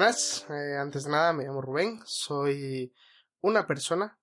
Buenas, 0.00 0.44
eh, 0.50 0.76
antes 0.78 1.04
de 1.04 1.10
nada 1.10 1.32
me 1.32 1.44
llamo 1.44 1.62
Rubén, 1.62 2.02
soy 2.04 2.92
una 3.40 3.66
persona 3.66 4.18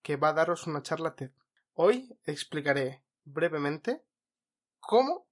que 0.00 0.16
va 0.16 0.30
a 0.30 0.32
daros 0.32 0.66
una 0.66 0.80
charla 0.80 1.14
TED. 1.14 1.30
Hoy 1.74 2.08
explicaré 2.24 3.02
brevemente 3.24 4.00
cómo 4.78 5.26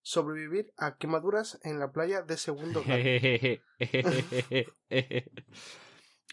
sobrevivir 0.00 0.72
a 0.78 0.96
quemaduras 0.96 1.60
en 1.64 1.78
la 1.78 1.92
playa 1.92 2.22
de 2.22 2.38
segundo 2.38 2.82
grado. 2.82 3.02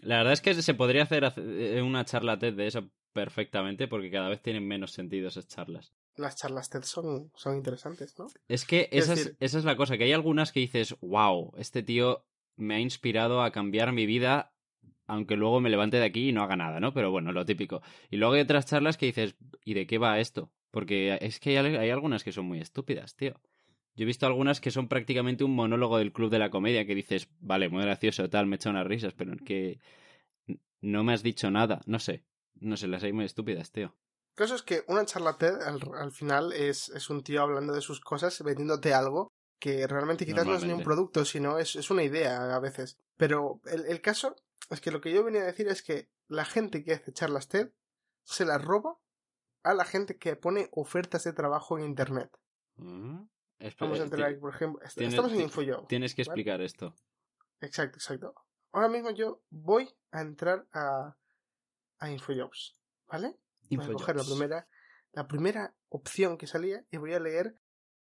La 0.02 0.18
verdad 0.20 0.32
es 0.32 0.40
que 0.40 0.54
se 0.62 0.74
podría 0.74 1.04
hacer 1.04 1.26
hace- 1.26 1.82
una 1.82 2.06
charla 2.06 2.40
TED 2.40 2.54
de 2.54 2.68
eso 2.68 2.90
perfectamente 3.12 3.90
porque 3.90 4.12
cada 4.12 4.30
vez 4.30 4.42
tienen 4.42 4.66
menos 4.66 4.94
sentido 4.94 5.28
esas 5.28 5.50
charlas. 5.50 5.92
Las 6.16 6.38
charlas 6.38 6.70
TED 6.70 6.84
son, 6.84 7.34
son 7.36 7.58
interesantes, 7.58 8.18
¿no? 8.18 8.28
Es 8.48 8.64
que 8.64 8.88
Es 8.94 9.04
esa 9.04 9.14
es, 9.14 9.20
decir- 9.26 9.38
esa 9.42 9.58
es 9.58 9.66
la 9.66 9.76
cosa, 9.76 9.98
que 9.98 10.06
hay 10.06 10.14
algunas 10.14 10.54
que 10.54 10.62
dices, 10.62 10.96
wow, 11.02 11.52
este 11.58 11.84
tío 11.84 12.24
me 12.56 12.76
ha 12.76 12.80
inspirado 12.80 13.42
a 13.42 13.52
cambiar 13.52 13.92
mi 13.92 14.06
vida, 14.06 14.54
aunque 15.08 15.36
luego 15.36 15.60
me 15.60 15.70
levante 15.70 15.98
de 15.98 16.06
aquí 16.06 16.30
y 16.30 16.32
no 16.32 16.44
haga 16.44 16.56
nada, 16.56 16.80
¿no? 16.80 16.94
Pero 16.94 17.12
bueno, 17.12 17.32
lo 17.32 17.46
típico. 17.46 17.82
Y 18.10 18.18
luego 18.18 18.34
hay 18.34 18.42
otras 18.42 18.66
charlas 18.66 18.98
que 18.98 19.08
dices, 19.08 19.36
¿y 19.64 19.74
de 19.74 19.88
qué 19.88 19.98
va 19.98 20.20
esto? 20.20 20.52
Porque 20.72 21.18
es 21.22 21.40
que 21.40 21.58
hay, 21.58 21.90
algunas 21.90 22.24
que 22.24 22.32
son 22.32 22.46
muy 22.46 22.60
estúpidas, 22.60 23.16
tío. 23.16 23.40
Yo 23.96 24.04
he 24.04 24.06
visto 24.06 24.26
algunas 24.26 24.60
que 24.60 24.72
son 24.72 24.88
prácticamente 24.88 25.44
un 25.44 25.56
monólogo 25.56 25.98
del 26.00 26.14
club 26.14 26.32
de 26.32 26.40
la 26.40 26.50
comedia 26.50 26.86
que 26.86 26.96
dices, 26.96 27.30
vale, 27.40 27.70
muy 27.70 27.84
gracioso, 27.84 28.30
tal, 28.30 28.48
me 28.48 28.56
echa 28.56 28.72
unas 28.72 28.88
risas, 28.88 29.14
pero 29.14 29.36
que 29.38 29.80
no 30.82 31.04
me 31.04 31.14
has 31.14 31.22
dicho 31.22 31.52
nada, 31.52 31.82
no 31.86 32.00
sé. 32.00 32.24
No 32.60 32.78
sé, 32.78 32.88
las 32.88 33.04
hay 33.04 33.14
muy 33.14 33.26
estúpidas, 33.26 33.72
tío. 33.72 33.96
El 34.30 34.36
caso 34.36 34.56
es 34.56 34.64
que 34.64 34.84
una 34.88 35.06
charla 35.06 35.38
TED 35.38 35.62
al, 35.62 35.80
al 35.96 36.12
final 36.12 36.54
es, 36.54 36.90
es 36.90 37.10
un 37.10 37.24
tío 37.24 37.44
hablando 37.44 37.74
de 37.74 37.82
sus 37.82 38.00
cosas, 38.00 38.42
vendiéndote 38.42 38.94
algo 38.94 39.32
que 39.64 39.88
realmente 39.88 40.26
quizás 40.26 40.46
no 40.46 40.56
es 40.56 40.66
ni 40.66 40.74
un 40.74 40.84
producto, 40.84 41.24
sino 41.24 41.58
es, 41.58 41.78
es 41.78 41.90
una 41.90 42.04
idea 42.04 42.54
a 42.54 42.60
veces. 42.60 42.98
Pero 43.16 43.62
el, 43.66 43.86
el 43.86 44.02
caso 44.02 44.36
es 44.70 44.82
que 44.82 44.92
lo 44.92 45.00
que 45.00 45.14
yo 45.14 45.24
venía 45.24 45.44
a 45.44 45.46
decir 45.46 45.70
es 45.70 45.82
que 45.82 46.10
la 46.28 46.44
gente 46.44 46.84
que 46.84 46.92
hace 46.92 47.14
charlas 47.14 47.48
TED 47.48 47.72
se 48.24 48.44
las 48.44 48.62
roba 48.62 49.00
a 49.64 49.74
la 49.74 49.86
gente 49.86 50.18
que 50.18 50.36
pone 50.36 50.68
ofertas 50.74 51.24
de 51.24 51.32
trabajo 51.32 51.78
en 51.78 51.86
Internet. 51.86 52.38
Mm. 52.76 53.22
Vamos 53.80 54.02
a 54.02 54.04
entrar 54.04 54.28
ti- 54.28 54.34
aquí, 54.34 54.42
por 54.42 54.54
ejemplo. 54.54 54.82
Estamos 54.84 55.32
en 55.32 55.42
InfoJob. 55.42 55.88
Tienes 55.88 56.14
que 56.14 56.24
¿vale? 56.24 56.32
explicar 56.42 56.60
esto. 56.62 56.94
Exacto, 57.62 58.00
exacto. 58.00 58.36
Ahora 58.74 58.90
mismo 58.90 59.12
yo 59.12 59.42
voy 59.50 59.90
a 60.12 60.20
entrar 60.20 60.68
a, 60.74 61.16
a 62.00 62.12
InfoJobs, 62.12 62.76
¿vale? 63.08 63.38
Voy 63.70 63.86
a 63.86 63.94
coger 63.94 64.18
la 64.18 64.24
primera, 64.26 64.68
la 65.14 65.26
primera 65.26 65.74
opción 65.88 66.38
que 66.38 66.48
salía 66.48 66.86
y 66.92 66.98
voy 66.98 67.14
a 67.14 67.20
leer 67.22 67.56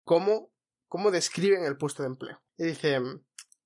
cómo, 0.05 0.53
cómo 0.89 1.11
describen 1.11 1.64
el 1.64 1.77
puesto 1.77 2.03
de 2.03 2.08
empleo. 2.08 2.42
Y 2.56 2.64
dice, 2.64 2.98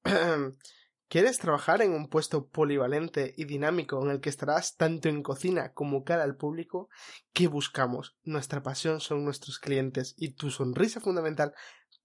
¿quieres 1.08 1.38
trabajar 1.38 1.82
en 1.82 1.92
un 1.92 2.08
puesto 2.08 2.48
polivalente 2.48 3.32
y 3.36 3.44
dinámico 3.44 4.02
en 4.04 4.10
el 4.10 4.20
que 4.20 4.28
estarás 4.28 4.76
tanto 4.76 5.08
en 5.08 5.22
cocina 5.22 5.72
como 5.72 6.04
cara 6.04 6.24
al 6.24 6.36
público? 6.36 6.88
¿Qué 7.32 7.48
buscamos? 7.48 8.16
Nuestra 8.24 8.62
pasión 8.62 9.00
son 9.00 9.24
nuestros 9.24 9.58
clientes 9.58 10.14
y 10.18 10.34
tu 10.34 10.50
sonrisa 10.50 11.00
fundamental 11.00 11.54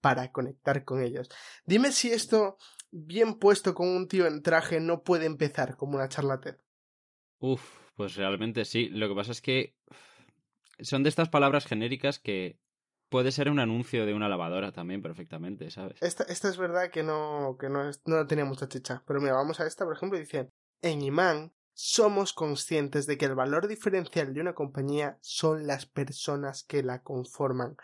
para 0.00 0.30
conectar 0.30 0.84
con 0.84 1.02
ellos. 1.02 1.28
Dime 1.66 1.92
si 1.92 2.10
esto, 2.10 2.56
bien 2.90 3.34
puesto 3.34 3.74
con 3.74 3.88
un 3.88 4.08
tío 4.08 4.26
en 4.26 4.42
traje, 4.42 4.80
no 4.80 5.02
puede 5.02 5.26
empezar 5.26 5.76
como 5.76 5.96
una 5.96 6.08
charla 6.08 6.40
TED. 6.40 6.56
Uf, 7.40 7.62
pues 7.94 8.16
realmente 8.16 8.64
sí. 8.64 8.88
Lo 8.88 9.08
que 9.08 9.14
pasa 9.14 9.32
es 9.32 9.40
que 9.40 9.74
son 10.80 11.02
de 11.02 11.08
estas 11.08 11.28
palabras 11.28 11.66
genéricas 11.66 12.18
que 12.18 12.58
puede 13.08 13.32
ser 13.32 13.50
un 13.50 13.58
anuncio 13.58 14.06
de 14.06 14.14
una 14.14 14.28
lavadora 14.28 14.72
también 14.72 15.02
perfectamente, 15.02 15.70
¿sabes? 15.70 15.96
Esta, 16.00 16.24
esta 16.24 16.48
es 16.48 16.56
verdad 16.58 16.90
que 16.90 17.02
no, 17.02 17.56
que 17.58 17.68
no, 17.68 17.88
es- 17.88 18.02
no 18.06 18.26
tenía 18.26 18.44
mucha 18.44 18.68
chicha. 18.68 19.02
Pero 19.06 19.20
mira, 19.20 19.34
vamos 19.34 19.60
a 19.60 19.66
esta, 19.66 19.84
por 19.84 19.96
ejemplo, 19.96 20.18
y 20.18 20.22
dicen, 20.22 20.50
en 20.82 21.02
Imán 21.02 21.52
somos 21.72 22.32
conscientes 22.32 23.06
de 23.06 23.16
que 23.18 23.26
el 23.26 23.34
valor 23.34 23.68
diferencial 23.68 24.34
de 24.34 24.40
una 24.40 24.54
compañía 24.54 25.18
son 25.20 25.66
las 25.66 25.86
personas 25.86 26.64
que 26.64 26.82
la 26.82 27.02
conforman. 27.02 27.76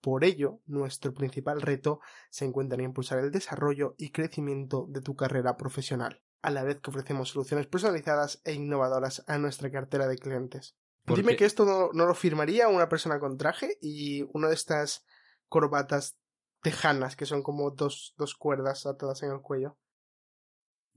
Por 0.00 0.24
ello, 0.24 0.60
nuestro 0.66 1.14
principal 1.14 1.60
reto 1.62 2.00
se 2.30 2.44
encuentra 2.44 2.76
en 2.78 2.84
impulsar 2.84 3.18
el 3.20 3.30
desarrollo 3.30 3.94
y 3.96 4.10
crecimiento 4.10 4.86
de 4.88 5.00
tu 5.00 5.14
carrera 5.16 5.56
profesional, 5.56 6.22
a 6.42 6.50
la 6.50 6.62
vez 6.62 6.80
que 6.80 6.90
ofrecemos 6.90 7.30
soluciones 7.30 7.66
personalizadas 7.66 8.40
e 8.44 8.52
innovadoras 8.52 9.24
a 9.26 9.38
nuestra 9.38 9.70
cartera 9.70 10.06
de 10.06 10.18
clientes. 10.18 10.76
¿Por 11.04 11.18
Dime 11.18 11.36
que 11.36 11.44
esto 11.44 11.64
no, 11.64 11.90
no 11.92 12.06
lo 12.06 12.14
firmaría 12.14 12.68
una 12.68 12.88
persona 12.88 13.20
con 13.20 13.36
traje 13.36 13.76
y 13.80 14.22
una 14.32 14.48
de 14.48 14.54
estas 14.54 15.04
corbatas 15.48 16.18
tejanas 16.64 17.14
que 17.14 17.26
son 17.26 17.42
como 17.42 17.70
dos, 17.70 18.14
dos 18.16 18.34
cuerdas 18.34 18.86
atadas 18.86 19.22
en 19.22 19.30
el 19.30 19.40
cuello. 19.42 19.76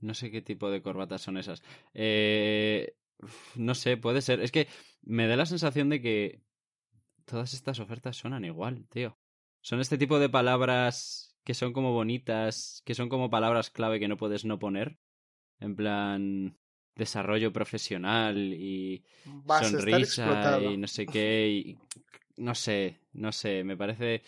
No 0.00 0.14
sé 0.14 0.30
qué 0.30 0.40
tipo 0.40 0.70
de 0.70 0.82
corbatas 0.82 1.20
son 1.20 1.36
esas. 1.36 1.62
Eh, 1.92 2.96
no 3.54 3.74
sé, 3.74 3.98
puede 3.98 4.22
ser. 4.22 4.40
Es 4.40 4.50
que 4.50 4.66
me 5.02 5.28
da 5.28 5.36
la 5.36 5.44
sensación 5.44 5.90
de 5.90 6.00
que 6.00 6.42
todas 7.26 7.52
estas 7.52 7.80
ofertas 7.80 8.16
suenan 8.16 8.46
igual, 8.46 8.86
tío. 8.88 9.18
Son 9.60 9.80
este 9.80 9.98
tipo 9.98 10.18
de 10.18 10.30
palabras 10.30 11.36
que 11.44 11.52
son 11.52 11.72
como 11.74 11.92
bonitas, 11.92 12.82
que 12.86 12.94
son 12.94 13.10
como 13.10 13.28
palabras 13.28 13.70
clave 13.70 14.00
que 14.00 14.08
no 14.08 14.16
puedes 14.16 14.46
no 14.46 14.58
poner. 14.58 14.98
En 15.60 15.76
plan, 15.76 16.58
desarrollo 16.98 17.50
profesional 17.52 18.36
y 18.52 19.02
Vas 19.24 19.70
sonrisa 19.70 20.60
y 20.60 20.76
no 20.76 20.86
sé 20.86 21.06
qué. 21.06 21.48
y- 21.48 21.78
no 22.36 22.54
sé, 22.54 23.00
no 23.14 23.32
sé, 23.32 23.64
me 23.64 23.76
parece. 23.76 24.22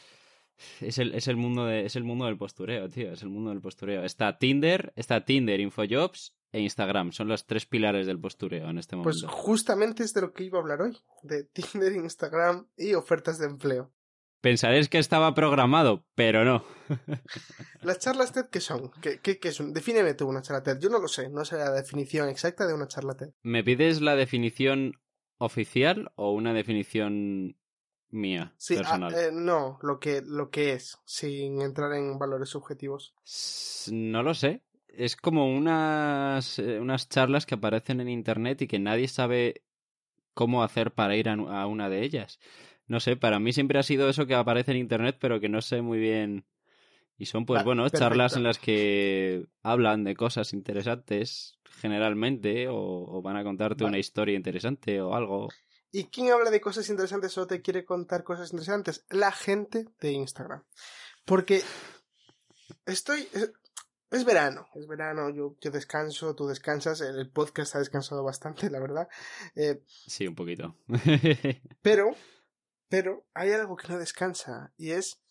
Es 0.81 0.99
el, 0.99 1.15
es 1.15 1.29
el 1.29 1.37
mundo 1.37 1.65
de, 1.65 1.87
es 1.87 1.97
el 1.97 2.05
mundo 2.05 2.25
del 2.27 2.37
postureo, 2.37 2.89
tío. 2.89 3.13
Es 3.13 3.23
el 3.23 3.29
mundo 3.29 3.51
del 3.51 3.61
postureo. 3.61 4.05
Está 4.05 4.37
Tinder, 4.39 4.93
está 4.97 5.25
Tinder, 5.25 5.61
Infojobs 5.61 6.35
e 6.53 6.61
Instagram. 6.61 7.13
Son 7.13 7.29
los 7.29 7.47
tres 7.47 7.67
pilares 7.67 8.07
del 8.07 8.19
postureo 8.19 8.69
en 8.69 8.79
este 8.79 8.97
Pues 8.97 9.23
momento. 9.23 9.29
justamente 9.43 10.03
es 10.03 10.13
de 10.13 10.21
lo 10.23 10.33
que 10.33 10.45
iba 10.45 10.59
a 10.59 10.63
hablar 10.63 10.83
hoy, 10.83 10.99
de 11.23 11.45
Tinder, 11.45 11.93
Instagram 11.95 12.67
y 12.77 12.95
ofertas 12.95 13.39
de 13.39 13.47
empleo. 13.47 13.93
Pensaréis 14.41 14.89
que 14.89 14.99
estaba 14.99 15.35
programado, 15.35 16.05
pero 16.15 16.45
no. 16.45 16.65
¿Las 17.83 17.99
charlas 17.99 18.33
TED 18.33 18.47
qué 18.51 18.61
son? 18.61 18.91
¿Qué, 19.03 19.21
qué, 19.21 19.39
qué 19.39 19.53
son? 19.53 19.73
Defíneme 19.73 20.15
tú 20.15 20.27
una 20.29 20.43
charla 20.43 20.63
TED. 20.63 20.79
Yo 20.81 20.89
no 20.89 20.99
lo 20.99 21.09
sé, 21.09 21.29
no 21.29 21.45
sé 21.45 21.57
la 21.57 21.71
definición 21.73 22.29
exacta 22.29 22.67
de 22.67 22.75
una 22.75 22.89
charla 22.89 23.15
TED. 23.15 23.31
¿Me 23.43 23.63
pides 23.63 24.01
la 24.01 24.17
definición 24.17 24.95
oficial 25.39 26.11
o 26.17 26.33
una 26.33 26.55
definición 26.55 27.57
mía, 28.11 28.55
Sí, 28.57 28.75
ah, 28.75 28.79
personal? 28.79 29.15
eh, 29.15 29.31
no, 29.33 29.79
lo 29.83 30.01
que, 30.01 30.23
lo 30.25 30.51
que 30.51 30.73
es, 30.73 30.99
sin 31.05 31.61
entrar 31.63 31.93
en 31.93 32.19
valores 32.19 32.49
subjetivos. 32.49 33.15
No 33.93 34.23
lo 34.23 34.35
sé. 34.35 34.63
Es 34.89 35.17
como 35.17 35.55
unas, 35.55 36.59
eh, 36.59 36.81
unas 36.81 37.09
charlas 37.09 37.47
que 37.47 37.55
aparecen 37.55 38.01
en 38.01 38.09
internet 38.09 38.63
y 38.63 38.67
que 38.67 38.79
nadie 38.79 39.07
sabe 39.07 39.63
cómo 40.35 40.63
hacer 40.65 40.93
para 40.93 41.15
ir 41.17 41.29
a 41.29 41.67
una 41.67 41.89
de 41.89 42.03
ellas. 42.03 42.41
No 42.91 42.99
sé, 42.99 43.15
para 43.17 43.39
mí 43.39 43.53
siempre 43.53 43.79
ha 43.79 43.85
sido 43.85 44.09
eso 44.09 44.27
que 44.27 44.35
aparece 44.35 44.73
en 44.73 44.79
internet, 44.79 45.17
pero 45.21 45.39
que 45.39 45.49
no 45.49 45.63
sé 45.63 45.81
muy 45.81 46.01
bien. 46.01 46.45
Y 47.17 47.27
son, 47.27 47.47
pues 47.47 47.59
Vale, 47.59 47.67
bueno, 47.67 47.83
perfecto. 47.85 48.05
charlas 48.05 48.37
en 48.37 48.43
las 48.43 48.59
que 48.59 49.47
hablan 49.63 50.03
de 50.03 50.17
cosas 50.17 50.53
interesantes, 50.53 51.59
generalmente, 51.81 52.67
o, 52.67 52.75
o 52.77 53.23
van 53.23 53.37
a 53.37 53.45
contarte 53.45 53.85
Vale. 53.85 53.91
una 53.93 53.99
historia 53.99 54.35
interesante 54.35 55.01
o 55.01 55.15
algo. 55.15 55.49
¿Y 55.93 56.05
quién 56.07 56.31
habla 56.33 56.51
de 56.51 56.61
cosas 56.61 56.89
interesantes 56.91 57.39
o 57.39 57.47
te 57.47 57.63
quiere 57.63 57.85
contar 57.85 58.25
cosas 58.25 58.51
interesantes? 58.53 59.05
La 59.11 59.31
gente 59.31 59.87
de 60.01 60.11
Instagram. 60.13 60.65
Porque 61.25 61.63
estoy... 62.87 63.29
Es, 63.33 63.53
es 64.11 64.25
verano, 64.25 64.67
es 64.75 64.89
verano, 64.89 65.31
yo, 65.31 65.55
yo 65.61 65.71
descanso, 65.71 66.35
tú 66.35 66.49
descansas, 66.49 67.01
el, 67.03 67.17
el 67.17 67.31
podcast 67.31 67.77
ha 67.77 67.79
descansado 67.79 68.25
bastante, 68.25 68.69
la 68.69 68.81
verdad. 68.81 69.09
Eh, 69.55 69.85
Sí, 69.87 70.27
un 70.27 70.35
poquito. 70.35 70.75
pero, 71.83 72.17
pero 72.91 73.25
hay 73.33 73.53
algo 73.53 73.77
que 73.77 73.89
no 73.89 73.99
descansa 73.99 74.73
y 74.77 74.91
es 74.91 75.23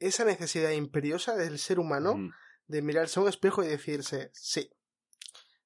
esa 0.00 0.24
necesidad 0.24 0.70
imperiosa 0.70 1.36
del 1.36 1.58
ser 1.60 1.78
humano 1.78 2.16
Mm. 2.16 2.30
de 2.66 2.82
mirarse 2.82 3.20
a 3.20 3.22
un 3.22 3.28
espejo 3.28 3.62
y 3.62 3.68
decirse, 3.68 4.30
sí, 4.34 4.72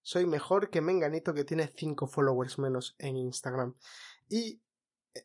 soy 0.03 0.27
mejor 0.27 0.69
que 0.71 0.81
Menganito 0.83 1.33
que 1.33 1.45
tiene 1.45 1.73
5 1.75 2.07
followers 2.07 2.59
menos 2.59 2.95
en 2.99 3.17
Instagram. 3.17 3.75
Y 4.29 4.61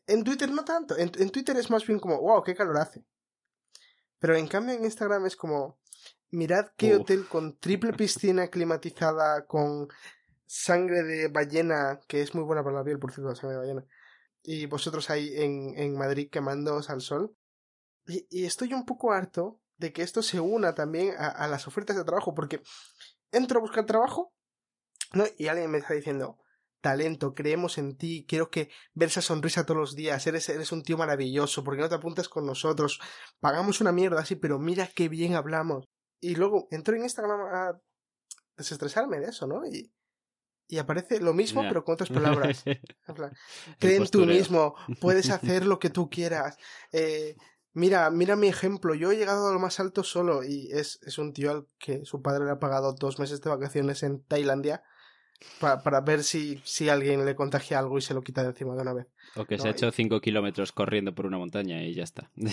En 0.06 0.24
Twitter 0.24 0.50
no 0.50 0.64
tanto. 0.64 0.96
En, 0.96 1.12
en 1.18 1.30
Twitter 1.30 1.56
es 1.56 1.70
más 1.70 1.86
bien 1.86 2.00
como, 2.00 2.20
wow, 2.20 2.42
qué 2.42 2.54
calor 2.56 2.76
hace. 2.78 3.04
Pero 4.18 4.34
en 4.36 4.48
cambio 4.48 4.74
en 4.74 4.84
Instagram 4.84 5.26
es 5.26 5.36
como, 5.36 5.78
mirad 6.30 6.72
qué 6.76 6.94
Uf. 6.96 7.02
hotel 7.02 7.26
con 7.28 7.56
triple 7.58 7.92
piscina 7.92 8.48
climatizada, 8.48 9.46
con 9.46 9.88
sangre 10.46 11.02
de 11.04 11.28
ballena, 11.28 12.00
que 12.08 12.20
es 12.22 12.34
muy 12.34 12.42
buena 12.44 12.64
para 12.64 12.76
la 12.76 12.84
piel, 12.84 12.98
por 12.98 13.12
cierto, 13.12 13.28
la 13.30 13.36
sangre 13.36 13.54
de 13.54 13.60
ballena. 13.60 13.84
Y 14.48 14.66
vosotros 14.66 15.10
ahí 15.10 15.32
en, 15.34 15.74
en 15.76 15.98
Madrid 15.98 16.28
quemándoos 16.30 16.88
al 16.88 17.00
sol. 17.00 17.36
Y, 18.06 18.44
estoy 18.44 18.72
un 18.72 18.86
poco 18.86 19.12
harto 19.12 19.60
de 19.76 19.92
que 19.92 20.02
esto 20.02 20.22
se 20.22 20.38
una 20.38 20.74
también 20.74 21.14
a, 21.18 21.48
las 21.48 21.66
ofertas 21.66 21.96
de 21.96 22.04
trabajo, 22.04 22.34
porque 22.34 22.62
entro 23.32 23.58
a 23.58 23.62
buscar 23.62 23.84
trabajo 23.84 24.32
¿no? 25.12 25.24
y 25.36 25.48
alguien 25.48 25.70
me 25.70 25.78
está 25.78 25.94
diciendo, 25.94 26.38
talento, 26.80 27.34
creemos 27.34 27.78
en 27.78 27.96
ti, 27.96 28.24
quiero 28.28 28.48
que 28.48 28.70
ver 28.94 29.08
esa 29.08 29.20
sonrisa 29.20 29.66
todos 29.66 29.80
los 29.80 29.96
días, 29.96 30.24
eres, 30.26 30.48
eres 30.48 30.70
un 30.70 30.82
tío 30.82 30.96
maravilloso, 30.96 31.64
porque 31.64 31.82
no 31.82 31.88
te 31.88 31.96
apuntas 31.96 32.28
con 32.28 32.46
nosotros? 32.46 33.00
Pagamos 33.40 33.80
una 33.80 33.90
mierda 33.90 34.20
así, 34.20 34.36
pero 34.36 34.60
mira 34.60 34.88
qué 34.94 35.08
bien 35.08 35.34
hablamos. 35.34 35.84
Y 36.20 36.36
luego 36.36 36.68
entro 36.70 36.94
en 36.94 37.02
Instagram 37.02 37.40
a 37.40 37.80
desestresarme 38.56 39.18
de 39.18 39.26
eso, 39.26 39.46
¿no? 39.48 39.62
Y 40.68 40.78
aparece 40.78 41.20
lo 41.20 41.32
mismo, 41.34 41.62
pero 41.68 41.84
con 41.84 41.94
otras 41.94 42.10
palabras. 42.58 42.64
En 42.66 43.14
plan, 43.14 43.32
Cree 43.78 43.96
en 43.96 44.06
tú 44.08 44.20
mismo, 44.26 44.74
puedes 45.00 45.30
hacer 45.30 45.66
lo 45.66 45.78
que 45.78 45.90
tú 45.90 46.08
quieras. 46.10 46.56
Eh, 46.92 47.36
mira, 47.72 48.10
mira 48.10 48.36
mi 48.36 48.48
ejemplo, 48.48 48.94
yo 48.94 49.10
he 49.12 49.16
llegado 49.16 49.48
a 49.48 49.52
lo 49.52 49.58
más 49.58 49.78
alto 49.80 50.02
solo 50.02 50.42
y 50.44 50.70
es, 50.72 50.98
es 51.06 51.18
un 51.18 51.32
tío 51.32 51.50
al 51.50 51.66
que 51.78 52.04
su 52.04 52.22
padre 52.22 52.44
le 52.44 52.50
ha 52.52 52.58
pagado 52.58 52.94
dos 52.94 53.18
meses 53.18 53.40
de 53.40 53.50
vacaciones 53.50 54.02
en 54.02 54.22
Tailandia 54.24 54.82
pa- 55.60 55.82
para 55.82 56.00
ver 56.00 56.22
si, 56.24 56.60
si 56.64 56.88
alguien 56.88 57.24
le 57.24 57.34
contagia 57.34 57.78
algo 57.78 57.98
y 57.98 58.02
se 58.02 58.14
lo 58.14 58.22
quita 58.22 58.42
de 58.42 58.48
encima 58.50 58.74
de 58.74 58.82
una 58.82 58.94
vez. 58.94 59.06
O 59.34 59.44
que 59.44 59.58
se 59.58 59.68
ha 59.68 59.72
hecho 59.72 59.90
5 59.90 60.20
kilómetros 60.22 60.72
corriendo 60.72 61.14
por 61.14 61.26
una 61.26 61.36
montaña 61.38 61.82
y 61.82 61.94
ya 61.94 62.04
está. 62.04 62.30
Y, 62.36 62.46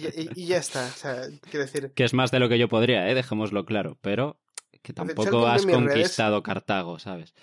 ya- 0.00 0.10
y- 0.14 0.30
y 0.34 0.46
ya 0.46 0.58
está, 0.58 0.86
o 0.86 0.90
sea, 0.90 1.22
quiero 1.50 1.64
decir, 1.64 1.92
que 1.94 2.04
es 2.04 2.12
más 2.12 2.30
de 2.30 2.40
lo 2.40 2.48
que 2.48 2.58
yo 2.58 2.68
podría, 2.68 3.08
¿eh? 3.08 3.14
dejémoslo 3.14 3.64
claro. 3.64 3.98
Pero 4.02 4.39
que 4.82 4.92
tampoco 4.92 5.46
has 5.46 5.64
redes- 5.64 5.76
conquistado 5.76 6.42
Cartago, 6.42 6.98
¿sabes? 6.98 7.34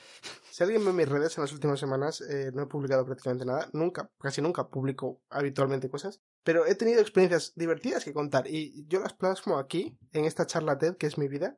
si 0.52 0.64
alguien 0.64 0.84
ve 0.84 0.92
mis 0.92 1.08
redes 1.08 1.38
en 1.38 1.44
las 1.44 1.54
últimas 1.54 1.80
semanas, 1.80 2.20
eh, 2.22 2.50
no 2.52 2.64
he 2.64 2.66
publicado 2.66 3.06
prácticamente 3.06 3.46
nada, 3.46 3.70
nunca, 3.74 4.10
casi 4.20 4.42
nunca 4.42 4.70
publico 4.70 5.22
habitualmente 5.30 5.88
cosas, 5.88 6.22
pero 6.44 6.66
he 6.66 6.74
tenido 6.74 7.00
experiencias 7.00 7.54
divertidas 7.56 8.04
que 8.04 8.12
contar 8.14 8.48
y 8.48 8.86
yo 8.88 9.00
las 9.00 9.14
plasmo 9.14 9.60
aquí, 9.60 10.00
en 10.14 10.26
esta 10.26 10.48
charla 10.48 10.80
TED, 10.80 10.98
que 10.98 11.06
es 11.06 11.20
mi 11.20 11.28
vida, 11.28 11.58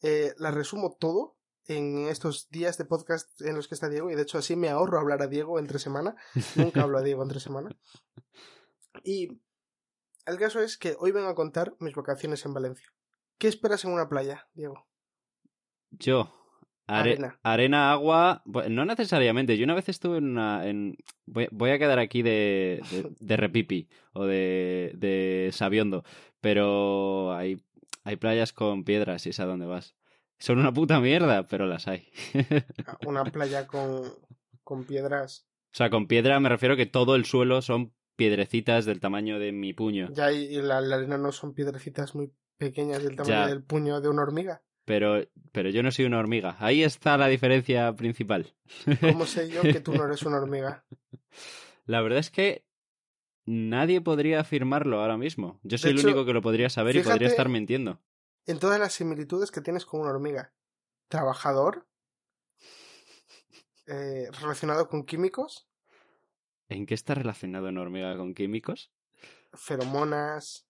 eh, 0.00 0.32
las 0.38 0.54
resumo 0.54 0.96
todo 0.98 1.36
en 1.66 2.08
estos 2.08 2.48
días 2.48 2.78
de 2.78 2.86
podcast 2.86 3.40
en 3.42 3.56
los 3.56 3.68
que 3.68 3.74
está 3.74 3.90
Diego 3.90 4.10
y 4.10 4.14
de 4.14 4.22
hecho 4.22 4.38
así 4.38 4.56
me 4.56 4.70
ahorro 4.70 4.98
hablar 4.98 5.20
a 5.20 5.26
Diego 5.26 5.58
entre 5.58 5.78
semana, 5.78 6.16
nunca 6.56 6.80
hablo 6.82 6.96
a 6.96 7.02
Diego 7.02 7.22
entre 7.22 7.40
semana. 7.40 7.70
Y 9.04 9.40
el 10.26 10.36
caso 10.38 10.60
es 10.60 10.76
que 10.76 10.96
hoy 10.98 11.12
vengo 11.12 11.28
a 11.28 11.34
contar 11.34 11.74
mis 11.78 11.94
vacaciones 11.94 12.44
en 12.44 12.54
Valencia. 12.54 12.92
¿Qué 13.38 13.46
esperas 13.48 13.84
en 13.84 13.92
una 13.92 14.08
playa, 14.08 14.48
Diego? 14.52 14.86
Yo. 15.90 16.32
are- 16.86 17.10
Arena. 17.12 17.38
arena, 17.42 17.92
agua. 17.92 18.42
bu- 18.46 18.68
No 18.68 18.84
necesariamente. 18.84 19.56
Yo 19.56 19.64
una 19.64 19.74
vez 19.74 19.88
estuve 19.88 20.18
en 20.18 20.24
una. 20.30 20.66
En... 20.66 20.96
Voy, 21.26 21.48
voy 21.50 21.70
a 21.70 21.78
quedar 21.78 21.98
aquí 21.98 22.22
de, 22.22 22.80
de, 22.90 23.10
de 23.18 23.36
repipi 23.36 23.88
o 24.12 24.24
de, 24.24 24.92
de 24.96 25.50
sabiondo. 25.52 26.04
Pero 26.40 27.32
hay, 27.34 27.62
hay 28.04 28.16
playas 28.16 28.52
con 28.52 28.84
piedras 28.84 29.26
y 29.26 29.30
es 29.30 29.40
a 29.40 29.46
dónde 29.46 29.66
vas. 29.66 29.94
Son 30.38 30.58
una 30.58 30.72
puta 30.72 31.00
mierda, 31.00 31.46
pero 31.46 31.66
las 31.66 31.86
hay. 31.86 32.08
Una 33.06 33.24
playa 33.24 33.66
con, 33.66 34.02
con 34.64 34.84
piedras. 34.84 35.46
o 35.72 35.76
sea, 35.76 35.90
con 35.90 36.06
piedra 36.06 36.40
me 36.40 36.48
refiero 36.48 36.76
que 36.76 36.86
todo 36.86 37.14
el 37.14 37.24
suelo 37.26 37.60
son 37.62 37.92
piedrecitas 38.16 38.84
del 38.86 39.00
tamaño 39.00 39.38
de 39.38 39.52
mi 39.52 39.72
puño. 39.74 40.08
Ya, 40.12 40.32
y 40.32 40.44
y 40.44 40.62
la, 40.62 40.80
la 40.80 40.96
arena 40.96 41.18
no 41.18 41.30
son 41.32 41.52
piedrecitas 41.54 42.14
muy 42.14 42.32
pequeñas 42.58 43.02
del 43.04 43.16
tamaño 43.16 43.34
Ya. 43.34 43.46
del 43.46 43.62
puño 43.62 44.00
de 44.00 44.08
una 44.08 44.22
hormiga. 44.22 44.62
Pero, 44.90 45.24
pero 45.52 45.70
yo 45.70 45.84
no 45.84 45.92
soy 45.92 46.06
una 46.06 46.18
hormiga. 46.18 46.56
Ahí 46.58 46.82
está 46.82 47.16
la 47.16 47.28
diferencia 47.28 47.94
principal. 47.94 48.52
¿Cómo 49.00 49.24
sé 49.24 49.48
yo 49.48 49.62
que 49.62 49.80
tú 49.80 49.94
no 49.94 50.04
eres 50.04 50.24
una 50.24 50.38
hormiga? 50.42 50.84
La 51.86 52.02
verdad 52.02 52.18
es 52.18 52.32
que 52.32 52.64
nadie 53.46 54.00
podría 54.00 54.40
afirmarlo 54.40 55.00
ahora 55.00 55.16
mismo. 55.16 55.60
Yo 55.62 55.78
soy 55.78 55.92
el 55.92 56.04
único 56.04 56.24
que 56.26 56.32
lo 56.32 56.42
podría 56.42 56.68
saber 56.70 56.96
y 56.96 57.04
podría 57.04 57.28
estar 57.28 57.48
mintiendo. 57.48 58.00
En 58.46 58.58
todas 58.58 58.80
las 58.80 58.92
similitudes 58.92 59.52
que 59.52 59.60
tienes 59.60 59.86
con 59.86 60.00
una 60.00 60.10
hormiga. 60.10 60.52
Trabajador. 61.06 61.86
eh, 63.86 64.28
relacionado 64.40 64.88
con 64.88 65.04
químicos. 65.04 65.68
¿En 66.68 66.84
qué 66.84 66.94
está 66.94 67.14
relacionado 67.14 67.68
una 67.68 67.82
hormiga 67.82 68.16
con 68.16 68.34
químicos? 68.34 68.90
Feromonas. 69.52 70.66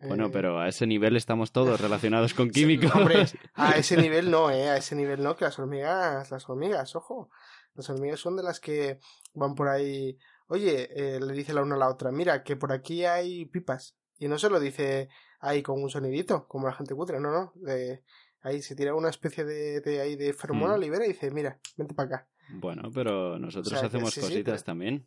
Bueno, 0.00 0.26
eh, 0.26 0.30
pero 0.32 0.60
a 0.60 0.68
ese 0.68 0.86
nivel 0.86 1.16
estamos 1.16 1.50
todos 1.52 1.80
relacionados 1.80 2.34
con 2.34 2.50
químicos. 2.50 2.94
hombre, 2.94 3.24
A 3.54 3.72
ese 3.72 3.96
nivel 3.96 4.30
no, 4.30 4.50
eh. 4.50 4.68
A 4.68 4.76
ese 4.76 4.94
nivel 4.94 5.22
no, 5.22 5.36
que 5.36 5.44
las 5.44 5.58
hormigas, 5.58 6.30
las 6.30 6.48
hormigas, 6.48 6.94
ojo. 6.96 7.30
Las 7.74 7.88
hormigas 7.90 8.20
son 8.20 8.36
de 8.36 8.42
las 8.42 8.60
que 8.60 8.98
van 9.34 9.54
por 9.54 9.68
ahí. 9.68 10.18
Oye, 10.48 10.88
eh, 10.94 11.20
le 11.20 11.32
dice 11.32 11.52
la 11.52 11.62
una 11.62 11.74
a 11.74 11.78
la 11.78 11.88
otra, 11.88 12.10
mira, 12.10 12.42
que 12.42 12.56
por 12.56 12.72
aquí 12.72 13.04
hay 13.04 13.44
pipas. 13.46 13.96
Y 14.18 14.26
no 14.28 14.38
se 14.38 14.50
lo 14.50 14.58
dice 14.58 15.08
ahí 15.40 15.62
con 15.62 15.80
un 15.82 15.90
sonidito, 15.90 16.48
como 16.48 16.66
la 16.66 16.72
gente 16.74 16.94
cutre, 16.94 17.20
no, 17.20 17.30
no. 17.30 17.52
de- 17.54 18.02
ahí 18.40 18.62
se 18.62 18.74
tira 18.76 18.94
una 18.94 19.10
especie 19.10 19.44
de, 19.44 19.80
de, 19.80 20.00
ahí 20.00 20.16
de 20.16 20.32
feromona, 20.32 20.76
Mm. 20.76 20.80
libera 20.80 21.04
y 21.04 21.08
dice, 21.08 21.30
mira, 21.30 21.58
vente 21.76 21.94
para 21.94 22.06
acá. 22.16 22.28
Bueno, 22.50 22.90
pero 22.94 23.38
nosotros 23.38 23.66
O 23.66 23.70
sea, 23.70 23.80
que 23.80 23.86
hacemos 23.88 24.14
sí, 24.14 24.20
sí, 24.20 24.26
cositas 24.26 24.62
pero- 24.62 24.64
también. 24.64 25.06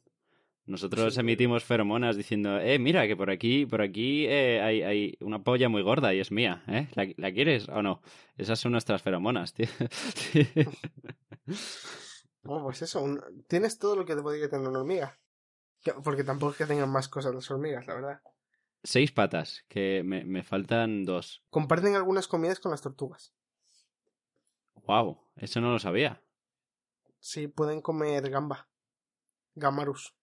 Nosotros 0.67 1.13
Sí, 1.15 1.19
emitimos 1.19 1.63
feromonas 1.63 2.15
diciendo, 2.15 2.59
eh, 2.59 2.77
mira, 2.79 3.07
que 3.07 3.15
por 3.17 3.29
aquí, 3.29 3.65
por 3.65 3.81
aquí 3.81 4.25
eh, 4.27 4.61
hay, 4.61 4.81
hay 4.83 5.17
una 5.19 5.43
polla 5.43 5.67
muy 5.69 5.81
gorda 5.81 6.13
y 6.13 6.19
es 6.19 6.31
mía, 6.31 6.63
¿eh? 6.67 6.87
¿La, 6.95 7.07
la 7.17 7.31
quieres 7.33 7.67
o 7.69 7.81
no? 7.81 8.01
Esas 8.37 8.59
son 8.59 8.71
nuestras 8.71 9.01
feromonas, 9.01 9.53
tío. 9.53 9.67
Oh, 12.43 12.63
pues 12.63 12.81
eso, 12.81 13.01
un- 13.03 13.21
tienes 13.47 13.77
todo 13.77 13.95
lo 13.95 14.05
que 14.05 14.15
te 14.15 14.21
podría 14.21 14.49
tener 14.49 14.67
una 14.67 14.79
hormiga. 14.79 15.19
Que- 15.83 15.93
Porque 16.03 16.23
tampoco 16.23 16.51
es 16.53 16.57
que 16.57 16.65
tengan 16.65 16.89
más 16.91 17.07
cosas 17.07 17.35
las 17.35 17.49
hormigas, 17.51 17.85
la 17.87 17.95
verdad. 17.95 18.21
Seis 18.83 19.11
patas, 19.11 19.63
que 19.67 20.01
me, 20.03 20.23
me 20.23 20.41
faltan 20.43 21.03
dos. 21.05 21.43
Comparten 21.51 21.95
algunas 21.95 22.27
comidas 22.27 22.59
con 22.59 22.71
las 22.71 22.81
tortugas. 22.81 23.33
Wow, 24.87 25.19
eso 25.35 25.61
no 25.61 25.71
lo 25.71 25.77
sabía. 25.79 26.21
Sí, 27.19 27.47
pueden 27.47 27.81
comer 27.81 28.27
gamba. 28.29 28.67
Gamarus. 29.53 30.15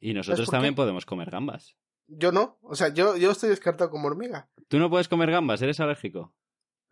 Y 0.00 0.14
nosotros 0.14 0.48
también 0.48 0.74
podemos 0.74 1.04
comer 1.06 1.30
gambas. 1.30 1.76
Yo 2.08 2.32
no, 2.32 2.58
o 2.62 2.74
sea, 2.74 2.88
yo, 2.88 3.16
yo 3.16 3.30
estoy 3.30 3.50
descartado 3.50 3.90
como 3.90 4.08
hormiga. 4.08 4.50
¿Tú 4.68 4.78
no 4.78 4.90
puedes 4.90 5.08
comer 5.08 5.30
gambas? 5.30 5.62
¿Eres 5.62 5.78
alérgico? 5.78 6.34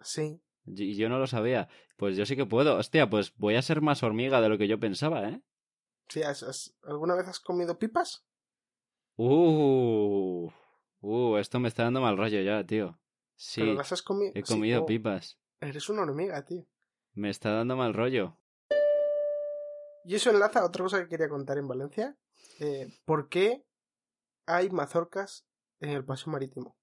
Sí. 0.00 0.40
Y 0.66 0.94
yo 0.96 1.08
no 1.08 1.18
lo 1.18 1.26
sabía. 1.26 1.68
Pues 1.96 2.16
yo 2.16 2.24
sí 2.26 2.36
que 2.36 2.46
puedo. 2.46 2.76
Hostia, 2.76 3.08
pues 3.10 3.34
voy 3.36 3.56
a 3.56 3.62
ser 3.62 3.80
más 3.80 4.02
hormiga 4.02 4.40
de 4.40 4.48
lo 4.48 4.58
que 4.58 4.68
yo 4.68 4.78
pensaba, 4.78 5.28
¿eh? 5.28 5.40
Sí, 6.08 6.22
¿has- 6.22 6.42
has- 6.42 6.76
¿alguna 6.84 7.14
vez 7.16 7.26
has 7.26 7.40
comido 7.40 7.78
pipas? 7.78 8.24
Uh, 9.16 10.48
uh, 11.00 11.36
esto 11.38 11.58
me 11.58 11.68
está 11.68 11.84
dando 11.84 12.00
mal 12.00 12.16
rollo 12.16 12.40
ya, 12.40 12.64
tío. 12.64 12.98
Sí, 13.34 13.60
Pero 13.62 13.74
las 13.74 13.90
has 13.92 14.02
comido. 14.02 14.32
he 14.34 14.42
sí, 14.44 14.52
comido 14.52 14.82
oh, 14.82 14.86
pipas. 14.86 15.38
Eres 15.60 15.88
una 15.88 16.02
hormiga, 16.02 16.44
tío. 16.44 16.64
Me 17.14 17.30
está 17.30 17.50
dando 17.52 17.74
mal 17.76 17.94
rollo. 17.94 18.36
Y 20.04 20.14
eso 20.14 20.30
enlaza 20.30 20.60
a 20.60 20.66
otra 20.66 20.84
cosa 20.84 21.00
que 21.02 21.08
quería 21.08 21.28
contar 21.28 21.58
en 21.58 21.66
Valencia. 21.68 22.16
Eh, 22.58 22.88
¿Por 23.04 23.28
qué 23.28 23.62
hay 24.46 24.70
mazorcas 24.70 25.46
en 25.80 25.90
el 25.90 26.04
paseo 26.04 26.32
marítimo? 26.32 26.76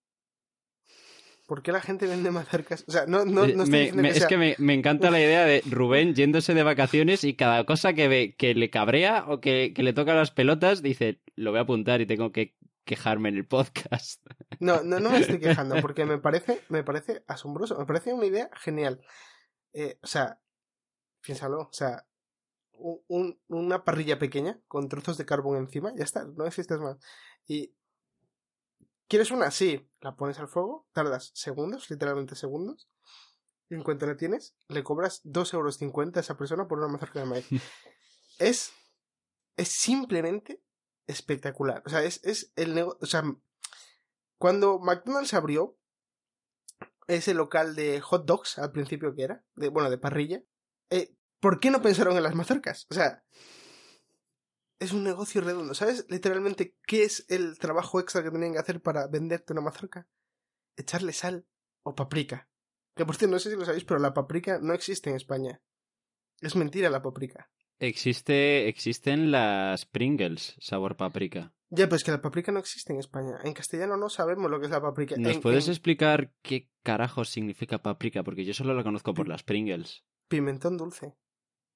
¿Por 1.48 1.62
qué 1.62 1.72
la 1.72 1.82
gente 1.82 2.08
vende 2.08 2.32
mazorcas? 2.32 2.84
O 2.88 2.92
sea, 2.92 3.06
no, 3.06 3.24
no, 3.24 3.46
Eh, 3.46 3.54
no 3.56 3.64
estoy 3.64 3.70
me- 3.72 3.80
diciendo 3.80 4.02
me- 4.02 4.12
que 4.12 4.18
es 4.18 4.26
que 4.26 4.38
me, 4.38 4.56
me 4.58 4.74
encanta 4.74 5.12
la 5.12 5.20
idea 5.20 5.46
de 5.46 5.62
Rubén 5.70 6.16
yéndose 6.16 6.54
de 6.56 6.64
vacaciones 6.64 7.24
y 7.24 7.36
cada 7.36 7.66
cosa 7.66 7.94
que 7.94 8.08
ve 8.08 8.36
que 8.36 8.56
le 8.56 8.70
cabrea 8.72 9.26
o 9.28 9.40
que, 9.42 9.72
que 9.76 9.84
le 9.84 9.94
toca 9.94 10.16
las 10.16 10.32
pelotas 10.32 10.82
dice, 10.82 11.22
lo 11.36 11.52
voy 11.52 11.60
a 11.60 11.64
apuntar 11.64 12.02
y 12.02 12.08
tengo 12.08 12.32
que 12.32 12.56
quejarme 12.84 13.30
en 13.30 13.36
el 13.38 13.46
podcast. 13.48 14.26
No, 14.60 14.82
no, 14.84 15.00
no 15.00 15.12
me 15.12 15.20
estoy 15.20 15.40
quejando, 15.68 15.76
porque 15.82 16.06
me 16.06 16.18
parece, 16.18 16.62
me 16.70 16.84
parece 16.84 17.24
asombroso, 17.28 17.78
me 17.78 17.86
parece 17.86 18.14
una 18.14 18.26
idea 18.26 18.50
genial. 18.56 19.02
Eh, 19.74 20.00
o 20.02 20.08
sea, 20.08 20.40
piénsalo, 21.22 21.62
o 21.62 21.74
sea, 21.74 22.08
un- 22.78 23.02
un- 23.08 23.40
una 23.48 23.84
parrilla 23.84 24.20
pequeña 24.20 24.60
con 24.68 24.90
trozos 24.90 25.18
de 25.18 25.26
carbón 25.26 25.58
encima, 25.58 25.94
ya 25.96 26.04
está, 26.04 26.26
no 26.26 26.44
necesitas 26.46 26.80
más. 26.80 26.98
Y 27.48 27.74
¿quieres 29.08 29.32
una? 29.32 29.52
Sí, 29.52 29.88
la 30.02 30.16
pones 30.16 30.40
al 30.40 30.48
fuego, 30.48 30.88
tardas 30.94 31.32
segundos, 31.34 31.90
literalmente 31.90 32.36
segundos. 32.36 32.90
Y 33.70 33.76
en 33.76 33.84
cuanto 33.84 34.06
la 34.06 34.16
tienes, 34.18 34.56
le 34.68 34.84
cobras 34.84 35.22
2,50 35.24 35.54
euros 35.56 36.18
a 36.18 36.20
esa 36.20 36.38
persona 36.38 36.68
por 36.68 36.78
una 36.80 36.88
mazorca 36.88 37.20
de 37.20 37.26
maíz. 37.26 37.48
es, 38.40 38.72
es 39.58 39.68
simplemente 39.70 40.62
espectacular. 41.08 41.82
O 41.86 41.90
sea, 41.90 42.04
es, 42.04 42.24
es 42.24 42.52
el 42.56 42.76
negocio. 42.76 43.00
O 43.02 43.06
sea, 43.08 43.24
cuando 44.38 44.80
McDonald's 44.80 45.34
abrió 45.34 45.78
ese 47.08 47.34
local 47.34 47.76
de 47.76 48.02
hot 48.02 48.26
dogs 48.26 48.58
al 48.60 48.72
principio 48.72 49.14
que 49.16 49.24
era, 49.24 49.44
de, 49.56 49.70
bueno, 49.70 49.90
de 49.90 49.98
parrilla, 49.98 50.44
eh, 50.90 51.15
¿por 51.46 51.60
qué 51.60 51.70
no 51.70 51.80
pensaron 51.80 52.18
en 52.18 52.24
las 52.24 52.34
mazorcas? 52.34 52.88
O 52.90 52.96
sea, 52.96 53.24
es 54.80 54.94
un 54.94 55.04
negocio 55.04 55.42
redondo. 55.42 55.76
¿Sabes 55.76 56.08
literalmente 56.10 56.76
qué 56.88 57.04
es 57.04 57.24
el 57.30 57.60
trabajo 57.60 58.00
extra 58.00 58.24
que 58.24 58.32
tenían 58.32 58.54
que 58.54 58.58
hacer 58.58 58.82
para 58.82 59.06
venderte 59.06 59.54
una 59.54 59.62
mazorca? 59.62 60.08
Echarle 60.76 61.14
sal 61.14 61.46
o 61.84 61.94
paprika. 61.94 62.50
Que 62.96 63.06
por 63.06 63.16
cierto, 63.16 63.34
no 63.36 63.40
sé 63.40 63.52
si 63.52 63.58
lo 63.58 63.64
sabéis, 63.64 63.84
pero 63.86 64.00
la 64.00 64.12
paprika 64.12 64.58
no 64.60 64.74
existe 64.74 65.12
en 65.12 65.18
España. 65.18 65.62
Es 66.42 66.56
mentira 66.56 66.90
la 66.90 67.04
paprika. 67.04 67.52
Existe, 67.78 68.68
existen 68.68 69.30
las 69.30 69.86
Pringles, 69.86 70.56
sabor 70.60 70.98
paprika. 70.98 71.54
Ya, 71.70 71.88
pues 71.88 72.04
que 72.04 72.10
la 72.10 72.24
paprika 72.24 72.52
no 72.52 72.58
existe 72.60 72.92
en 72.92 72.98
España. 72.98 73.38
En 73.44 73.54
castellano 73.54 73.98
no 73.98 74.10
sabemos 74.10 74.50
lo 74.50 74.60
que 74.60 74.66
es 74.66 74.72
la 74.72 74.82
paprika. 74.82 75.16
¿Nos 75.16 75.36
En- 75.36 75.42
puedes 75.42 75.68
en 75.68 75.74
explicar 75.74 76.34
qué 76.42 76.72
carajos 76.82 77.30
significa 77.30 77.84
paprika? 77.84 78.24
Porque 78.24 78.46
yo 78.46 78.56
solo 78.56 78.74
la 78.74 78.82
conozco 78.84 79.14
por 79.14 79.28
las 79.28 79.44
Pringles. 79.44 80.04
Pimentón 80.28 80.78
dulce. 80.78 81.14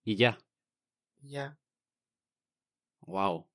Y 0.04 0.16
ya. 0.16 0.38
Ya. 1.22 1.58
Wow. 3.06 3.48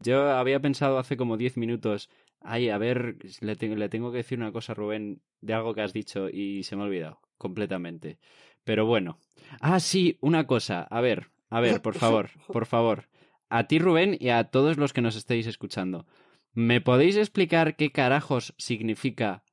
Yo 0.00 0.30
había 0.30 0.60
pensado 0.60 0.98
hace 0.98 1.16
como 1.16 1.36
10 1.36 1.56
minutos, 1.56 2.08
ay, 2.40 2.70
a 2.70 2.78
ver, 2.78 3.16
le, 3.40 3.56
te- 3.56 3.74
le 3.76 3.88
tengo 3.88 4.10
que 4.10 4.18
decir 4.18 4.38
una 4.38 4.52
cosa 4.52 4.72
Rubén 4.72 5.20
de 5.42 5.52
algo 5.54 5.74
que 5.74 5.82
has 5.82 5.92
dicho 5.92 6.28
y 6.30 6.62
se 6.62 6.76
me 6.76 6.82
ha 6.82 6.86
olvidado 6.86 7.20
completamente. 7.36 8.18
Pero 8.64 8.86
bueno. 8.86 9.18
Ah, 9.60 9.80
sí, 9.80 10.18
una 10.20 10.46
cosa. 10.46 10.82
A 10.84 11.00
ver, 11.00 11.30
a 11.50 11.60
ver, 11.60 11.82
por 11.82 11.94
favor, 11.94 12.30
por 12.46 12.66
favor. 12.66 13.08
A 13.50 13.64
ti, 13.66 13.78
Rubén, 13.78 14.16
y 14.20 14.28
a 14.30 14.44
todos 14.44 14.76
los 14.78 14.92
que 14.92 15.00
nos 15.02 15.16
estéis 15.16 15.46
escuchando. 15.46 16.06
¿Me 16.52 16.80
podéis 16.80 17.16
explicar 17.16 17.76
qué 17.76 17.92
carajos 17.92 18.54
significa 18.58 19.44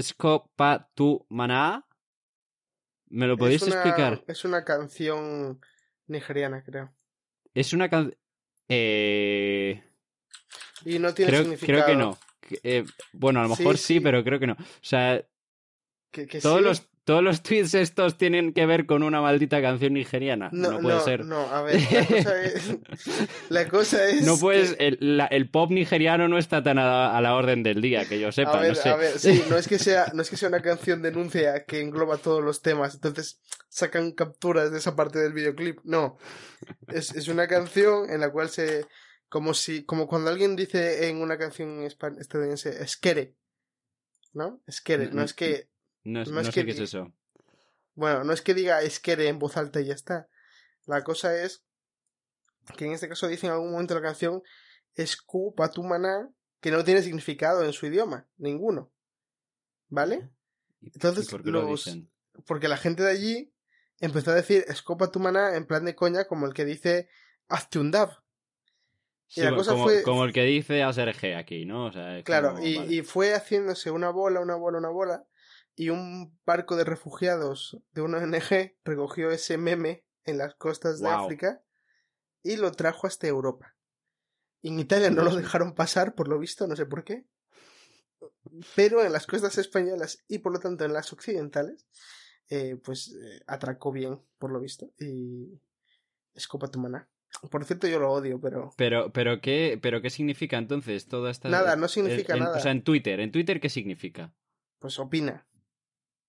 Skopa 0.00 0.90
tu 0.94 1.26
maná? 1.28 1.86
¿Me 3.14 3.26
lo 3.26 3.36
podéis 3.36 3.62
es 3.62 3.68
una, 3.68 3.76
explicar? 3.76 4.24
Es 4.26 4.44
una 4.44 4.64
canción 4.64 5.60
nigeriana, 6.08 6.62
creo. 6.64 6.92
Es 7.54 7.72
una 7.72 7.88
canción... 7.88 8.16
Eh... 8.68 9.82
Y 10.84 10.98
no 10.98 11.14
tiene 11.14 11.30
Creo, 11.30 11.42
significado. 11.42 11.84
creo 11.84 11.86
que 11.86 11.96
no. 11.96 12.18
Eh, 12.62 12.84
bueno, 13.12 13.40
a 13.40 13.44
lo 13.44 13.54
Sí, 13.54 13.62
mejor 13.62 13.78
sí, 13.78 13.94
sí. 13.94 14.00
pero 14.00 14.22
creo 14.24 14.38
que 14.38 14.46
no. 14.48 14.54
O 14.54 14.64
sea, 14.82 15.24
Que, 16.10 16.26
que 16.26 16.40
todos 16.40 16.58
sí. 16.58 16.64
los, 16.64 16.88
todos 17.04 17.22
los 17.22 17.42
tweets 17.42 17.74
estos 17.74 18.16
tienen 18.16 18.52
que 18.54 18.64
ver 18.66 18.86
con 18.86 19.02
una 19.02 19.20
maldita 19.20 19.60
canción 19.60 19.92
nigeriana. 19.92 20.48
No, 20.52 20.80
puede 20.80 21.00
ser. 21.00 21.24
No, 21.26 21.40
a 21.52 21.62
ver, 21.62 21.78
la 21.80 22.06
cosa 22.08 22.42
es. 22.42 22.78
la 23.50 23.68
cosa 23.68 24.08
es. 24.08 24.22
No 24.22 24.38
puedes. 24.38 24.74
que- 24.74 24.86
El, 24.88 24.98
la- 25.18 25.26
el 25.26 25.50
pop 25.50 25.70
nigeriano 25.70 26.28
no 26.28 26.38
está 26.38 26.62
tan 26.62 26.78
a, 26.78 27.16
a 27.16 27.20
la 27.20 27.34
orden 27.34 27.62
del 27.62 27.82
día, 27.82 28.06
que 28.08 28.18
yo 28.18 28.32
sepa. 28.32 28.58
a 28.58 28.60
ver, 28.62 28.70
no 28.70 28.74
sé. 28.74 28.88
a 28.88 28.96
ver, 28.96 29.18
sí, 29.18 29.44
no 29.50 29.56
es 29.58 29.68
que 29.68 29.78
sea, 29.78 30.06
no 30.14 30.22
es 30.22 30.30
que 30.30 30.36
sea 30.36 30.48
una 30.48 30.62
canción 30.62 31.02
denuncia 31.02 31.64
que 31.64 31.80
engloba 31.80 32.16
todos 32.16 32.42
los 32.42 32.62
temas, 32.62 32.94
entonces 32.94 33.40
sacan 33.68 34.12
capturas 34.12 34.70
de 34.72 34.78
esa 34.78 34.96
parte 34.96 35.18
del 35.18 35.32
videoclip. 35.34 35.80
No. 35.84 36.16
Es, 36.88 37.14
es 37.14 37.28
una 37.28 37.46
canción 37.48 38.08
en 38.10 38.20
la 38.20 38.30
cual 38.30 38.48
se. 38.48 38.86
como 39.28 39.52
si. 39.52 39.84
como 39.84 40.06
cuando 40.08 40.30
alguien 40.30 40.56
dice 40.56 41.08
en 41.08 41.18
una 41.18 41.36
canción 41.36 41.82
estadounidense, 41.82 42.82
esquere. 42.82 43.34
¿No? 44.32 44.62
Esquere. 44.66 45.10
No 45.12 45.22
es 45.22 45.34
que. 45.34 45.68
No, 46.04 46.22
no 46.24 46.30
no 46.30 46.40
es 46.40 46.46
sé 46.48 46.52
que 46.52 46.64
qué 46.66 46.72
es 46.72 46.80
eso. 46.80 47.12
Bueno, 47.94 48.24
no 48.24 48.32
es 48.32 48.42
que 48.42 48.54
diga 48.54 48.82
esquere 48.82 49.28
en 49.28 49.38
voz 49.38 49.56
alta 49.56 49.80
y 49.80 49.86
ya 49.86 49.94
está. 49.94 50.28
La 50.86 51.02
cosa 51.04 51.36
es 51.42 51.64
que 52.76 52.86
en 52.86 52.92
este 52.92 53.08
caso 53.08 53.26
dice 53.28 53.46
en 53.46 53.52
algún 53.52 53.72
momento 53.72 53.94
de 53.94 54.00
la 54.00 54.06
canción 54.06 54.42
Escu 54.94 55.54
Patumaná, 55.54 56.30
que 56.60 56.70
no 56.70 56.84
tiene 56.84 57.02
significado 57.02 57.64
en 57.64 57.72
su 57.72 57.86
idioma, 57.86 58.26
ninguno. 58.38 58.90
¿Vale? 59.88 60.30
¿Y- 60.80 60.88
Entonces, 60.94 61.26
y 61.26 61.30
por 61.30 61.42
qué 61.44 61.50
lo 61.50 61.62
los- 61.62 61.84
dicen? 61.84 62.10
Porque 62.46 62.68
la 62.68 62.76
gente 62.76 63.02
de 63.02 63.10
allí 63.10 63.52
empezó 64.00 64.30
a 64.32 64.34
decir 64.34 64.64
Escu 64.68 64.96
Patumaná 64.96 65.56
en 65.56 65.66
plan 65.66 65.84
de 65.84 65.94
coña, 65.94 66.24
como 66.26 66.46
el 66.46 66.54
que 66.54 66.64
dice 66.64 67.08
Hazte 67.48 67.78
un 67.78 67.90
dab. 67.90 68.10
Sí, 69.26 69.40
la 69.42 69.54
cosa 69.54 69.72
como, 69.72 69.84
fue- 69.84 70.02
como 70.02 70.24
el 70.24 70.32
que 70.32 70.42
dice 70.42 70.82
Aserge 70.82 71.34
aquí, 71.36 71.64
¿no? 71.64 71.86
O 71.86 71.92
sea, 71.92 72.18
es 72.18 72.24
Claro, 72.24 72.54
como- 72.54 72.64
y, 72.66 72.76
vale. 72.76 72.94
y 72.94 73.02
fue 73.02 73.34
haciéndose 73.34 73.90
una 73.90 74.10
bola, 74.10 74.40
una 74.40 74.54
bola, 74.56 74.78
una 74.78 74.90
bola, 74.90 75.24
y 75.76 75.90
un 75.90 76.38
barco 76.46 76.76
de 76.76 76.84
refugiados 76.84 77.78
de 77.92 78.02
una 78.02 78.18
ONG 78.18 78.76
recogió 78.84 79.30
ese 79.30 79.58
meme 79.58 80.04
en 80.24 80.38
las 80.38 80.54
costas 80.54 81.00
de. 81.00 81.08
África 81.08 81.62
y 82.42 82.56
lo 82.56 82.70
trajo 82.72 83.06
hasta 83.06 83.26
Europa. 83.26 83.74
En 84.62 84.78
Italia 84.78 85.10
no 85.10 85.22
lo 85.24 85.34
dejaron 85.36 85.74
pasar, 85.74 86.14
por 86.14 86.28
lo 86.28 86.38
visto, 86.38 86.66
no 86.66 86.76
sé 86.76 86.86
por 86.86 87.04
qué. 87.04 87.26
Pero 88.76 89.04
en 89.04 89.12
las 89.12 89.26
costas 89.26 89.58
españolas 89.58 90.24
y 90.28 90.38
por 90.38 90.52
lo 90.52 90.58
tanto 90.60 90.84
en 90.84 90.92
las 90.92 91.12
occidentales, 91.12 91.86
eh, 92.48 92.76
pues 92.82 93.12
eh, 93.14 93.42
atracó 93.46 93.92
bien, 93.92 94.20
por 94.38 94.50
lo 94.50 94.60
visto. 94.60 94.90
Y 94.98 95.60
es 96.34 96.46
copa 96.48 96.68
tu 96.68 96.78
maná. 96.78 97.08
Por 97.50 97.64
cierto, 97.64 97.88
yo 97.88 97.98
lo 97.98 98.12
odio, 98.12 98.40
pero 98.40 98.72
Pero, 98.76 99.12
pero, 99.12 99.40
¿qué, 99.40 99.78
pero, 99.82 100.00
¿qué 100.00 100.08
significa 100.08 100.56
entonces 100.56 101.06
toda 101.08 101.30
esta... 101.32 101.48
Nada, 101.48 101.74
no 101.76 101.88
significa 101.88 102.34
en- 102.34 102.44
nada. 102.44 102.56
O 102.58 102.60
sea, 102.60 102.70
en 102.70 102.84
Twitter. 102.84 103.18
¿En 103.20 103.32
Twitter 103.32 103.60
qué 103.60 103.68
significa? 103.68 104.32
pues 104.78 104.98
opina. 104.98 105.46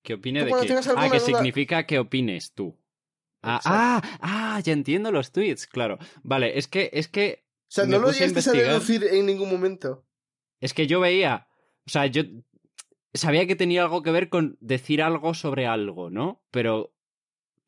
¿Qué 0.05 0.13
opine 0.13 0.45
de 0.45 0.51
qué? 0.51 0.73
Ah, 0.95 1.09
que 1.09 1.17
duda- 1.19 1.19
significa 1.19 1.85
que 1.85 1.99
opines 1.99 2.53
tú. 2.53 2.77
Ah, 3.41 3.59
ah, 3.65 4.01
ah, 4.21 4.59
ya 4.63 4.71
entiendo 4.73 5.11
los 5.11 5.31
tweets, 5.31 5.67
claro. 5.67 5.97
Vale, 6.23 6.57
es 6.57 6.67
que, 6.67 6.89
es 6.93 7.07
que, 7.09 7.43
O 7.63 7.65
sea, 7.67 7.85
no 7.85 7.99
lo 7.99 8.11
llegaste 8.11 8.49
a 8.49 8.53
deducir 8.53 9.03
en 9.03 9.25
ningún 9.25 9.49
momento. 9.49 10.05
es 10.61 10.73
que 10.73 10.87
yo 10.87 10.99
veía, 10.99 11.47
o 11.85 11.89
sea, 11.89 12.05
yo 12.07 12.23
sabía 13.13 13.45
que 13.45 13.55
tenía 13.55 13.83
algo 13.83 14.01
que 14.03 14.11
ver 14.11 14.29
con 14.29 14.57
decir 14.61 15.01
algo 15.01 15.33
sobre 15.33 15.67
algo, 15.67 16.09
¿no? 16.09 16.41
Pero, 16.51 16.93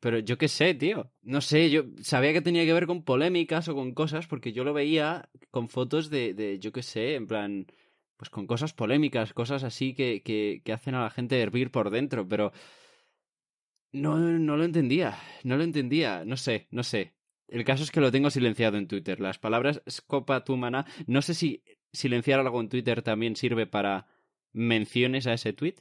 pero 0.00 0.18
yo 0.18 0.36
qué 0.38 0.48
sé, 0.48 0.74
tío. 0.74 1.12
No 1.22 1.40
sé, 1.40 1.70
yo 1.70 1.84
sabía 2.02 2.32
que 2.32 2.40
tenía 2.40 2.64
que 2.64 2.72
ver 2.72 2.86
con 2.86 3.02
polémicas 3.04 3.68
o 3.68 3.74
con 3.74 3.92
cosas 3.94 4.26
porque 4.26 4.52
yo 4.52 4.64
lo 4.64 4.72
veía 4.74 5.28
con 5.50 5.68
fotos 5.68 6.10
de, 6.10 6.34
de 6.34 6.58
yo 6.58 6.72
qué 6.72 6.82
sé, 6.82 7.14
en 7.14 7.26
plan, 7.26 7.66
pues 8.18 8.28
con 8.28 8.46
cosas 8.46 8.74
polémicas, 8.74 9.32
cosas 9.32 9.64
así 9.64 9.94
que, 9.94 10.22
que, 10.22 10.60
que 10.64 10.72
hacen 10.72 10.94
a 10.94 11.02
la 11.02 11.10
gente 11.10 11.40
hervir 11.40 11.70
por 11.70 11.88
dentro, 11.88 12.28
pero 12.28 12.52
no, 13.92 14.18
no 14.18 14.56
lo 14.56 14.64
entendía, 14.64 15.18
no 15.44 15.56
lo 15.56 15.62
entendía, 15.62 16.24
no 16.26 16.36
sé, 16.36 16.66
no 16.70 16.82
sé. 16.82 17.14
El 17.46 17.64
caso 17.64 17.84
es 17.84 17.90
que 17.90 18.00
lo 18.00 18.12
tengo 18.12 18.28
silenciado 18.28 18.76
en 18.76 18.88
Twitter. 18.88 19.20
Las 19.20 19.38
palabras 19.38 19.80
scopa 19.88 20.44
tu 20.44 20.56
maná, 20.56 20.84
no 21.06 21.22
sé 21.22 21.32
si 21.32 21.62
silenciar 21.92 22.40
algo 22.40 22.60
en 22.60 22.68
Twitter 22.68 23.02
también 23.02 23.36
sirve 23.36 23.66
para 23.66 24.06
menciones 24.52 25.26
a 25.26 25.32
ese 25.32 25.52
tweet, 25.54 25.76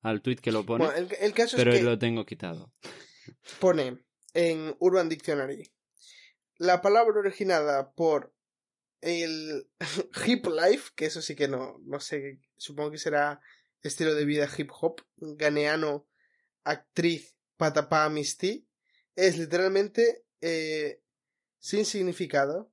al 0.00 0.22
tweet 0.22 0.36
que 0.36 0.50
lo 0.50 0.64
pone, 0.64 0.86
Bueno, 0.86 0.98
el, 0.98 1.08
el 1.20 1.32
caso 1.32 1.56
pero 1.56 1.72
es 1.72 1.78
que 1.78 1.84
lo 1.84 1.98
tengo 1.98 2.24
quitado. 2.26 2.72
pone 3.60 3.98
en 4.34 4.74
Urban 4.80 5.08
Dictionary 5.08 5.70
la 6.56 6.80
palabra 6.80 7.20
originada 7.20 7.92
por 7.92 8.34
el 9.02 9.68
hip 10.26 10.46
life, 10.46 10.92
que 10.94 11.06
eso 11.06 11.20
sí 11.20 11.34
que 11.34 11.48
no, 11.48 11.78
no 11.84 12.00
sé, 12.00 12.40
supongo 12.56 12.92
que 12.92 12.98
será 12.98 13.40
estilo 13.82 14.14
de 14.14 14.24
vida 14.24 14.48
hip 14.56 14.70
hop, 14.80 15.02
ganeano, 15.16 16.06
actriz, 16.64 17.36
patapá, 17.56 18.08
misti, 18.08 18.66
es 19.14 19.38
literalmente 19.38 20.24
eh, 20.40 21.00
sin 21.58 21.84
significado 21.84 22.72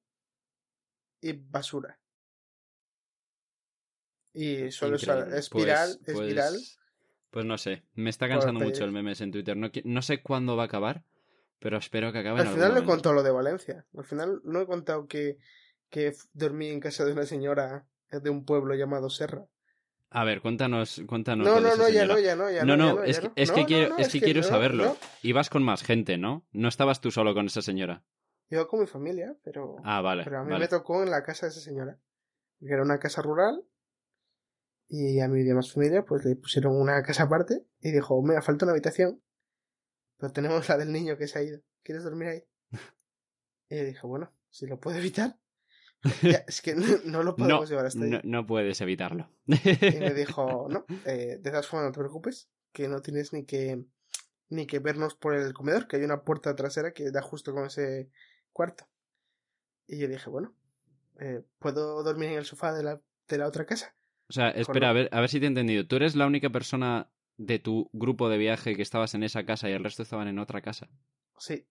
y 1.19 1.33
basura. 1.33 1.99
Y 4.33 4.71
solo 4.71 4.95
es, 4.95 5.03
Increíble. 5.03 5.37
es 5.37 5.49
viral, 5.49 5.99
Pues- 6.05 6.07
es 6.07 6.15
pues-. 6.15 6.79
Pues 7.31 7.45
no 7.45 7.57
sé, 7.59 7.83
me 7.93 8.09
está 8.09 8.27
cansando 8.27 8.59
mucho 8.59 8.83
el 8.83 8.91
memes 8.91 9.21
en 9.21 9.31
Twitter. 9.31 9.55
No, 9.55 9.69
no 9.83 10.01
sé 10.01 10.23
cuándo 10.23 10.55
va 10.55 10.63
a 10.63 10.65
acabar, 10.65 11.03
pero 11.59 11.77
espero 11.77 12.11
que 12.11 12.19
acabe 12.19 12.41
Al 12.41 12.47
final 12.47 12.73
no 12.73 12.79
he 12.79 12.85
contado 12.85 13.13
lo 13.13 13.21
de 13.23 13.29
Valencia. 13.29 13.85
Al 13.95 14.05
final 14.05 14.41
no 14.43 14.61
he 14.61 14.65
contado 14.65 15.07
que, 15.07 15.37
que 15.89 16.13
dormí 16.33 16.67
en 16.69 16.79
casa 16.79 17.05
de 17.05 17.13
una 17.13 17.25
señora 17.25 17.85
de 18.11 18.29
un 18.29 18.45
pueblo 18.45 18.75
llamado 18.75 19.09
Serra. 19.09 19.45
A 20.11 20.23
ver, 20.23 20.41
cuéntanos, 20.41 21.01
cuéntanos. 21.07 21.45
No, 21.45 21.59
no, 21.59 21.75
no, 21.75 21.87
ya 21.89 22.05
no, 22.07 22.17
ya 22.17 22.35
no, 22.35 22.49
ya 22.49 22.63
No, 22.65 22.75
no. 22.75 22.95
no, 22.95 23.03
es, 23.03 23.19
que, 23.19 23.31
es 23.35 23.51
quiero, 23.51 23.95
es 23.97 24.09
que 24.09 24.19
quiero 24.21 24.41
saberlo. 24.41 24.97
Ibas 25.21 25.49
con 25.51 25.61
más 25.63 25.83
gente, 25.83 26.17
¿no? 26.17 26.47
No 26.51 26.67
estabas 26.67 26.99
tú 26.99 27.11
solo 27.11 27.33
con 27.35 27.45
esa 27.45 27.61
señora. 27.61 28.03
Yo 28.49 28.67
con 28.67 28.79
mi 28.79 28.87
familia, 28.87 29.37
pero, 29.43 29.75
Ah, 29.83 30.01
vale. 30.01 30.23
pero 30.23 30.39
a 30.39 30.43
mí 30.43 30.49
vale. 30.51 30.63
me 30.63 30.67
tocó 30.67 31.03
en 31.03 31.11
la 31.11 31.21
casa 31.23 31.45
de 31.45 31.51
esa 31.51 31.61
señora. 31.61 31.99
Que 32.59 32.73
era 32.73 32.81
una 32.81 32.97
casa 32.97 33.21
rural. 33.21 33.63
Y 34.87 35.19
a 35.19 35.27
mi 35.27 35.43
demás 35.43 35.71
familia, 35.71 36.03
pues 36.03 36.25
le 36.25 36.35
pusieron 36.35 36.75
una 36.75 37.03
casa 37.03 37.23
aparte. 37.23 37.63
Y 37.79 37.91
dijo, 37.91 38.19
me 38.23 38.41
falta 38.41 38.65
una 38.65 38.71
habitación. 38.71 39.21
Pero 40.17 40.33
tenemos 40.33 40.67
la 40.67 40.77
del 40.77 40.91
niño 40.91 41.15
que 41.17 41.27
se 41.27 41.37
ha 41.37 41.43
ido. 41.43 41.61
¿Quieres 41.83 42.03
dormir 42.03 42.27
ahí? 42.29 42.43
Y 43.69 43.77
yo 43.77 43.83
dije, 43.85 44.07
bueno, 44.07 44.33
si 44.49 44.65
lo 44.65 44.79
puedo 44.79 44.97
evitar. 44.97 45.37
Ya, 46.21 46.43
es 46.47 46.61
que 46.61 46.75
no, 46.75 46.85
no 47.05 47.23
lo 47.23 47.31
No, 47.31 47.35
podemos 47.35 47.69
llevar 47.69 47.85
hasta 47.87 48.05
ahí. 48.05 48.11
no, 48.11 48.21
no 48.23 48.45
puedes 48.45 48.79
evitarlo. 48.81 49.29
Y 49.47 49.99
me 49.99 50.13
dijo, 50.13 50.67
no, 50.69 50.85
eh, 51.05 51.37
de 51.41 51.49
todas 51.51 51.67
formas 51.67 51.87
no 51.87 51.91
te 51.91 51.99
preocupes, 51.99 52.49
que 52.71 52.87
no 52.87 53.01
tienes 53.01 53.33
ni 53.33 53.45
que 53.45 53.83
ni 54.51 54.65
que 54.65 54.79
vernos 54.79 55.13
por 55.13 55.35
el 55.35 55.53
comedor, 55.53 55.87
que 55.87 55.97
hay 55.97 56.03
una 56.03 56.23
puerta 56.23 56.55
trasera 56.55 56.91
que 56.91 57.11
da 57.11 57.21
justo 57.21 57.53
con 57.53 57.65
ese 57.65 58.09
cuarto. 58.51 58.87
Y 59.87 59.99
yo 59.99 60.07
dije, 60.07 60.27
bueno, 60.29 60.55
eh, 61.19 61.43
¿puedo 61.59 62.01
dormir 62.01 62.29
en 62.29 62.37
el 62.39 62.45
sofá 62.45 62.73
de 62.73 62.81
la, 62.83 62.99
de 63.27 63.37
la 63.37 63.47
otra 63.47 63.65
casa? 63.65 63.95
O 64.27 64.33
sea, 64.33 64.49
espera, 64.49 64.89
a 64.89 64.93
ver, 64.93 65.09
a 65.11 65.19
ver 65.19 65.29
si 65.29 65.39
te 65.39 65.45
he 65.45 65.49
entendido. 65.49 65.85
¿Tú 65.87 65.97
eres 65.97 66.15
la 66.15 66.25
única 66.25 66.49
persona 66.49 67.11
de 67.37 67.59
tu 67.59 67.89
grupo 67.93 68.27
de 68.29 68.37
viaje 68.37 68.75
que 68.75 68.81
estabas 68.81 69.13
en 69.13 69.23
esa 69.23 69.45
casa 69.45 69.69
y 69.69 69.73
el 69.73 69.83
resto 69.83 70.01
estaban 70.03 70.27
en 70.27 70.39
otra 70.39 70.61
casa? 70.61 70.89
Sí. 71.37 71.67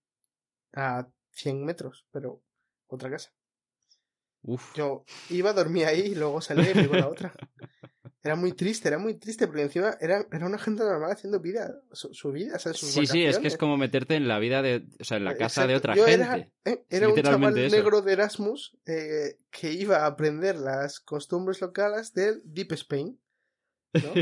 A 0.73 1.09
100 1.31 1.65
metros, 1.65 2.07
pero 2.13 2.43
otra 2.87 3.11
casa. 3.11 3.33
Uf. 4.49 4.73
Yo 4.75 5.05
iba, 5.29 5.53
dormía 5.53 5.89
ahí 5.89 6.01
y 6.01 6.15
luego 6.15 6.41
salía 6.41 6.71
y 6.71 6.75
me 6.75 6.85
iba 6.85 6.97
a 6.97 7.01
la 7.01 7.09
otra. 7.09 7.35
Era 8.23 8.35
muy 8.35 8.53
triste, 8.53 8.89
era 8.89 8.99
muy 8.99 9.15
triste, 9.15 9.47
porque 9.47 9.63
encima 9.63 9.99
era, 10.01 10.27
era 10.33 10.47
una 10.47 10.59
gente 10.59 10.83
normal 10.83 11.13
haciendo 11.13 11.39
vida, 11.39 11.81
su, 11.93 12.15
su 12.15 12.33
vida, 12.33 12.59
sus 12.59 12.79
Sí, 12.79 13.07
sí, 13.07 13.25
es 13.25 13.39
que 13.39 13.47
es 13.47 13.59
como 13.59 13.77
meterte 13.77 14.17
en 14.17 14.27
la 14.27 14.39
vida 14.39 14.63
de. 14.63 14.87
O 14.99 15.05
sea, 15.05 15.19
en 15.19 15.25
la 15.25 15.37
casa 15.37 15.67
de 15.67 15.77
otra 15.77 15.95
Yo 15.95 16.07
gente. 16.07 16.25
Era, 16.25 16.51
eh, 16.65 16.85
era 16.89 17.09
un 17.11 17.23
chaval 17.23 17.59
eso. 17.59 17.77
negro 17.77 18.01
de 18.01 18.13
Erasmus 18.15 18.77
eh, 18.87 19.39
que 19.51 19.71
iba 19.71 19.99
a 19.99 20.07
aprender 20.07 20.57
las 20.57 20.99
costumbres 20.99 21.61
locales 21.61 22.15
del 22.15 22.41
Deep 22.45 22.73
Spain. 22.73 23.21
¿no? 23.93 24.15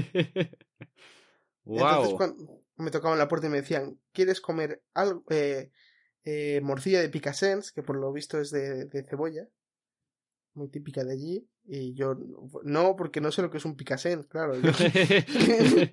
wow. 1.64 1.78
Entonces, 1.88 2.14
cuando 2.16 2.62
me 2.78 2.90
tocaban 2.90 3.18
la 3.18 3.28
puerta 3.28 3.46
y 3.46 3.50
me 3.50 3.60
decían, 3.60 3.98
¿quieres 4.12 4.40
comer 4.40 4.82
algo? 4.92 5.24
Eh, 5.30 5.70
eh, 6.24 6.60
morcilla 6.62 7.00
de 7.00 7.08
picassens, 7.08 7.70
que 7.70 7.84
por 7.84 7.96
lo 7.96 8.12
visto 8.12 8.40
es 8.40 8.50
de, 8.50 8.86
de 8.86 9.04
cebolla, 9.04 9.48
muy 10.56 10.68
típica 10.68 11.04
de 11.04 11.12
allí. 11.12 11.48
Y 11.68 11.94
yo, 11.94 12.16
no, 12.64 12.94
porque 12.96 13.20
no 13.20 13.30
sé 13.32 13.42
lo 13.42 13.50
que 13.50 13.58
es 13.58 13.64
un 13.64 13.76
picassens, 13.76 14.26
claro. 14.26 14.54
yo- 14.54 14.70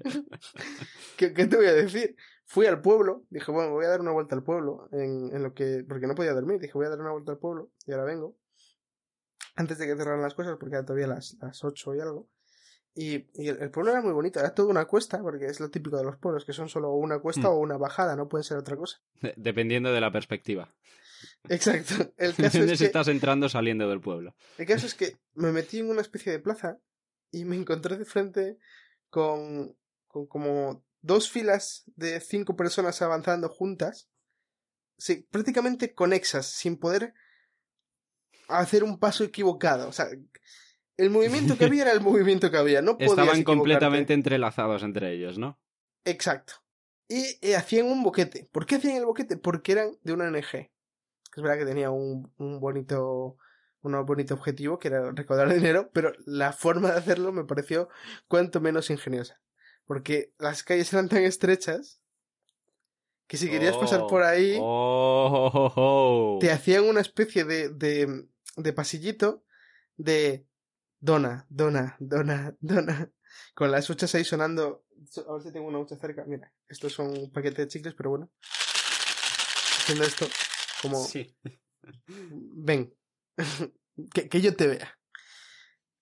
¿Qué, 1.17 1.33
qué 1.33 1.47
te 1.47 1.55
voy 1.55 1.65
a 1.65 1.73
decir? 1.73 2.15
Fui 2.45 2.65
al 2.65 2.81
pueblo, 2.81 3.25
dije, 3.29 3.51
bueno, 3.51 3.71
voy 3.71 3.85
a 3.85 3.89
dar 3.89 4.01
una 4.01 4.11
vuelta 4.11 4.35
al 4.35 4.43
pueblo, 4.43 4.89
en, 4.91 5.33
en 5.35 5.43
lo 5.43 5.53
que, 5.53 5.83
porque 5.87 6.07
no 6.07 6.15
podía 6.15 6.33
dormir, 6.33 6.59
dije, 6.59 6.73
voy 6.73 6.85
a 6.85 6.89
dar 6.89 6.99
una 6.99 7.11
vuelta 7.11 7.31
al 7.31 7.37
pueblo, 7.39 7.71
y 7.87 7.91
ahora 7.93 8.03
vengo, 8.03 8.35
antes 9.55 9.77
de 9.77 9.87
que 9.87 9.95
cerraran 9.95 10.21
las 10.21 10.33
cosas, 10.33 10.57
porque 10.59 10.75
era 10.75 10.85
todavía 10.85 11.07
las, 11.07 11.37
las 11.41 11.63
8 11.63 11.95
y 11.95 11.99
algo. 12.01 12.27
Y, 12.95 13.27
y 13.41 13.47
el, 13.47 13.59
el 13.59 13.71
pueblo 13.71 13.91
era 13.91 14.01
muy 14.01 14.11
bonito, 14.13 14.39
era 14.39 14.53
toda 14.53 14.69
una 14.69 14.85
cuesta, 14.85 15.19
porque 15.21 15.45
es 15.45 15.59
lo 15.59 15.69
típico 15.71 15.97
de 15.97 16.03
los 16.03 16.17
pueblos, 16.17 16.45
que 16.45 16.53
son 16.53 16.69
solo 16.69 16.91
una 16.93 17.19
cuesta 17.19 17.47
Hmm. 17.49 17.53
o 17.53 17.59
una 17.59 17.77
bajada, 17.77 18.15
no 18.15 18.27
pueden 18.27 18.43
ser 18.43 18.57
otra 18.57 18.75
cosa. 18.75 19.01
Dependiendo 19.35 19.91
de 19.91 20.01
la 20.01 20.11
perspectiva. 20.11 20.71
Exacto. 21.49 22.13
El 22.17 22.33
caso, 22.35 22.57
¿Dónde 22.59 22.73
es 22.73 22.79
que, 22.79 22.85
estás 22.85 23.07
entrando 23.07 23.49
saliendo 23.49 23.89
del 23.89 24.01
pueblo? 24.01 24.35
el 24.57 24.65
caso 24.65 24.85
es 24.85 24.95
que 24.95 25.17
me 25.33 25.51
metí 25.51 25.79
en 25.79 25.89
una 25.89 26.01
especie 26.01 26.31
de 26.31 26.39
plaza 26.39 26.79
y 27.31 27.45
me 27.45 27.55
encontré 27.55 27.97
de 27.97 28.05
frente 28.05 28.57
con, 29.09 29.75
con 30.07 30.27
como 30.27 30.85
dos 31.01 31.29
filas 31.29 31.83
de 31.95 32.19
cinco 32.19 32.55
personas 32.55 33.01
avanzando 33.01 33.49
juntas, 33.49 34.09
sí, 34.97 35.27
prácticamente 35.29 35.93
conexas, 35.93 36.47
sin 36.47 36.77
poder 36.77 37.13
hacer 38.47 38.83
un 38.83 38.99
paso 38.99 39.23
equivocado. 39.23 39.87
O 39.89 39.91
sea, 39.91 40.07
el 40.97 41.09
movimiento 41.09 41.57
que 41.57 41.65
había 41.65 41.83
era 41.83 41.91
el 41.91 42.01
movimiento 42.01 42.49
que 42.49 42.57
había. 42.57 42.81
No 42.81 42.97
Estaban 42.99 43.43
completamente 43.43 44.13
entrelazados 44.13 44.83
entre 44.83 45.13
ellos, 45.13 45.37
¿no? 45.37 45.59
Exacto. 46.05 46.53
Y 47.07 47.37
eh, 47.41 47.55
hacían 47.55 47.87
un 47.87 48.01
boquete. 48.03 48.49
¿Por 48.51 48.65
qué 48.65 48.75
hacían 48.75 48.97
el 48.97 49.05
boquete? 49.05 49.37
Porque 49.37 49.73
eran 49.73 49.97
de 50.03 50.13
una 50.13 50.25
ONG. 50.25 50.71
Es 51.35 51.41
verdad 51.41 51.57
que 51.57 51.65
tenía 51.65 51.89
un, 51.89 52.31
un 52.37 52.59
bonito 52.59 53.37
un 53.83 54.05
bonito 54.05 54.33
objetivo 54.33 54.79
que 54.79 54.87
era 54.87 55.11
recaudar 55.11 55.53
dinero, 55.53 55.89
pero 55.93 56.13
la 56.25 56.53
forma 56.53 56.91
de 56.91 56.97
hacerlo 56.97 57.31
me 57.31 57.43
pareció 57.43 57.89
cuanto 58.27 58.61
menos 58.61 58.89
ingeniosa. 58.89 59.41
Porque 59.85 60.33
las 60.39 60.63
calles 60.63 60.91
eran 60.93 61.09
tan 61.09 61.23
estrechas 61.23 61.99
que 63.27 63.37
si 63.37 63.49
querías 63.49 63.75
pasar 63.75 64.01
Oh, 64.01 64.07
por 64.07 64.23
ahí, 64.23 64.57
oh, 64.59 65.29
oh, 65.31 65.51
oh, 65.53 65.73
oh. 65.75 66.39
te 66.39 66.51
hacían 66.51 66.85
una 66.85 67.01
especie 67.01 67.43
de, 67.43 67.69
de, 67.69 68.27
de 68.55 68.73
pasillito 68.73 69.43
de 69.97 70.47
dona, 70.99 71.45
dona, 71.49 71.97
dona, 71.99 72.55
dona, 72.61 73.11
con 73.53 73.71
las 73.71 73.89
huchas 73.89 74.15
ahí 74.15 74.23
sonando. 74.23 74.85
A 75.27 75.33
ver 75.33 75.41
si 75.41 75.51
tengo 75.51 75.67
una 75.67 75.79
hucha 75.79 75.97
cerca. 75.97 76.23
Mira, 76.25 76.53
estos 76.69 76.93
son 76.93 77.07
un 77.17 77.31
paquete 77.31 77.63
de 77.63 77.67
chicles, 77.67 77.93
pero 77.95 78.11
bueno. 78.11 78.31
Haciendo 79.79 80.05
esto 80.05 80.25
como... 80.83 81.03
Sí. 81.03 81.35
Ven, 82.07 82.93
que, 84.13 84.29
que 84.29 84.41
yo 84.41 84.55
te 84.55 84.67
vea. 84.67 84.99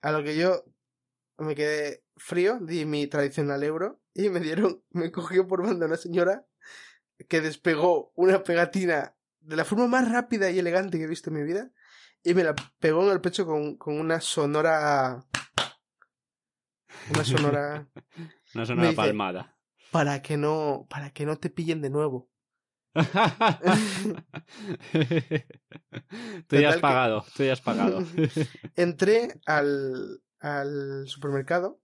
A 0.02 0.12
lo 0.12 0.24
que 0.24 0.36
yo 0.36 0.64
me 1.38 1.56
quedé 1.56 2.04
frío, 2.18 2.60
di 2.60 2.86
mi 2.86 3.08
tradicional 3.08 3.64
euro 3.64 4.02
y 4.14 4.30
me 4.30 4.40
dieron, 4.40 4.84
me 4.90 5.12
cogió 5.12 5.48
por 5.48 5.64
banda 5.64 5.86
una 5.86 5.98
señora 5.98 6.46
que 7.30 7.42
despegó 7.42 8.12
una 8.16 8.44
pegatina 8.44 9.16
de 9.40 9.56
la 9.56 9.66
forma 9.66 9.88
más 9.88 10.12
rápida 10.12 10.50
y 10.52 10.60
elegante 10.60 10.98
que 10.98 11.06
he 11.06 11.08
visto 11.08 11.30
en 11.30 11.36
mi 11.38 11.44
vida 11.44 11.72
y 12.24 12.34
me 12.34 12.44
la 12.44 12.54
pegó 12.80 13.04
en 13.06 13.12
el 13.12 13.22
pecho 13.22 13.46
con, 13.46 13.78
con 13.78 14.00
una 14.00 14.20
sonora... 14.22 15.24
Una 17.14 17.24
sonora 17.24 17.88
Una 18.56 18.66
sonora 18.66 18.90
dice- 18.90 18.96
palmada. 19.02 19.58
para 19.92 20.22
que 20.22 20.38
no, 20.38 20.86
para 20.90 21.12
que 21.12 21.26
no 21.26 21.38
te 21.38 21.50
pillen 21.50 21.82
de 21.82 21.90
nuevo. 21.90 22.30
tú 26.48 26.58
ya 26.58 26.70
has 26.70 26.78
pagado, 26.78 27.26
tú 27.36 27.44
ya 27.44 27.54
has 27.54 27.62
pagado. 27.62 28.04
Entré 28.76 29.40
al, 29.46 30.22
al 30.40 31.08
supermercado 31.08 31.82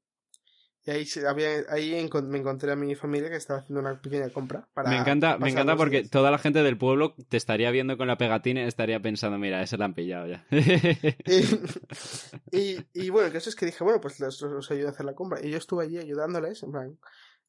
y 0.88 0.91
ahí, 0.91 1.06
había, 1.28 1.50
ahí 1.70 2.10
me 2.24 2.38
encontré 2.38 2.72
a 2.72 2.78
mi 2.78 2.96
familia 2.96 3.30
que 3.30 3.36
estaba 3.36 3.60
haciendo 3.60 3.82
una 3.82 4.02
pequeña 4.02 4.30
compra. 4.30 4.70
Para 4.74 4.89
me 4.89 4.98
encanta, 4.98 5.38
me 5.38 5.50
encanta 5.50 5.74
los 5.74 5.82
porque 5.82 6.00
días. 6.00 6.10
toda 6.10 6.32
la 6.32 6.38
gente 6.38 6.63
del 6.63 6.78
pueblo 6.78 7.13
te 7.28 7.36
estaría 7.36 7.70
viendo 7.72 7.98
con 7.98 8.08
la 8.08 8.17
pegatina 8.17 8.62
y 8.62 8.67
estaría 8.67 9.02
pensando, 9.02 9.38
mira, 9.38 9.62
ese 9.62 9.78
la 9.78 9.84
han 9.84 9.93
pillado 9.93 10.28
ya. 10.28 10.46
Y, 10.50 10.52
y, 12.58 12.86
y 12.93 13.10
bueno, 13.10 13.28
el 13.28 13.34
caso 13.34 13.50
es 13.50 13.58
que 13.58 13.65
dije, 13.65 13.84
bueno, 13.84 14.00
pues 14.00 14.22
les, 14.22 14.41
os 14.41 14.72
ayudo 14.72 14.88
a 14.88 14.91
hacer 14.91 15.06
la 15.06 15.13
compra. 15.13 15.46
Y 15.46 15.52
yo 15.52 15.58
estuve 15.58 15.84
allí 15.84 15.98
ayudándoles, 15.98 16.63
en 16.63 16.72
plan, 16.72 16.98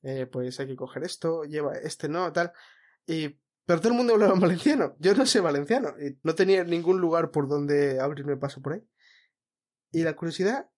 eh, 0.03 0.27
pues 0.27 0.59
hay 0.59 0.67
que 0.67 0.75
coger 0.75 1.05
esto, 1.05 1.45
lleva 1.45 1.79
este 1.79 2.09
no, 2.09 2.33
tal. 2.33 2.51
Y, 3.07 3.39
pero 3.69 3.81
todo 3.81 3.91
el 3.93 3.99
mundo 3.99 4.15
hablaba 4.15 4.33
en 4.33 4.41
valenciano. 4.41 4.97
Yo 4.99 5.15
no 5.15 5.27
sé 5.27 5.41
valenciano. 5.41 5.91
Y 6.01 6.19
no 6.23 6.35
tenía 6.35 6.65
ningún 6.65 7.03
lugar 7.03 7.31
por 7.31 7.49
donde 7.49 8.01
abrirme 8.01 8.39
paso 8.39 8.63
por 8.63 8.73
ahí. 8.73 8.83
Y 9.93 10.05
la 10.05 10.17
curiosidad 10.17 10.71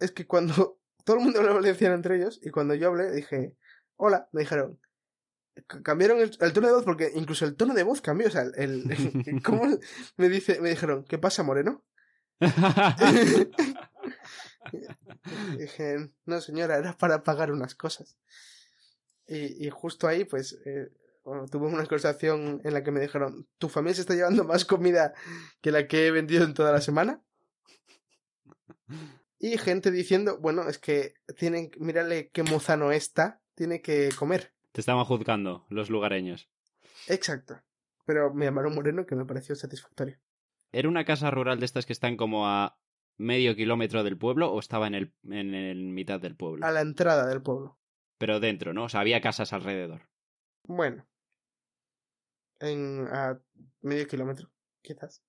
es 0.00 0.10
que 0.10 0.26
cuando 0.26 0.80
todo 1.04 1.18
el 1.18 1.22
mundo 1.22 1.38
hablaba 1.38 1.60
valenciano 1.60 1.94
entre 1.94 2.16
ellos, 2.16 2.40
y 2.42 2.50
cuando 2.50 2.74
yo 2.74 2.88
hablé, 2.88 3.12
dije, 3.12 3.56
hola, 3.94 4.28
me 4.32 4.40
dijeron, 4.40 4.80
cambiaron 5.84 6.18
el, 6.18 6.36
el 6.40 6.52
tono 6.52 6.66
de 6.66 6.72
voz, 6.74 6.82
porque 6.84 7.12
incluso 7.14 7.44
el 7.44 7.54
tono 7.54 7.72
de 7.72 7.84
voz 7.84 8.00
cambió, 8.00 8.26
o 8.26 8.30
sea, 8.32 8.42
el, 8.42 8.90
el- 8.90 9.40
¿cómo 9.44 9.62
me 10.16 10.28
dice, 10.28 10.60
me 10.60 10.70
dijeron, 10.70 11.04
¿qué 11.04 11.18
pasa, 11.18 11.44
Moreno? 11.44 11.84
Dije, 15.56 16.10
no 16.26 16.40
señora, 16.40 16.78
era 16.78 16.96
para 16.96 17.22
pagar 17.22 17.52
unas 17.52 17.74
cosas. 17.76 18.16
Y, 19.26 19.66
y 19.66 19.70
justo 19.70 20.08
ahí, 20.08 20.24
pues, 20.24 20.58
eh, 20.66 20.90
bueno, 21.24 21.46
tuve 21.46 21.66
una 21.66 21.84
conversación 21.84 22.60
en 22.64 22.74
la 22.74 22.82
que 22.82 22.90
me 22.90 23.00
dijeron, 23.00 23.46
¿tu 23.58 23.68
familia 23.68 23.94
se 23.94 24.00
está 24.02 24.14
llevando 24.14 24.44
más 24.44 24.64
comida 24.64 25.14
que 25.60 25.70
la 25.70 25.86
que 25.86 26.06
he 26.06 26.10
vendido 26.10 26.44
en 26.44 26.54
toda 26.54 26.72
la 26.72 26.80
semana? 26.80 27.22
Y 29.38 29.58
gente 29.58 29.90
diciendo, 29.90 30.38
bueno, 30.40 30.68
es 30.68 30.78
que 30.78 31.14
tienen, 31.36 31.70
mírale 31.78 32.30
qué 32.30 32.42
mozano 32.42 32.92
está, 32.92 33.40
tiene 33.54 33.82
que 33.82 34.10
comer. 34.16 34.52
te 34.72 34.80
estaban 34.80 35.04
juzgando 35.04 35.66
los 35.68 35.90
lugareños. 35.90 36.48
Exacto. 37.08 37.60
Pero 38.04 38.32
me 38.32 38.44
llamaron 38.44 38.74
Moreno 38.74 39.06
que 39.06 39.14
me 39.14 39.24
pareció 39.24 39.54
satisfactorio. 39.54 40.18
¿Era 40.72 40.88
una 40.88 41.04
casa 41.04 41.30
rural 41.30 41.58
de 41.60 41.66
estas 41.66 41.86
que 41.86 41.92
están 41.92 42.16
como 42.16 42.48
a 42.48 42.78
medio 43.18 43.54
kilómetro 43.54 44.02
del 44.02 44.16
pueblo 44.16 44.50
o 44.50 44.58
estaba 44.58 44.86
en 44.86 44.94
el, 44.94 45.12
en 45.24 45.54
el 45.54 45.88
mitad 45.88 46.20
del 46.20 46.36
pueblo? 46.36 46.66
A 46.66 46.72
la 46.72 46.80
entrada 46.80 47.26
del 47.26 47.42
pueblo. 47.42 47.78
Pero 48.18 48.40
dentro, 48.40 48.72
¿no? 48.72 48.84
O 48.84 48.88
sea, 48.88 49.00
había 49.00 49.20
casas 49.20 49.52
alrededor. 49.52 50.08
Bueno. 50.64 51.04
En 52.62 53.06
a 53.10 53.38
medio 53.80 54.06
kilómetro, 54.06 54.50
quizás. 54.82 55.22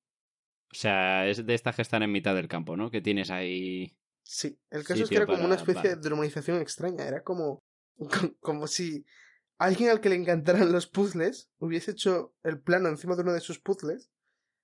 O 0.72 0.76
sea, 0.76 1.28
es 1.28 1.46
de 1.46 1.54
estas 1.54 1.76
que 1.76 1.82
están 1.82 2.04
en 2.04 2.12
mitad 2.12 2.34
del 2.36 2.48
campo, 2.48 2.76
¿no? 2.78 2.90
Que 2.90 3.02
tienes 3.02 3.30
ahí... 3.30 3.98
Sí, 4.24 4.58
el 4.70 4.84
caso 4.86 5.04
es 5.04 5.10
que 5.10 5.18
era 5.18 5.26
como 5.26 5.44
una 5.46 5.56
especie 5.56 5.82
vale. 5.82 5.96
de 5.96 6.02
dramatización 6.02 6.62
extraña. 6.62 7.06
Era 7.06 7.24
como, 7.24 7.64
co- 7.98 8.36
como 8.40 8.68
si 8.68 9.06
alguien 9.58 9.90
al 9.90 10.00
que 10.02 10.10
le 10.10 10.16
encantaran 10.16 10.72
los 10.72 10.88
puzzles 10.88 11.50
hubiese 11.58 11.92
hecho 11.92 12.34
el 12.44 12.60
plano 12.60 12.90
encima 12.90 13.16
de 13.16 13.22
uno 13.24 13.34
de 13.34 13.42
sus 13.42 13.60
puzzles, 13.60 14.12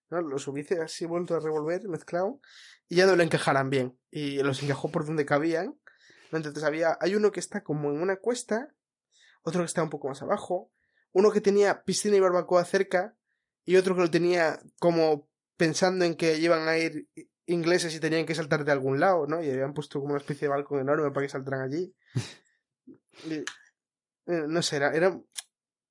¿no? 0.09 0.21
los 0.21 0.47
hubiese 0.47 0.81
así 0.81 1.05
vuelto 1.05 1.35
a 1.35 1.39
revolver, 1.39 1.87
mezclado, 1.89 2.39
y 2.87 2.95
ya 2.95 3.05
no 3.05 3.15
le 3.15 3.23
encajaran 3.23 3.69
bien. 3.69 3.97
Y 4.11 4.41
los 4.43 4.63
encajó 4.63 4.89
por 4.91 5.05
donde 5.05 5.25
cabían. 5.25 5.79
Entonces 6.31 6.63
había, 6.63 6.97
hay 7.01 7.15
uno 7.15 7.31
que 7.31 7.39
está 7.39 7.63
como 7.63 7.89
en 7.91 8.01
una 8.01 8.17
cuesta, 8.17 8.73
otro 9.41 9.61
que 9.61 9.65
está 9.65 9.83
un 9.83 9.89
poco 9.89 10.07
más 10.07 10.21
abajo, 10.21 10.71
uno 11.11 11.31
que 11.31 11.41
tenía 11.41 11.83
piscina 11.83 12.15
y 12.15 12.19
barbacoa 12.19 12.63
cerca, 12.65 13.15
y 13.65 13.75
otro 13.75 13.95
que 13.95 14.01
lo 14.01 14.11
tenía 14.11 14.59
como 14.79 15.29
pensando 15.57 16.05
en 16.05 16.15
que 16.15 16.37
iban 16.37 16.67
a 16.67 16.77
ir 16.77 17.07
ingleses 17.45 17.93
y 17.95 17.99
tenían 17.99 18.25
que 18.25 18.35
saltar 18.35 18.63
de 18.63 18.71
algún 18.71 18.99
lado, 18.99 19.27
¿no? 19.27 19.43
Y 19.43 19.49
habían 19.49 19.73
puesto 19.73 19.99
como 19.99 20.13
una 20.13 20.21
especie 20.21 20.47
de 20.47 20.53
balcón 20.53 20.79
enorme 20.79 21.11
para 21.11 21.25
que 21.25 21.31
saltaran 21.31 21.61
allí. 21.61 21.93
Y, 23.25 23.33
eh, 23.33 24.45
no 24.47 24.61
sé, 24.61 24.77
era, 24.77 24.93
era... 24.95 25.19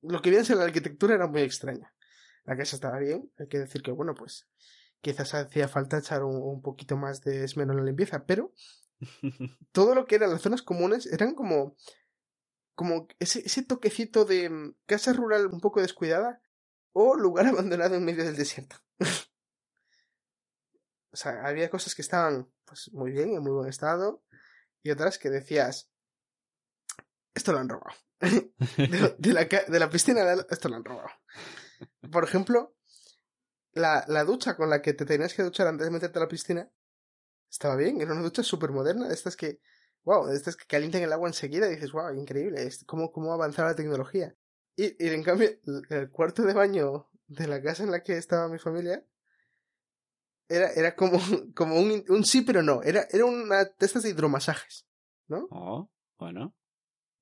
Lo 0.01 0.23
que 0.23 0.31
viene 0.31 0.43
a 0.43 0.47
ser 0.47 0.57
la 0.57 0.65
arquitectura 0.65 1.15
era 1.15 1.27
muy 1.27 1.43
extraña. 1.43 1.93
La 2.45 2.57
casa 2.57 2.77
estaba 2.77 2.99
bien, 2.99 3.31
hay 3.39 3.49
que 3.49 3.59
decir 3.59 3.83
que, 3.83 3.91
bueno, 3.91 4.15
pues 4.15 4.49
quizás 5.03 5.35
hacía 5.35 5.69
falta 5.69 5.99
echar 5.99 6.25
un, 6.25 6.37
un 6.37 6.63
poquito 6.63 6.97
más 6.97 7.21
de 7.21 7.45
esmero 7.45 7.73
en 7.73 7.79
la 7.81 7.85
limpieza, 7.85 8.25
pero 8.25 8.55
todo 9.73 9.95
lo 9.95 10.07
que 10.07 10.15
eran 10.15 10.31
las 10.31 10.41
zonas 10.41 10.63
comunes 10.63 11.05
eran 11.07 11.35
como 11.35 11.77
como 12.79 13.09
ese, 13.19 13.65
toquecito 13.65 14.25
de 14.25 14.49
mm, 14.49 14.77
casa 14.87 15.13
rural 15.13 15.49
un 15.49 15.61
poco 15.61 15.81
descuidada 15.81 16.41
o 16.93 17.17
lugar 17.17 17.47
abandonado 17.49 17.97
en 17.97 18.05
medio 18.05 18.23
del 18.23 18.37
desierto. 18.37 18.77
o 21.11 21.17
sea, 21.17 21.45
había 21.45 21.71
cosas 21.71 21.97
que 21.97 22.03
estaban 22.03 22.49
pues 22.65 22.93
muy 22.93 23.11
bien, 23.11 23.35
en 23.35 23.43
muy 23.43 23.51
buen 23.51 23.69
estado, 23.69 24.23
y 24.85 24.93
otras 24.93 25.19
que 25.19 25.29
decías, 25.29 25.91
esto 27.35 27.51
lo 27.51 27.59
han 27.59 27.69
robado. 27.69 27.97
de, 28.21 29.33
la, 29.33 29.45
de 29.45 29.79
la 29.81 29.91
piscina, 29.91 30.23
esto 30.49 30.69
lo 30.69 30.77
han 30.77 30.85
robado. 30.85 31.11
Por 32.13 32.23
ejemplo, 32.23 32.77
la, 33.73 34.05
la 34.07 34.23
ducha 34.23 34.57
con 34.57 34.71
la 34.71 34.83
que 34.83 34.95
te 34.95 35.05
tenías 35.05 35.35
que 35.35 35.43
duchar 35.43 35.67
antes 35.67 35.85
de 35.85 35.91
meterte 35.91 36.21
a 36.21 36.23
la 36.23 36.29
piscina 36.29 36.71
estaba 37.51 37.75
bien, 37.75 38.01
era 38.01 38.13
una 38.13 38.23
ducha 38.23 38.45
súper 38.45 38.71
moderna, 38.71 39.09
de 39.09 39.15
estas 39.15 39.35
que, 39.35 39.61
wow, 40.05 40.29
estas 40.31 40.57
que 40.57 40.67
calientan 40.67 41.03
el 41.03 41.13
agua 41.13 41.29
enseguida 41.29 41.69
y 41.69 41.75
dices, 41.75 41.93
wow, 41.93 42.13
increíble, 42.15 42.63
es 42.63 42.85
cómo, 42.85 43.13
cómo 43.13 43.33
ha 43.33 43.35
avanzado 43.35 43.69
la 43.69 43.77
tecnología. 43.77 44.35
Y, 44.77 45.05
y 45.05 45.09
en 45.09 45.23
cambio, 45.23 45.51
el, 45.67 45.83
el 45.91 46.11
cuarto 46.11 46.43
de 46.43 46.55
baño 46.55 47.09
de 47.27 47.47
la 47.47 47.63
casa 47.63 47.83
en 47.83 47.91
la 47.91 48.03
que 48.03 48.17
estaba 48.17 48.49
mi 48.49 48.59
familia 48.59 49.05
era, 50.49 50.71
era 50.73 50.97
como, 50.97 51.19
como 51.55 51.79
un, 51.79 52.05
un 52.09 52.25
sí 52.25 52.43
pero 52.43 52.63
no, 52.63 52.83
era, 52.83 53.07
era 53.11 53.25
una 53.25 53.65
de 53.65 53.73
estas 53.81 54.03
de 54.03 54.11
hidromasajes, 54.11 54.87
¿no? 55.29 55.47
Oh, 55.51 55.91
bueno. 56.19 56.55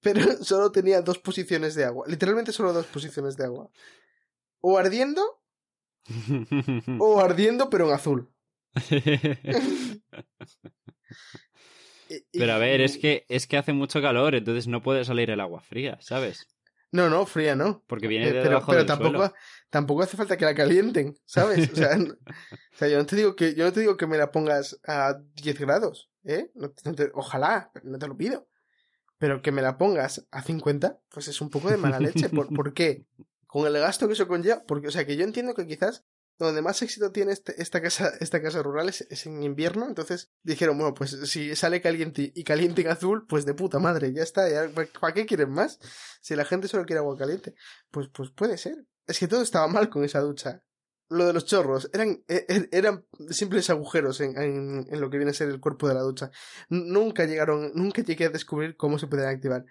Pero 0.01 0.21
solo 0.45 0.71
tenía 0.71 1.03
dos 1.03 1.19
posiciones 1.19 1.75
de 1.75 1.85
agua, 1.85 2.07
literalmente 2.09 2.53
solo 2.53 2.73
dos 2.73 2.87
posiciones 2.87 3.37
de 3.37 3.45
agua. 3.45 3.71
O 4.61 4.79
ardiendo, 4.79 5.43
o 7.01 7.21
ardiendo 7.21 7.69
pero 7.69 7.89
en 7.89 7.95
azul. 7.95 8.33
Pero 12.33 12.53
a 12.53 12.59
ver, 12.59 12.81
es 12.81 12.99
que, 12.99 13.25
es 13.29 13.47
que 13.47 13.57
hace 13.57 13.73
mucho 13.73 14.01
calor, 14.03 14.35
entonces 14.35 14.66
no 14.69 14.83
puede 14.83 15.05
salir 15.05 15.31
el 15.31 15.40
agua 15.40 15.61
fría, 15.61 15.99
¿sabes? 16.01 16.47
No, 16.92 17.11
no, 17.11 17.27
fría 17.27 17.57
no. 17.57 17.83
Porque 17.87 18.07
viene 18.07 18.27
Eh, 18.27 18.33
de 18.33 18.38
pero 18.38 18.51
debajo 18.51 18.71
pero 18.73 18.81
del 18.81 18.87
tampoco, 18.87 19.19
suelo. 19.19 19.35
tampoco 19.71 20.03
hace 20.03 20.16
falta 20.16 20.37
que 20.37 20.45
la 20.45 20.55
calienten, 20.55 21.16
¿sabes? 21.27 21.69
O 21.71 21.77
sea, 21.77 21.92
n- 21.95 22.12
o 22.12 22.77
sea, 22.79 22.88
yo 22.88 22.99
no 22.99 23.07
te 23.07 23.16
digo 23.16 23.35
que 23.37 23.55
yo 23.55 23.64
no 23.64 23.73
te 23.73 23.81
digo 23.81 23.97
que 23.97 24.07
me 24.07 24.16
la 24.19 24.31
pongas 24.31 24.81
a 24.87 25.21
10 25.35 25.59
grados, 25.59 26.11
¿eh? 26.25 26.51
No 26.55 26.71
te- 26.71 26.88
no 26.88 26.95
te- 26.95 27.11
ojalá, 27.14 27.71
no 27.83 27.99
te 27.99 28.07
lo 28.09 28.16
pido. 28.16 28.49
Pero 29.19 29.40
que 29.42 29.51
me 29.53 29.62
la 29.62 29.79
pongas 29.79 30.27
a 30.31 30.42
50, 30.42 30.99
pues 31.09 31.29
es 31.29 31.40
un 31.40 31.51
poco 31.51 31.71
de 31.71 31.77
mala 31.79 32.01
leche. 32.01 32.29
¿Por, 32.29 32.53
¿por 32.53 32.73
qué? 32.75 33.05
Con 33.47 33.66
el 33.66 33.73
gasto 33.75 34.07
que 34.07 34.12
eso 34.14 34.29
conlleva, 34.29 34.64
porque, 34.66 34.88
o 34.88 34.90
sea, 34.90 35.07
que 35.07 35.16
yo 35.16 35.25
entiendo 35.25 35.55
que 35.55 35.66
quizás 35.66 36.05
donde 36.38 36.62
más 36.62 36.83
éxito 36.83 37.11
tiene 37.12 37.33
este- 37.33 37.61
esta 37.61 37.81
casa, 37.81 38.12
esta 38.20 38.42
casa 38.42 38.62
rural 38.62 38.88
es, 38.88 39.07
en 39.27 39.42
invierno, 39.42 39.88
entonces 39.88 40.31
dijeron, 40.42 40.77
bueno, 40.79 40.94
pues 40.94 41.11
si 41.25 41.55
sale 41.57 41.81
caliente 41.81 42.33
y 42.35 42.44
caliente 42.44 42.83
en 42.83 42.88
azul, 42.88 43.27
pues 43.27 43.46
de 43.46 43.55
puta 43.55 43.79
madre, 43.79 44.12
ya 44.12 44.22
está, 44.22 44.49
ya, 44.49 44.68
¿para 45.01 45.14
qué 45.14 45.25
quieren 45.27 45.51
más? 45.51 45.79
Si 46.20 46.35
la 46.37 46.44
gente 46.44 46.68
solo 46.68 46.85
quiere 46.85 46.99
agua 46.99 47.16
caliente. 47.16 47.55
Pues, 47.90 48.09
pues 48.12 48.31
puede 48.31 48.59
ser. 48.59 48.85
Es 49.07 49.18
que 49.18 49.29
todo 49.29 49.42
estaba 49.42 49.66
mal 49.68 49.88
con 49.88 50.05
esa 50.05 50.20
ducha. 50.20 50.62
Lo 51.09 51.25
de 51.27 51.33
los 51.33 51.44
chorros 51.46 51.88
eran, 51.94 52.25
e- 52.27 52.44
e- 52.49 52.68
eran 52.72 53.07
simples 53.31 53.70
agujeros 53.70 54.20
en, 54.20 54.37
en, 54.37 55.01
lo 55.01 55.09
que 55.09 55.18
viene 55.18 55.31
a 55.31 55.35
ser 55.35 55.49
el 55.49 55.61
cuerpo 55.61 55.87
de 55.87 55.94
la 55.94 56.01
ducha. 56.01 56.31
Nunca 56.68 57.25
llegaron, 57.27 57.70
nunca 57.75 58.03
llegué 58.03 58.25
a 58.25 58.31
descubrir 58.31 58.77
cómo 58.77 58.99
se 58.99 59.07
podían 59.07 59.29
activar. 59.29 59.64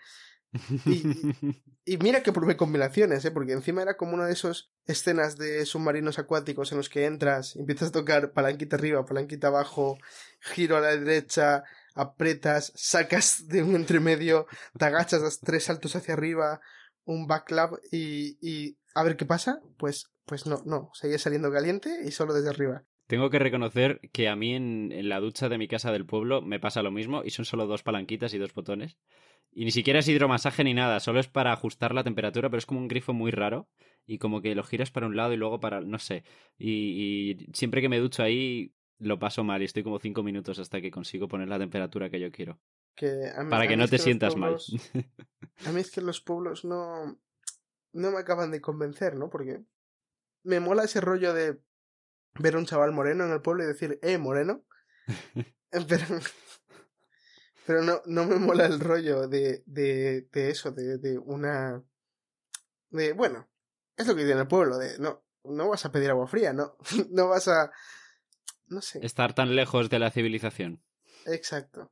Y 1.87 1.97
mira 1.97 2.23
que 2.23 2.33
probé 2.33 2.57
combinaciones, 2.57 3.23
¿eh? 3.25 3.31
porque 3.31 3.53
encima 3.53 3.83
era 3.83 3.95
como 3.95 4.15
una 4.15 4.25
de 4.25 4.33
esas 4.33 4.71
escenas 4.87 5.37
de 5.37 5.67
submarinos 5.67 6.17
acuáticos 6.17 6.71
en 6.71 6.79
los 6.79 6.89
que 6.89 7.05
entras 7.05 7.55
y 7.55 7.59
empiezas 7.59 7.89
a 7.89 7.91
tocar 7.91 8.33
palanquita 8.33 8.75
arriba, 8.75 9.05
palanquita 9.05 9.47
abajo, 9.47 9.99
giro 10.39 10.77
a 10.77 10.81
la 10.81 10.97
derecha, 10.97 11.63
apretas, 11.93 12.73
sacas 12.75 13.47
de 13.47 13.61
un 13.61 13.75
entremedio, 13.75 14.47
te 14.75 14.85
agachas, 14.85 15.21
das 15.21 15.39
tres 15.39 15.65
saltos 15.65 15.95
hacia 15.95 16.15
arriba, 16.15 16.59
un 17.03 17.27
backlap 17.27 17.73
y, 17.91 18.39
y 18.41 18.79
a 18.95 19.03
ver 19.03 19.15
qué 19.15 19.25
pasa. 19.25 19.61
Pues, 19.77 20.09
pues 20.25 20.47
no, 20.47 20.63
no, 20.65 20.89
seguía 20.95 21.19
saliendo 21.19 21.51
caliente 21.51 22.01
y 22.03 22.09
solo 22.09 22.33
desde 22.33 22.49
arriba. 22.49 22.83
Tengo 23.07 23.29
que 23.29 23.39
reconocer 23.39 23.99
que 24.11 24.27
a 24.29 24.35
mí 24.35 24.55
en, 24.55 24.91
en 24.91 25.09
la 25.09 25.19
ducha 25.19 25.47
de 25.49 25.57
mi 25.57 25.67
casa 25.67 25.91
del 25.91 26.05
pueblo 26.05 26.41
me 26.41 26.59
pasa 26.59 26.81
lo 26.81 26.91
mismo 26.91 27.23
y 27.23 27.29
son 27.29 27.45
solo 27.45 27.67
dos 27.67 27.83
palanquitas 27.83 28.33
y 28.33 28.37
dos 28.39 28.53
botones. 28.53 28.97
Y 29.51 29.63
ni 29.63 29.71
siquiera 29.71 29.99
es 29.99 30.07
hidromasaje 30.07 30.63
ni 30.63 30.73
nada, 30.73 30.99
solo 30.99 31.19
es 31.19 31.27
para 31.27 31.53
ajustar 31.53 31.93
la 31.93 32.03
temperatura, 32.03 32.49
pero 32.49 32.57
es 32.57 32.65
como 32.65 32.79
un 32.79 32.87
grifo 32.87 33.13
muy 33.13 33.31
raro 33.31 33.69
y 34.05 34.17
como 34.17 34.41
que 34.41 34.53
lo 34.55 34.63
giras 34.63 34.91
para 34.91 35.05
un 35.07 35.15
lado 35.15 35.33
y 35.33 35.37
luego 35.37 35.59
para, 35.59 35.81
no 35.81 35.99
sé. 35.99 36.23
Y, 36.57 37.31
y 37.31 37.47
siempre 37.53 37.81
que 37.81 37.89
me 37.89 37.99
ducho 37.99 38.23
ahí 38.23 38.73
lo 38.97 39.19
paso 39.19 39.43
mal 39.43 39.61
y 39.61 39.65
estoy 39.65 39.83
como 39.83 39.99
cinco 39.99 40.23
minutos 40.23 40.57
hasta 40.59 40.81
que 40.81 40.91
consigo 40.91 41.27
poner 41.27 41.47
la 41.47 41.59
temperatura 41.59 42.09
que 42.09 42.19
yo 42.19 42.31
quiero. 42.31 42.59
Que 42.95 43.29
a 43.35 43.43
mí- 43.43 43.49
Para 43.49 43.63
a 43.65 43.67
que 43.67 43.77
no 43.77 43.87
te 43.87 43.97
sientas 43.97 44.35
mal. 44.35 44.57
A 45.65 45.71
mí 45.71 45.79
es 45.79 45.91
que 45.91 46.01
los 46.01 46.21
pueblos 46.21 46.65
no, 46.65 47.17
no 47.93 48.11
me 48.11 48.17
acaban 48.17 48.51
de 48.51 48.61
convencer, 48.61 49.15
¿no? 49.15 49.29
Porque 49.29 49.61
me 50.43 50.59
mola 50.59 50.83
ese 50.83 51.01
rollo 51.01 51.33
de 51.33 51.59
ver 52.39 52.55
a 52.55 52.57
un 52.57 52.65
chaval 52.65 52.91
moreno 52.91 53.25
en 53.25 53.31
el 53.31 53.41
pueblo 53.41 53.63
y 53.63 53.67
decir, 53.67 53.99
eh, 54.01 54.17
moreno. 54.17 54.63
Pero, 55.71 56.05
pero 57.65 57.81
no, 57.81 58.01
no 58.05 58.25
me 58.25 58.37
mola 58.37 58.65
el 58.65 58.79
rollo 58.79 59.27
de, 59.27 59.61
de, 59.65 60.21
de 60.31 60.49
eso, 60.49 60.71
de, 60.71 60.97
de 60.99 61.17
una... 61.17 61.83
De, 62.91 63.11
bueno, 63.11 63.49
es 63.97 64.07
lo 64.07 64.15
que 64.15 64.23
tiene 64.23 64.39
el 64.41 64.47
pueblo, 64.47 64.77
de, 64.77 64.97
no, 64.99 65.25
no 65.43 65.67
vas 65.67 65.83
a 65.85 65.91
pedir 65.91 66.11
agua 66.11 66.27
fría, 66.27 66.53
no, 66.53 66.77
no 67.09 67.27
vas 67.27 67.49
a... 67.49 67.71
No 68.67 68.81
sé, 68.81 69.05
Estar 69.05 69.33
tan 69.33 69.53
lejos 69.55 69.89
de 69.89 69.99
la 69.99 70.11
civilización. 70.11 70.81
exacto. 71.25 71.91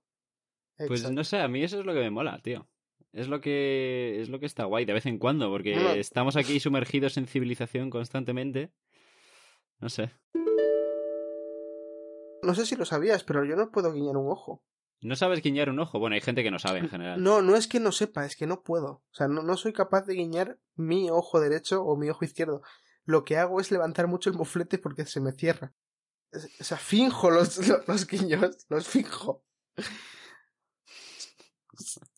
Pues 0.88 1.12
no 1.12 1.24
sé, 1.26 1.40
a 1.40 1.48
mí 1.50 1.62
eso 1.62 1.80
es 1.80 1.86
lo 1.86 1.94
que 1.94 2.00
me 2.00 2.10
mola, 2.10 2.40
tío. 2.42 2.70
Es 3.12 3.28
lo 3.28 3.42
que 3.42 4.22
es 4.22 4.30
lo 4.30 4.40
que 4.40 4.48
está 4.48 4.64
guay 4.64 4.86
de 4.86 4.94
vez 4.94 5.06
en 5.06 5.20
cuando, 5.20 5.50
porque 5.50 6.00
estamos 6.00 6.36
aquí 6.36 6.60
sumergidos 6.60 7.18
en 7.18 7.28
civilización 7.28 7.92
constantemente. 7.92 8.72
No 9.84 9.90
sé. 9.90 10.14
No 12.42 12.56
sé 12.56 12.66
si 12.66 12.78
lo 12.78 12.86
sabías, 12.86 13.26
pero 13.26 13.44
yo 13.44 13.58
no 13.58 13.70
puedo 13.70 13.92
guiñar 13.92 14.16
un 14.16 14.32
ojo. 14.32 14.64
¿No 15.02 15.18
sabes 15.18 15.42
guiñar 15.42 15.70
un 15.70 15.78
ojo? 15.80 16.00
Bueno, 16.00 16.14
hay 16.14 16.22
gente 16.22 16.42
que 16.42 16.52
no 16.52 16.58
sabe 16.58 16.80
en 16.80 16.88
general. 16.88 17.22
No, 17.22 17.42
no 17.42 17.58
es 17.58 17.68
que 17.68 17.82
no 17.82 17.92
sepa, 17.92 18.26
es 18.26 18.38
que 18.38 18.48
no 18.48 18.64
puedo. 18.64 18.88
O 19.12 19.14
sea, 19.14 19.28
no, 19.28 19.44
no 19.44 19.58
soy 19.58 19.74
capaz 19.74 20.06
de 20.06 20.14
guiñar 20.14 20.58
mi 20.76 21.10
ojo 21.10 21.42
derecho 21.42 21.84
o 21.84 21.98
mi 21.98 22.10
ojo 22.10 22.24
izquierdo. 22.24 22.62
Lo 23.04 23.26
que 23.26 23.36
hago 23.36 23.60
es 23.60 23.72
levantar 23.72 24.08
mucho 24.08 24.30
el 24.30 24.38
moflete 24.38 24.78
porque 24.78 25.06
se 25.06 25.20
me 25.20 25.34
cierra. 25.34 25.74
O 26.32 26.64
sea, 26.64 26.78
finjo 26.78 27.30
los, 27.30 27.58
los, 27.68 27.86
los 27.90 28.08
guiños, 28.08 28.66
los 28.70 28.88
finjo. 28.88 29.44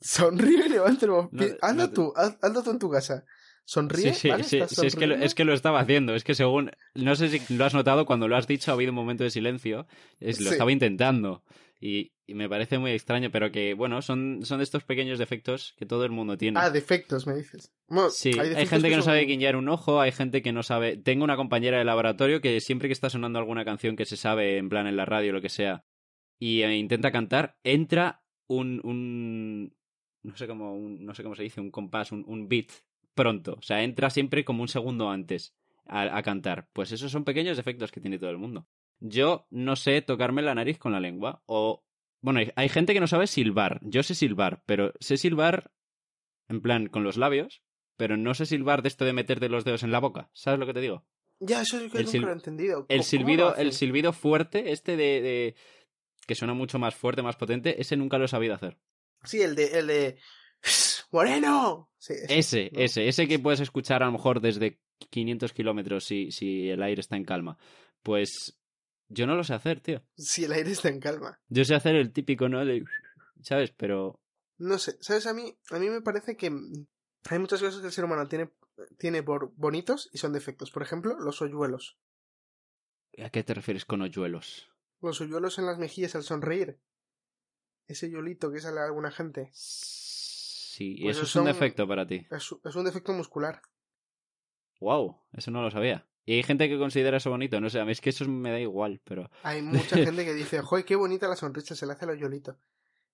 Sonríe 0.01 0.67
y 0.67 0.69
levanta 0.69 1.05
el 1.07 1.11
moflete. 1.13 1.53
No, 1.53 1.57
hazlo 1.67 1.81
no 1.81 1.89
te- 1.89 1.95
tú, 1.95 2.13
haz- 2.15 2.37
hazlo 2.43 2.61
tú 2.61 2.69
en 2.69 2.79
tu 2.79 2.91
casa. 2.91 3.25
Sonríe, 3.67 4.13
Sí, 4.13 4.19
sí, 4.19 4.29
¿vale? 4.29 4.43
sí, 4.43 4.57
¿Estás 4.57 4.77
sí, 4.79 4.85
es, 4.87 4.95
que 4.95 5.07
lo, 5.07 5.15
es 5.15 5.33
que 5.35 5.43
lo 5.43 5.53
estaba 5.53 5.79
haciendo. 5.79 6.13
Es 6.15 6.23
que 6.23 6.35
según. 6.35 6.71
No 6.93 7.15
sé 7.15 7.29
si 7.29 7.53
lo 7.55 7.65
has 7.65 7.73
notado, 7.73 8.05
cuando 8.05 8.27
lo 8.27 8.35
has 8.37 8.47
dicho 8.47 8.71
ha 8.71 8.75
habido 8.75 8.91
un 8.91 8.95
momento 8.95 9.23
de 9.23 9.31
silencio. 9.31 9.87
Es, 10.19 10.39
lo 10.39 10.51
estaba 10.51 10.71
intentando. 10.71 11.43
Y, 11.81 12.13
y 12.27 12.35
me 12.35 12.47
parece 12.47 12.77
muy 12.77 12.91
extraño, 12.91 13.31
pero 13.31 13.51
que, 13.51 13.73
bueno, 13.73 14.01
son, 14.01 14.39
son 14.43 14.59
de 14.59 14.63
estos 14.63 14.83
pequeños 14.83 15.19
defectos 15.19 15.73
que 15.77 15.85
todo 15.85 16.05
el 16.05 16.11
mundo 16.11 16.37
tiene. 16.37 16.59
Ah, 16.59 16.69
defectos, 16.69 17.27
me 17.27 17.35
dices. 17.35 17.71
Bueno, 17.87 18.09
Sí, 18.11 18.29
hay, 18.39 18.49
defectos 18.49 18.69
gente 18.69 18.89
que 18.89 18.95
no 18.95 19.01
son- 19.01 19.11
sabe 19.11 19.25
guiñar 19.25 19.55
un 19.55 19.67
ojo, 19.67 19.99
hay 19.99 20.11
gente 20.11 20.41
que 20.41 20.51
no 20.53 20.63
sabe. 20.63 20.97
Tengo 20.97 21.23
una 21.23 21.35
compañera 21.35 21.77
de 21.79 21.85
laboratorio 21.85 22.41
que 22.41 22.61
siempre 22.61 22.87
que 22.87 22.93
está 22.93 23.09
sonando 23.09 23.39
alguna 23.39 23.65
canción 23.65 23.95
que 23.95 24.05
se 24.05 24.15
sabe, 24.15 24.57
en 24.57 24.69
plan 24.69 24.87
en 24.87 24.95
la 24.95 25.05
radio 25.05 25.31
o 25.31 25.33
lo 25.33 25.41
que 25.41 25.49
sea, 25.49 25.83
y 26.39 26.61
eh, 26.61 26.75
intenta 26.77 27.11
cantar, 27.11 27.57
entra 27.63 28.23
un, 28.47 28.79
un 28.83 29.75
no 30.23 30.35
sé 30.37 30.47
cómo 30.47 30.75
un- 30.75 31.03
no 31.05 31.13
sé 31.13 31.23
cómo 31.23 31.35
se 31.35 31.43
dice, 31.43 31.61
un 31.61 31.71
compás, 31.71 32.11
un, 32.11 32.23
un 32.27 32.47
beat 32.47 32.67
pronto, 33.15 33.55
o 33.57 33.61
sea, 33.61 33.81
entra 33.83 34.09
siempre 34.09 34.45
como 34.45 34.61
un 34.61 34.67
segundo 34.67 35.09
antes 35.09 35.55
a, 35.87 36.15
a 36.17 36.21
cantar. 36.23 36.69
Pues 36.73 36.91
esos 36.91 37.11
son 37.11 37.23
pequeños 37.23 37.57
defectos 37.57 37.91
que 37.91 38.01
tiene 38.01 38.19
todo 38.19 38.29
el 38.29 38.37
mundo. 38.37 38.67
Yo 38.99 39.47
no 39.49 39.75
sé 39.75 40.01
tocarme 40.01 40.41
la 40.41 40.55
nariz 40.55 40.77
con 40.77 40.91
la 40.91 40.99
lengua 40.99 41.41
o 41.47 41.83
bueno, 42.21 42.39
hay, 42.39 42.51
hay 42.55 42.69
gente 42.69 42.93
que 42.93 42.99
no 42.99 43.07
sabe 43.07 43.27
silbar. 43.27 43.79
Yo 43.83 44.01
sé 44.03 44.15
silbar, 44.15 44.63
pero 44.65 44.93
sé 44.99 45.17
silbar 45.17 45.71
en 46.49 46.61
plan 46.61 46.87
con 46.87 47.03
los 47.03 47.17
labios, 47.17 47.61
pero 47.97 48.17
no 48.17 48.33
sé 48.33 48.45
silbar 48.45 48.81
de 48.81 48.87
esto 48.89 49.05
de 49.05 49.13
meterte 49.13 49.49
los 49.49 49.63
dedos 49.65 49.83
en 49.83 49.91
la 49.91 49.99
boca. 49.99 50.29
¿Sabes 50.33 50.59
lo 50.59 50.65
que 50.65 50.73
te 50.73 50.81
digo? 50.81 51.05
Ya, 51.39 51.61
eso 51.61 51.79
es 51.79 51.91
que 51.91 51.99
el 51.99 52.05
nunca 52.05 52.19
lo 52.19 52.29
he 52.29 52.33
entendido. 52.33 52.75
¿Cómo- 52.75 52.87
El 52.89 53.03
silbido, 53.03 53.55
el 53.55 53.73
silbido 53.73 54.13
fuerte, 54.13 54.71
este 54.71 54.95
de, 54.97 55.21
de- 55.21 55.55
que 56.25 56.33
suena 56.35 56.53
mucho 56.53 56.79
más 56.79 56.95
fuerte, 56.95 57.21
más 57.21 57.35
potente, 57.35 57.79
ese 57.81 57.95
nunca 57.97 58.17
lo 58.17 58.25
he 58.25 58.29
sabido 58.29 58.55
hacer. 58.55 58.77
Sí, 59.23 59.41
el 59.41 59.55
de, 59.55 59.79
el 59.79 59.87
de... 59.87 60.17
¡Moreno! 61.15 61.89
Sí, 61.97 62.13
ese, 62.13 62.39
Ese, 62.39 62.69
¿no? 62.73 62.79
ese, 62.81 63.07
ese 63.07 63.27
que 63.27 63.39
puedes 63.39 63.59
escuchar 63.61 64.03
a 64.03 64.07
lo 64.07 64.11
mejor 64.11 64.41
desde 64.41 64.79
500 65.09 65.53
kilómetros 65.53 66.03
si, 66.03 66.31
si 66.31 66.69
el 66.69 66.83
aire 66.83 66.99
está 66.99 67.15
en 67.15 67.23
calma. 67.25 67.57
Pues 68.03 68.59
yo 69.07 69.25
no 69.25 69.35
lo 69.35 69.43
sé 69.43 69.53
hacer, 69.53 69.79
tío. 69.81 70.03
Si 70.17 70.43
el 70.43 70.51
aire 70.51 70.71
está 70.71 70.89
en 70.89 70.99
calma. 70.99 71.39
Yo 71.47 71.63
sé 71.63 71.73
hacer 71.75 71.95
el 71.95 72.11
típico, 72.11 72.49
¿no? 72.49 72.65
De- 72.65 72.83
¿Sabes? 73.41 73.71
Pero 73.71 74.19
No 74.57 74.77
sé, 74.77 74.97
¿sabes? 75.01 75.25
A 75.27 75.33
mí, 75.33 75.57
a 75.71 75.79
mí 75.79 75.89
me 75.89 76.01
parece 76.01 76.35
que 76.35 76.47
hay 76.47 77.39
muchas 77.39 77.61
cosas 77.61 77.79
que 77.79 77.87
el 77.87 77.93
ser 77.93 78.05
humano 78.05 78.27
tiene, 78.27 78.51
tiene 78.97 79.23
por 79.23 79.53
bonitos 79.55 80.09
y 80.11 80.17
son 80.17 80.33
defectos. 80.33 80.71
Por 80.71 80.83
ejemplo, 80.83 81.17
los 81.19 81.41
hoyuelos. 81.41 81.97
¿a 83.23 83.29
qué 83.29 83.43
te 83.43 83.53
refieres 83.53 83.85
con 83.85 84.01
hoyuelos? 84.01 84.69
Los 85.01 85.21
hoyuelos 85.21 85.59
en 85.59 85.65
las 85.65 85.77
mejillas 85.77 86.15
al 86.15 86.23
sonreír. 86.23 86.79
Ese 87.87 88.09
yolito 88.09 88.51
que 88.51 88.59
sale 88.59 88.79
a 88.81 88.85
alguna 88.85 89.11
gente. 89.11 89.49
Sí, 89.53 90.24
y 90.79 91.03
Pues 91.03 91.17
eso 91.17 91.25
es 91.25 91.35
un 91.35 91.45
defecto 91.45 91.87
para 91.87 92.05
ti. 92.05 92.25
Es, 92.31 92.53
es 92.63 92.75
un 92.75 92.85
defecto 92.85 93.13
muscular. 93.13 93.61
Wow, 94.79 95.21
eso 95.33 95.51
no 95.51 95.61
lo 95.61 95.71
sabía. 95.71 96.07
Y 96.25 96.33
hay 96.33 96.43
gente 96.43 96.67
que 96.67 96.79
considera 96.79 97.17
eso 97.17 97.29
bonito, 97.29 97.61
no 97.61 97.69
sé, 97.69 97.79
a 97.79 97.85
mí 97.85 97.91
es 97.91 98.01
que 98.01 98.09
eso 98.09 98.27
me 98.27 98.51
da 98.51 98.59
igual, 98.59 98.99
pero... 99.03 99.29
Hay 99.43 99.61
mucha 99.61 99.95
gente 99.97 100.25
que 100.25 100.33
dice, 100.33 100.61
joder, 100.61 100.83
qué 100.83 100.95
bonita 100.95 101.27
la 101.27 101.35
sonrisa, 101.35 101.75
se 101.75 101.85
le 101.85 101.93
hace 101.93 102.05
a 102.05 102.15
Yolito. 102.15 102.57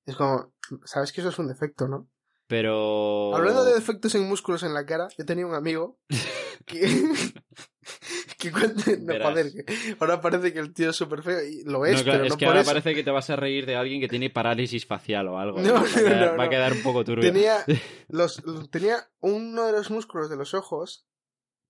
Es 0.06 0.16
como, 0.16 0.54
sabes 0.86 1.12
que 1.12 1.20
eso 1.20 1.30
es 1.30 1.38
un 1.38 1.48
defecto, 1.48 1.88
¿no? 1.88 2.10
Pero... 2.48 3.36
Hablando 3.36 3.66
de 3.66 3.74
defectos 3.74 4.16
en 4.16 4.28
músculos 4.28 4.64
en 4.64 4.74
la 4.74 4.86
cara, 4.86 5.10
yo 5.18 5.26
tenía 5.26 5.46
un 5.46 5.56
amigo 5.56 6.00
que... 6.66 6.82
que. 8.50 8.98
No, 8.98 9.06
Verás. 9.06 9.30
joder, 9.30 9.52
que 9.66 9.96
ahora 10.00 10.22
parece 10.22 10.52
que 10.54 10.60
el 10.60 10.74
tío 10.74 10.90
es 10.90 10.96
súper 10.96 11.22
feo 11.24 11.44
y 11.44 11.64
lo 11.64 11.86
es, 11.86 11.98
No, 11.98 12.04
claro, 12.04 12.18
pero 12.20 12.24
es 12.26 12.30
no 12.32 12.38
que 12.38 12.46
por 12.46 12.50
ahora 12.50 12.62
eso. 12.62 12.70
parece 12.72 12.96
que 12.96 13.04
te 13.04 13.12
vas 13.12 13.30
a 13.30 13.36
reír 13.36 13.66
de 13.66 13.76
alguien 13.76 14.02
que 14.02 14.08
tiene 14.08 14.30
parálisis 14.30 14.86
facial 14.86 15.28
o 15.28 15.38
algo. 15.38 15.58
No, 15.62 15.74
va, 15.74 15.82
a 15.82 15.86
quedar, 15.94 16.32
no, 16.32 16.38
va 16.38 16.44
a 16.44 16.46
no. 16.46 16.50
quedar 16.50 16.74
un 16.74 16.84
poco 16.84 17.04
turbio. 17.04 17.32
Tenía, 17.32 17.64
los, 18.10 18.42
tenía 18.72 19.08
uno 19.20 19.66
de 19.68 19.72
los 19.72 19.92
músculos 19.92 20.30
de 20.30 20.36
los 20.38 20.54
ojos, 20.54 21.06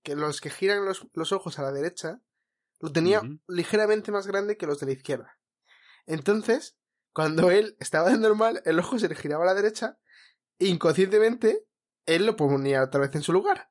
que 0.02 0.16
los 0.16 0.40
que 0.40 0.50
giran 0.50 0.84
los, 0.84 1.06
los 1.14 1.32
ojos 1.32 1.58
a 1.58 1.62
la 1.62 1.72
derecha, 1.72 2.20
lo 2.80 2.90
tenía 2.90 3.22
ligeramente 3.46 4.10
más 4.10 4.26
grande 4.26 4.56
que 4.56 4.66
los 4.66 4.80
de 4.80 4.86
la 4.86 4.92
izquierda. 4.92 5.38
Entonces, 6.06 6.76
cuando 7.12 7.50
él 7.50 7.76
estaba 7.78 8.10
de 8.10 8.18
normal, 8.18 8.60
el 8.64 8.78
ojo 8.78 8.98
se 8.98 9.08
le 9.08 9.14
giraba 9.14 9.44
a 9.44 9.46
la 9.46 9.54
derecha, 9.54 9.98
e 10.58 10.66
inconscientemente, 10.66 11.64
él 12.06 12.26
lo 12.26 12.34
ponía 12.36 12.82
otra 12.82 13.00
vez 13.00 13.14
en 13.14 13.22
su 13.22 13.32
lugar. 13.32 13.70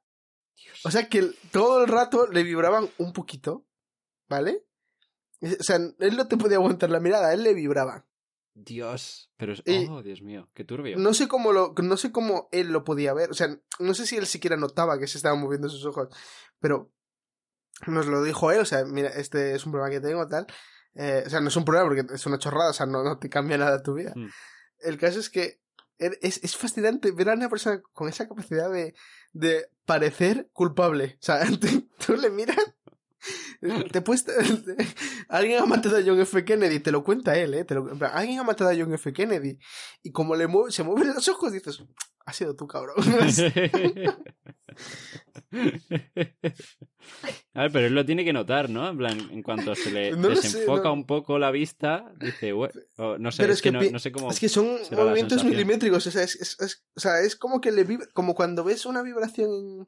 O 0.84 0.91
sea 0.91 1.08
que 1.10 1.32
todo 1.52 1.84
el 1.84 1.88
rato 1.89 2.28
le 2.28 2.43
vibraban 2.43 2.89
un 2.97 3.13
poquito, 3.13 3.65
¿vale? 4.30 4.65
O 5.41 5.63
sea, 5.63 5.78
él 5.78 6.17
no 6.17 6.28
te 6.28 6.38
podía 6.38 6.58
aguantar 6.58 6.89
la 6.89 7.00
mirada, 7.00 7.34
él 7.34 7.43
le 7.43 7.54
vibraban. 7.54 8.06
Dios, 8.54 9.32
pero 9.38 9.54
es... 9.54 9.63
Y- 9.65 9.88
Oh, 9.89 10.04
Dios 10.04 10.21
mío, 10.21 10.50
qué 10.54 10.63
turbio. 10.63 10.97
No 10.97 11.13
sé 11.13 11.28
cómo 11.28 11.52
lo, 11.54 11.74
no 11.82 11.97
sé 11.97 12.12
cómo 12.12 12.50
él 12.52 12.67
lo 12.71 12.84
podía 12.84 13.13
ver. 13.13 13.32
O 13.32 13.34
sea, 13.34 13.47
no 13.80 13.93
sé 13.93 14.06
si 14.06 14.17
él 14.17 14.28
siquiera 14.28 14.58
notaba 14.58 15.00
que 15.00 15.08
se 15.08 15.17
estaban 15.17 15.39
moviendo 15.39 15.69
sus 15.69 15.86
ojos. 15.86 16.10
Pero 16.60 16.91
nos 17.88 18.08
lo 18.08 18.21
dijo 18.24 18.52
él. 18.52 18.60
O 18.60 18.65
sea, 18.65 18.84
mira, 18.86 19.10
este 19.10 19.56
es 19.56 19.65
un 19.65 19.71
problema 19.71 19.89
que 19.91 20.06
tengo, 20.06 20.28
tal. 20.28 20.45
Eh, 20.95 21.24
o 21.26 21.30
sea, 21.30 21.39
no 21.39 21.47
es 21.47 21.56
un 21.56 21.63
problema 21.65 21.88
porque 21.88 22.13
es 22.13 22.26
una 22.26 22.38
chorrada. 22.39 22.71
O 22.71 22.74
sea, 22.74 22.86
no, 22.86 23.04
no 23.04 23.17
te 23.17 23.30
cambia 23.30 23.58
nada 23.58 23.82
tu 23.82 23.93
vida. 23.93 24.13
Mm. 24.15 24.28
El 24.80 24.97
caso 25.00 25.19
es 25.19 25.30
que 25.30 25.62
er- 25.97 26.17
es, 26.21 26.43
es 26.43 26.56
fascinante 26.58 27.12
ver 27.12 27.30
a 27.30 27.34
una 27.34 27.50
persona 27.50 27.82
con 27.93 28.10
esa 28.10 28.28
capacidad 28.28 28.69
de, 28.69 28.93
de 29.34 29.67
parecer 29.86 30.50
culpable. 30.54 31.15
O 31.15 31.24
sea, 31.24 31.41
tú, 32.06 32.15
le 32.15 32.30
miras. 32.30 32.58
Te 33.92 34.02
puedes, 34.02 34.26
alguien 35.30 35.60
ha 35.62 35.66
matado 35.66 35.98
a 35.98 36.02
John 36.06 36.20
F. 36.20 36.44
Kennedy, 36.46 36.80
te 36.80 36.92
lo 36.92 37.04
cuenta 37.04 37.38
él, 37.38 37.54
¿eh? 37.54 37.66
Te 37.66 37.76
lo- 37.76 37.90
alguien 38.12 38.40
ha 38.40 38.44
matado 38.44 38.70
a 38.70 38.76
John 38.76 38.94
F. 38.94 39.14
Kennedy. 39.14 39.58
Y 40.04 40.12
como 40.12 40.36
le 40.36 40.48
mueve, 40.48 40.72
se 40.72 40.84
mueven 40.84 41.14
los 41.14 41.28
ojos, 41.28 41.52
dices, 41.54 41.84
ha 42.26 42.34
sido 42.34 42.56
tú, 42.56 42.68
cabrón. 42.68 42.96
A 47.54 47.64
ver, 47.64 47.72
pero 47.72 47.88
él 47.88 47.96
lo 47.96 48.06
tiene 48.06 48.24
que 48.24 48.32
notar, 48.34 48.70
¿no? 48.70 48.88
En 48.90 48.98
plan, 48.98 49.20
en 49.32 49.44
cuanto 49.44 49.76
se 49.76 49.92
le 49.92 50.12
No 50.12 50.30
sé, 50.36 50.42
desenfoca 50.44 50.84
no. 50.90 50.94
un 50.94 51.06
poco 51.06 51.38
la 51.40 51.52
vista, 51.52 52.12
dice, 52.20 52.54
"Bue-", 52.54 52.72
o 52.98 53.18
no 53.18 53.32
sé, 53.32 53.44
Pero 53.44 53.54
es, 53.54 53.58
es 53.60 53.62
que, 53.62 53.70
que 53.70 53.74
no, 53.74 53.80
pi- 53.82 53.90
no 53.92 54.00
sé 54.00 54.12
cómo... 54.12 54.32
es 54.32 54.40
que 54.40 54.50
son 54.50 54.78
movimientos 54.92 55.44
milimétricos. 55.44 56.08
O 56.08 56.12
sea, 56.12 56.24
es, 56.24 56.36
es- 56.36 56.58
es- 56.62 56.86
o 56.96 57.00
sea, 57.00 57.20
es 57.22 57.36
como 57.36 57.60
que 57.60 57.72
le 57.72 57.84
vibra, 57.84 58.08
como 58.14 58.34
cuando 58.36 58.64
ves 58.64 58.86
una 58.86 59.02
vibración 59.02 59.88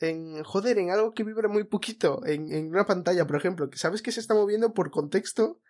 en, 0.00 0.42
joder, 0.44 0.78
en 0.78 0.90
algo 0.90 1.12
que 1.14 1.24
vibra 1.24 1.48
muy 1.48 1.64
poquito, 1.64 2.24
en, 2.26 2.52
en 2.52 2.68
una 2.68 2.86
pantalla, 2.86 3.26
por 3.26 3.36
ejemplo, 3.36 3.70
que 3.70 3.78
sabes 3.78 4.02
que 4.02 4.12
se 4.12 4.20
está 4.20 4.34
moviendo 4.34 4.74
por 4.74 4.90
contexto, 4.90 5.60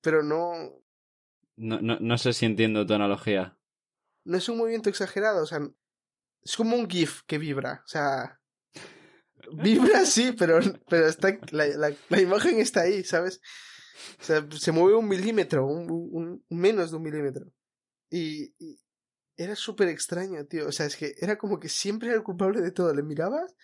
pero 0.00 0.22
no, 0.22 0.52
No, 1.56 1.80
no, 1.80 1.98
no 2.00 2.18
sé 2.18 2.32
si 2.32 2.46
entiendo 2.46 2.86
tu 2.86 2.94
analogía. 2.94 3.56
no 4.24 4.36
es 4.36 4.48
un 4.48 4.58
movimiento 4.58 4.88
exagerado, 4.90 5.42
o 5.42 5.46
sea, 5.46 5.60
es 6.42 6.56
como 6.56 6.76
un 6.76 6.88
GIF 6.88 7.22
que 7.26 7.38
vibra, 7.38 7.82
o 7.84 7.88
sea, 7.88 8.40
vibra 9.52 10.04
sí, 10.04 10.32
pero, 10.38 10.58
pero 10.88 11.06
está, 11.06 11.36
la, 11.50 11.66
la, 11.66 11.92
la 12.08 12.20
imagen 12.20 12.58
está 12.60 12.82
ahí, 12.82 13.04
¿sabes? 13.04 13.40
O 14.20 14.24
sea, 14.24 14.46
se 14.50 14.72
mueve 14.72 14.96
un 14.96 15.08
milímetro, 15.08 15.66
un, 15.66 15.90
un- 15.90 16.08
un- 16.12 16.58
menos 16.58 16.90
de 16.90 16.96
un 16.96 17.02
milímetro. 17.02 17.46
Y, 18.10 18.54
y 18.58 18.78
era 19.36 19.54
súper 19.56 19.88
extraño, 19.88 20.44
tío, 20.46 20.66
o 20.68 20.72
sea, 20.72 20.86
es 20.86 20.96
que 20.96 21.14
era 21.20 21.36
como 21.36 21.58
que 21.60 21.68
siempre 21.68 22.08
era 22.08 22.16
el 22.16 22.22
culpable 22.22 22.60
de 22.60 22.70
todo, 22.70 22.94
le 22.94 23.02
mirabas 23.02 23.54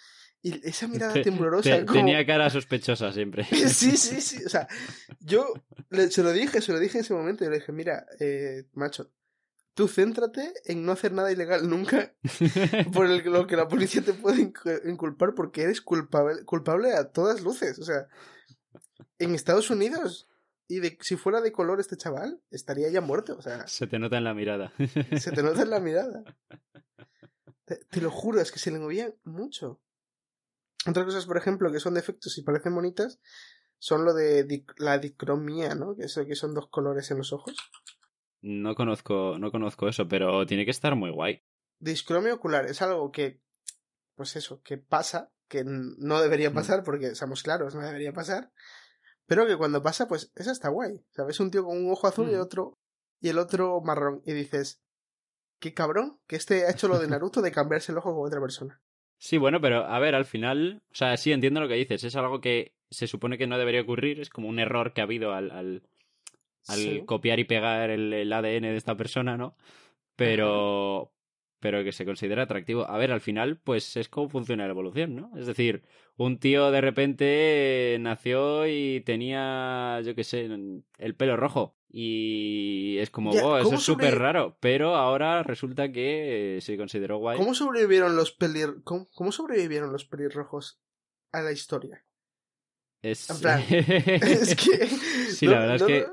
y 0.43 0.67
esa 0.69 0.89
mirada 0.89 1.13
Te- 1.15 1.23
temblorosa, 1.23 1.71
te- 1.79 1.87
como... 1.87 2.01
Tenía 2.01 2.27
cara 2.27 2.51
sospechosa 2.51 3.13
siempre. 3.13 3.45
Sí, 3.51 3.97
sí, 3.97 4.21
sí. 4.21 4.45
O 4.45 4.49
sea, 4.49 4.67
yo 5.21 5.53
le- 5.91 6.11
se 6.11 6.23
lo 6.23 6.33
dije, 6.33 6.61
se 6.61 6.73
lo 6.73 6.79
dije 6.81 6.99
en 6.99 7.05
ese 7.05 7.15
momento. 7.15 7.45
Y 7.45 7.49
le 7.49 7.57
dije, 7.61 7.73
mira, 7.73 8.05
eh, 8.21 8.65
macho, 8.75 9.11
tú 9.75 9.89
céntrate 9.89 10.53
en 10.67 10.85
no 10.85 10.93
hacer 10.93 11.13
nada 11.13 11.33
ilegal 11.33 11.69
nunca 11.71 12.13
por 12.93 13.07
el- 13.07 13.23
lo 13.25 13.47
que 13.47 13.57
la 13.57 13.69
policía 13.69 14.03
te 14.03 14.13
puede 14.13 14.43
incu- 14.53 14.81
inculpar 14.91 15.35
porque 15.35 15.63
eres 15.63 15.81
culpable, 15.81 16.45
culpable 16.45 16.93
a 16.93 17.11
todas 17.11 17.41
luces. 17.43 17.79
O 17.79 17.85
sea, 17.85 18.09
en 19.19 19.35
Estados 19.35 19.71
Unidos, 19.71 20.29
y 20.77 20.81
de, 20.81 20.97
si 21.01 21.17
fuera 21.17 21.41
de 21.41 21.53
color 21.53 21.81
este 21.81 21.97
chaval, 21.97 22.41
estaría 22.51 22.89
ya 22.91 23.01
muerto. 23.01 23.37
O 23.37 23.43
sea, 23.43 23.67
Se 23.67 23.87
te 23.87 23.99
nota 23.99 24.19
en 24.19 24.25
la 24.25 24.35
mirada. 24.35 24.73
se 25.19 25.33
te 25.33 25.43
nota 25.43 25.63
en 25.63 25.71
la 25.71 25.81
mirada. 25.81 26.23
Te, 27.65 27.77
te 27.77 28.01
lo 28.01 28.11
juro, 28.11 28.41
es 28.41 28.51
que 28.51 28.59
se 28.59 28.73
le 28.73 28.81
movían 28.81 29.15
mucho. 29.23 29.81
Otras 30.85 31.05
cosas, 31.07 31.27
por 31.27 31.37
ejemplo, 31.37 31.71
que 31.71 31.79
son 31.79 31.95
defectos 31.95 32.37
y 32.37 32.43
parecen 32.43 32.75
bonitas, 32.75 33.21
son 33.79 34.05
lo 34.05 34.15
de 34.15 34.65
la 34.79 34.99
dicromía, 34.99 35.77
¿no? 35.77 35.95
Que 35.97 36.05
eso 36.07 36.27
que 36.27 36.35
son 36.35 36.55
dos 36.55 36.69
colores 36.71 37.11
en 37.13 37.19
los 37.19 37.33
ojos. 37.33 37.55
No 38.41 38.75
conozco, 38.75 39.39
no 39.39 39.53
conozco 39.53 39.89
eso, 39.89 40.09
pero 40.09 40.45
tiene 40.45 40.65
que 40.65 40.73
estar 40.73 40.97
muy 40.97 41.13
guay. 41.13 41.45
Discromia 41.79 42.35
ocular 42.35 42.67
es 42.67 42.83
algo 42.83 43.13
que, 43.13 43.41
pues 44.17 44.35
eso, 44.35 44.61
que 44.63 44.77
pasa, 44.79 45.31
que 45.47 45.63
no 45.65 46.21
debería 46.21 46.51
Mm. 46.51 46.55
pasar, 46.55 46.83
porque 46.83 47.15
seamos 47.15 47.45
claros, 47.45 47.77
no 47.77 47.83
debería 47.83 48.13
pasar, 48.13 48.51
pero 49.27 49.47
que 49.47 49.57
cuando 49.57 49.83
pasa, 49.83 50.09
pues 50.09 50.33
esa 50.35 50.53
está 50.53 50.69
guay. 50.69 51.05
¿Sabes? 51.11 51.41
Un 51.41 51.51
tío 51.51 51.65
con 51.65 51.77
un 51.77 51.91
ojo 51.91 52.07
azul 52.07 52.29
y 52.29 52.33
el 52.33 52.39
Mm. 52.39 52.43
otro, 52.43 52.79
y 53.21 53.29
el 53.29 53.39
otro 53.39 53.81
marrón, 53.81 54.23
y 54.27 54.33
dices, 54.33 54.83
qué 55.61 55.75
cabrón, 55.75 56.19
que 56.27 56.37
este 56.37 56.67
ha 56.67 56.71
hecho 56.71 56.89
lo 56.89 56.99
de 56.99 57.09
Naruto 57.09 57.41
de 57.43 57.53
cambiarse 57.53 57.93
el 57.93 57.99
ojo 57.99 58.15
con 58.15 58.27
otra 58.27 58.41
persona. 58.41 58.81
Sí, 59.19 59.39
bueno, 59.39 59.61
pero 59.61 59.85
a 59.87 59.99
ver, 60.01 60.17
al 60.17 60.25
final, 60.25 60.83
o 60.91 60.95
sea, 60.95 61.17
sí 61.17 61.31
entiendo 61.31 61.61
lo 61.61 61.69
que 61.69 61.75
dices, 61.75 62.03
es 62.03 62.17
algo 62.17 62.41
que 62.41 62.75
se 62.91 63.07
supone 63.07 63.39
que 63.39 63.47
no 63.47 63.57
debería 63.57 63.83
ocurrir, 63.83 64.19
es 64.21 64.29
como 64.31 64.49
un 64.49 64.59
error 64.59 64.93
que 64.93 65.01
ha 65.01 65.05
habido 65.05 65.33
al, 65.33 65.51
al, 65.53 65.83
al 66.67 66.79
Sí. 66.79 67.03
copiar 67.07 67.39
y 67.39 67.45
pegar 67.45 67.91
el, 67.91 68.13
el 68.13 68.33
ADN 68.33 68.63
de 68.71 68.77
esta 68.77 68.97
persona, 68.97 69.37
¿no? 69.37 69.57
Pero, 70.17 71.13
pero 71.61 71.85
que 71.85 71.93
se 71.93 72.05
considera 72.05 72.43
atractivo. 72.43 72.87
A 72.89 72.99
ver, 72.99 73.13
al 73.13 73.21
final, 73.21 73.59
pues 73.59 73.97
es 73.97 74.09
como 74.09 74.29
funciona 74.29 74.65
la 74.65 74.71
evolución, 74.73 75.15
¿no? 75.15 75.31
Es 75.39 75.47
decir, 75.47 75.85
un 76.17 76.39
tío 76.39 76.71
de 76.71 76.81
repente 76.81 77.97
nació 78.01 78.67
y 78.67 79.01
tenía, 79.01 80.01
yo 80.05 80.15
qué 80.15 80.25
sé, 80.25 80.49
el 80.99 81.15
pelo 81.17 81.37
rojo. 81.37 81.77
Y 81.95 82.97
es 82.99 83.11
como, 83.11 83.33
Ya, 83.35 83.45
"Oh, 83.45 83.57
eso 83.59 83.65
¿cómo 83.67 83.77
es 83.79 83.85
súper 83.85 84.19
raro. 84.19 84.57
Pero 84.61 84.95
ahora 84.97 85.43
resulta 85.43 85.93
que 85.93 86.57
eh, 86.57 86.61
se 86.63 86.77
consideró 86.79 87.19
guay. 87.19 87.37
¿Cómo 87.37 87.55
sobrevivieron 87.55 88.17
los 88.17 88.33
pelir... 88.33 88.83
¿Cómo, 88.83 89.09
cómo 89.15 89.31
sobrevivieron 89.31 89.93
los 89.93 90.07
pelirrojos 90.07 90.81
a 91.33 91.43
la 91.43 91.53
historia? 91.53 92.03
Es... 93.03 93.29
En 93.29 93.41
plan, 93.41 93.63
es 93.69 94.55
que... 94.57 94.87
Sí, 95.33 95.47
la 95.47 95.59
verdad 95.61 95.77
es 95.77 95.83
que- 95.83 96.07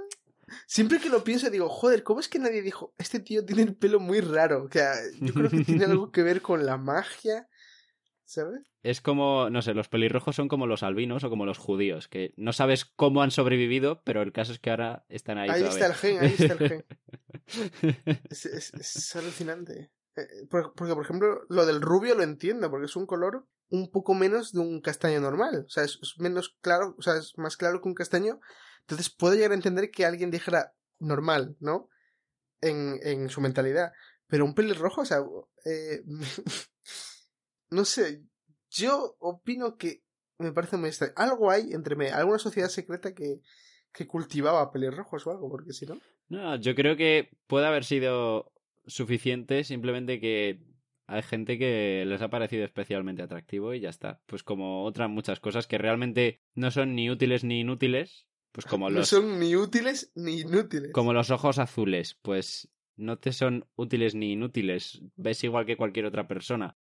Siempre 0.66 1.00
que 1.00 1.10
lo 1.10 1.24
pienso 1.24 1.50
digo, 1.52 1.70
joder, 1.70 2.02
¿cómo 2.04 2.20
es 2.20 2.28
que 2.28 2.40
nadie 2.40 2.62
dijo, 2.64 2.94
este 2.98 3.20
tío 3.20 3.46
tiene 3.46 3.62
el 3.62 3.76
pelo 3.76 4.00
muy 4.00 4.20
raro? 4.20 4.64
O 4.64 4.70
sea, 4.72 4.94
yo 5.22 5.32
creo 5.34 5.50
que 5.50 5.64
tiene 5.64 5.86
algo 5.86 6.12
que 6.12 6.24
ver 6.24 6.42
con 6.42 6.66
la 6.66 6.76
magia, 6.78 7.48
¿sabes? 8.30 8.62
Es 8.84 9.02
como, 9.02 9.50
no 9.50 9.62
sé, 9.62 9.74
los 9.74 9.90
pelirrojos 9.90 10.36
son 10.36 10.48
como 10.48 10.68
los 10.68 10.84
albinos 10.84 11.24
o 11.24 11.30
como 11.30 11.46
los 11.46 11.58
judíos, 11.58 12.08
que 12.08 12.34
no 12.38 12.54
sabes 12.54 12.86
cómo 12.86 13.22
han 13.22 13.32
sobrevivido, 13.32 14.02
pero 14.04 14.22
el 14.22 14.32
caso 14.32 14.52
es 14.54 14.60
que 14.60 14.70
ahora 14.70 15.06
están 15.10 15.38
ahí. 15.38 15.50
Ahí 15.50 15.64
está 15.64 15.88
el 15.88 15.94
gen, 15.96 16.20
ahí 16.20 16.36
está 16.38 16.54
el 16.54 16.60
gen. 16.60 16.86
Es, 18.30 18.46
es- 18.46 18.74
es 18.76 19.16
alucinante. 19.16 19.92
Eh, 20.16 20.46
por- 20.50 20.74
Porque, 20.76 20.94
por 20.94 21.04
ejemplo, 21.04 21.42
lo 21.50 21.66
del 21.66 21.82
rubio 21.82 22.14
lo 22.16 22.24
entiendo, 22.24 22.70
porque 22.70 22.86
es 22.86 22.96
un 22.96 23.06
color 23.08 23.48
un 23.70 23.90
poco 23.92 24.14
menos 24.14 24.52
de 24.54 24.60
un 24.60 24.82
castaño 24.82 25.20
normal. 25.20 25.64
O 25.66 25.70
sea, 25.70 25.84
es, 25.84 25.98
es 26.02 26.20
menos 26.20 26.56
claro, 26.62 26.96
o 26.98 27.02
sea, 27.02 27.16
es 27.18 27.34
más 27.38 27.58
claro 27.58 27.82
que 27.82 27.88
un 27.90 27.96
castaño. 27.96 28.40
Entonces 28.82 29.10
puedo 29.10 29.34
llegar 29.36 29.52
a 29.52 29.56
entender 29.56 29.90
que 29.92 30.06
alguien 30.06 30.32
dijera 30.32 30.74
normal, 31.00 31.56
¿no? 31.60 31.90
En, 32.62 33.00
en 33.04 33.30
su 33.30 33.42
mentalidad. 33.42 33.92
Pero 34.28 34.46
un 34.46 34.54
pelirrojo, 34.54 35.02
o 35.02 35.06
sea, 35.06 35.20
eh, 35.66 36.04
no 37.72 37.86
sé, 37.86 38.24
yo 38.70 39.16
opino 39.20 39.78
que 39.78 40.04
me 40.38 40.52
parece 40.52 40.78
muy 40.78 40.90
extraño. 40.90 41.14
Algo 41.16 41.52
hay 41.52 41.74
entre 41.74 41.96
me, 41.96 42.10
alguna 42.10 42.40
sociedad 42.40 42.70
secreta 42.70 43.14
que, 43.14 43.42
que 43.92 44.08
cultivaba 44.08 44.72
pelirrojos 44.72 45.26
o 45.28 45.32
algo, 45.32 45.50
porque 45.50 45.74
si 45.74 45.86
no. 45.86 46.00
No, 46.30 46.56
yo 46.56 46.76
creo 46.76 46.96
que 46.96 47.32
puede 47.48 47.66
haber 47.68 47.84
sido 47.84 48.52
suficiente 48.86 49.64
simplemente 49.64 50.20
que 50.20 50.62
hay 51.08 51.24
gente 51.24 51.58
que 51.58 52.04
les 52.06 52.22
ha 52.22 52.30
parecido 52.30 52.64
especialmente 52.64 53.24
atractivo 53.24 53.74
y 53.74 53.80
ya 53.80 53.90
está. 53.90 54.22
Pues 54.28 54.44
como 54.44 54.86
otras 54.86 55.10
muchas 55.10 55.40
cosas 55.40 55.66
que 55.66 55.78
realmente 55.78 56.42
no 56.54 56.70
son 56.70 56.96
ni 56.96 57.10
útiles 57.10 57.44
ni 57.44 57.62
inútiles, 57.62 58.28
pues 58.52 58.66
como 58.66 58.90
No 58.90 59.00
los, 59.00 59.10
son 59.10 59.40
ni 59.40 59.56
útiles 59.56 60.12
ni 60.16 60.42
inútiles. 60.42 60.92
como 60.92 61.14
los 61.14 61.32
ojos 61.32 61.58
azules, 61.58 62.18
pues 62.22 62.70
no 62.96 63.18
te 63.18 63.32
son 63.32 63.66
útiles 63.76 64.14
ni 64.14 64.34
inútiles, 64.34 65.02
ves 65.16 65.44
igual 65.44 65.66
que 65.66 65.78
cualquier 65.78 66.06
otra 66.06 66.28
persona. 66.28 66.78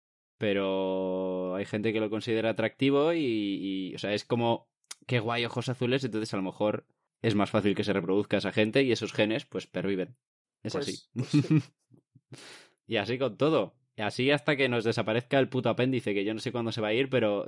Pero 0.43 1.55
hay 1.55 1.65
gente 1.65 1.93
que 1.93 2.01
lo 2.01 2.11
considera 2.11 2.51
atractivo 2.51 3.13
y, 3.13 3.21
y, 3.21 3.95
o 3.95 3.99
sea, 4.01 4.13
es 4.13 4.25
como, 4.25 4.69
qué 5.07 5.21
guay 5.21 5.45
ojos 5.45 5.69
azules, 5.69 6.03
entonces 6.03 6.35
a 6.35 6.37
lo 6.37 6.43
mejor 6.43 6.85
es 7.21 7.37
más 7.37 7.49
fácil 7.49 7.77
que 7.77 7.85
se 7.85 7.93
reproduzca 7.93 8.39
esa 8.39 8.51
gente 8.51 8.83
y 8.83 8.91
esos 8.91 9.13
genes 9.13 9.45
pues 9.45 9.69
perviven. 9.69 10.17
Es 10.65 10.73
Pues- 10.73 10.89
así. 10.89 10.99
pues 11.15 11.29
sí. 11.29 11.43
y 12.89 12.97
así 12.97 13.19
con 13.19 13.37
todo. 13.37 13.77
Y 13.95 14.03
así 14.03 14.33
hasta 14.33 14.57
que 14.57 14.69
nos 14.69 14.83
desaparezca 14.83 15.39
el 15.39 15.49
puto 15.49 15.69
apéndice, 15.69 16.13
que 16.13 16.25
yo 16.25 16.35
no 16.35 16.41
sé 16.41 16.51
cuándo 16.51 16.73
se 16.73 16.81
va 16.81 16.89
a 16.89 16.93
ir, 16.93 17.09
pero... 17.09 17.47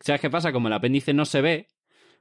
¿Sabes 0.00 0.22
qué 0.22 0.30
pasa? 0.30 0.52
Como 0.52 0.68
el 0.68 0.74
apéndice 0.74 1.12
no 1.12 1.26
se 1.26 1.42
ve, 1.42 1.68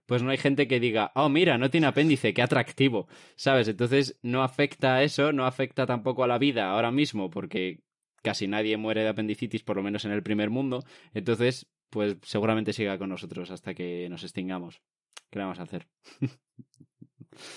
pues 0.07 0.23
no 0.23 0.31
hay 0.31 0.37
gente 0.37 0.67
que 0.67 0.81
diga, 0.81 1.13
oh, 1.15 1.29
mira, 1.29 1.57
no 1.57 1.69
tiene 1.69 1.87
apéndice, 1.87 2.33
qué 2.33 2.41
atractivo. 2.41 3.07
¿Sabes? 3.37 3.69
Entonces 3.69 4.19
no 4.23 4.43
afecta 4.43 4.95
a 4.95 5.03
eso, 5.03 5.31
no 5.31 5.45
afecta 5.45 5.85
tampoco 5.85 6.25
a 6.25 6.27
la 6.27 6.37
vida 6.37 6.69
ahora 6.69 6.91
mismo, 6.91 7.29
porque 7.29 7.79
casi 8.25 8.47
nadie 8.47 8.75
muere 8.75 9.03
de 9.03 9.09
apendicitis, 9.09 9.63
por 9.63 9.77
lo 9.77 9.83
menos 9.83 10.03
en 10.03 10.11
el 10.11 10.23
primer 10.23 10.49
mundo. 10.49 10.83
Entonces, 11.13 11.67
pues 11.91 12.17
seguramente 12.23 12.73
siga 12.73 12.97
con 12.97 13.09
nosotros 13.09 13.51
hasta 13.51 13.75
que 13.75 14.09
nos 14.09 14.23
extingamos. 14.23 14.81
¿Qué 15.29 15.37
le 15.39 15.45
vamos 15.45 15.59
a 15.59 15.63
hacer? 15.63 15.87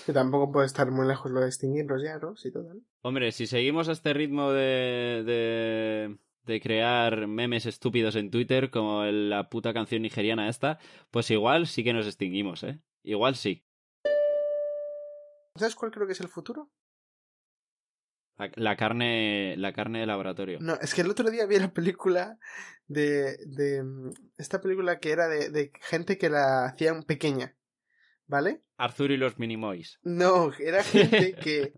Que 0.05 0.11
tampoco 0.11 0.51
puede 0.51 0.65
estar 0.65 0.91
muy 0.91 1.07
lejos 1.07 1.31
lo 1.31 1.39
de 1.39 1.47
extinguirlos 1.47 2.03
ya, 2.03 2.17
¿no? 2.17 2.35
Sí, 2.35 2.51
total. 2.51 2.81
Hombre, 3.01 3.31
si 3.31 3.47
seguimos 3.47 3.87
a 3.87 3.93
este 3.93 4.13
ritmo 4.13 4.51
de, 4.51 5.23
de, 5.25 6.17
de 6.43 6.59
crear 6.59 7.27
memes 7.27 7.65
estúpidos 7.65 8.17
en 8.17 8.29
Twitter, 8.29 8.71
como 8.71 9.05
la 9.05 9.47
puta 9.47 9.73
canción 9.73 10.01
nigeriana 10.01 10.49
esta, 10.49 10.79
pues 11.11 11.31
igual 11.31 11.65
sí 11.65 11.85
que 11.85 11.93
nos 11.93 12.07
extinguimos, 12.07 12.61
¿eh? 12.63 12.81
Igual 13.03 13.37
sí. 13.37 13.63
¿Sabes 15.55 15.75
cuál 15.75 15.91
creo 15.91 16.05
que 16.05 16.11
es 16.11 16.19
el 16.19 16.27
futuro? 16.27 16.69
La, 18.55 18.77
carne, 18.77 19.55
la 19.57 19.73
carne 19.73 19.99
de 19.99 20.05
laboratorio. 20.05 20.59
No, 20.61 20.75
es 20.75 20.93
que 20.93 21.01
el 21.01 21.09
otro 21.09 21.29
día 21.29 21.45
vi 21.45 21.59
la 21.59 21.73
película 21.73 22.39
de, 22.87 23.37
de 23.45 23.83
esta 24.37 24.61
película 24.61 24.99
que 24.99 25.11
era 25.11 25.27
de, 25.27 25.49
de 25.49 25.71
gente 25.81 26.17
que 26.17 26.29
la 26.29 26.65
hacían 26.65 27.03
pequeña, 27.03 27.57
¿vale? 28.27 28.63
Arthur 28.77 29.11
y 29.11 29.17
los 29.17 29.37
Minimoys. 29.37 29.99
No, 30.03 30.53
era 30.57 30.83
gente 30.83 31.33
que 31.43 31.73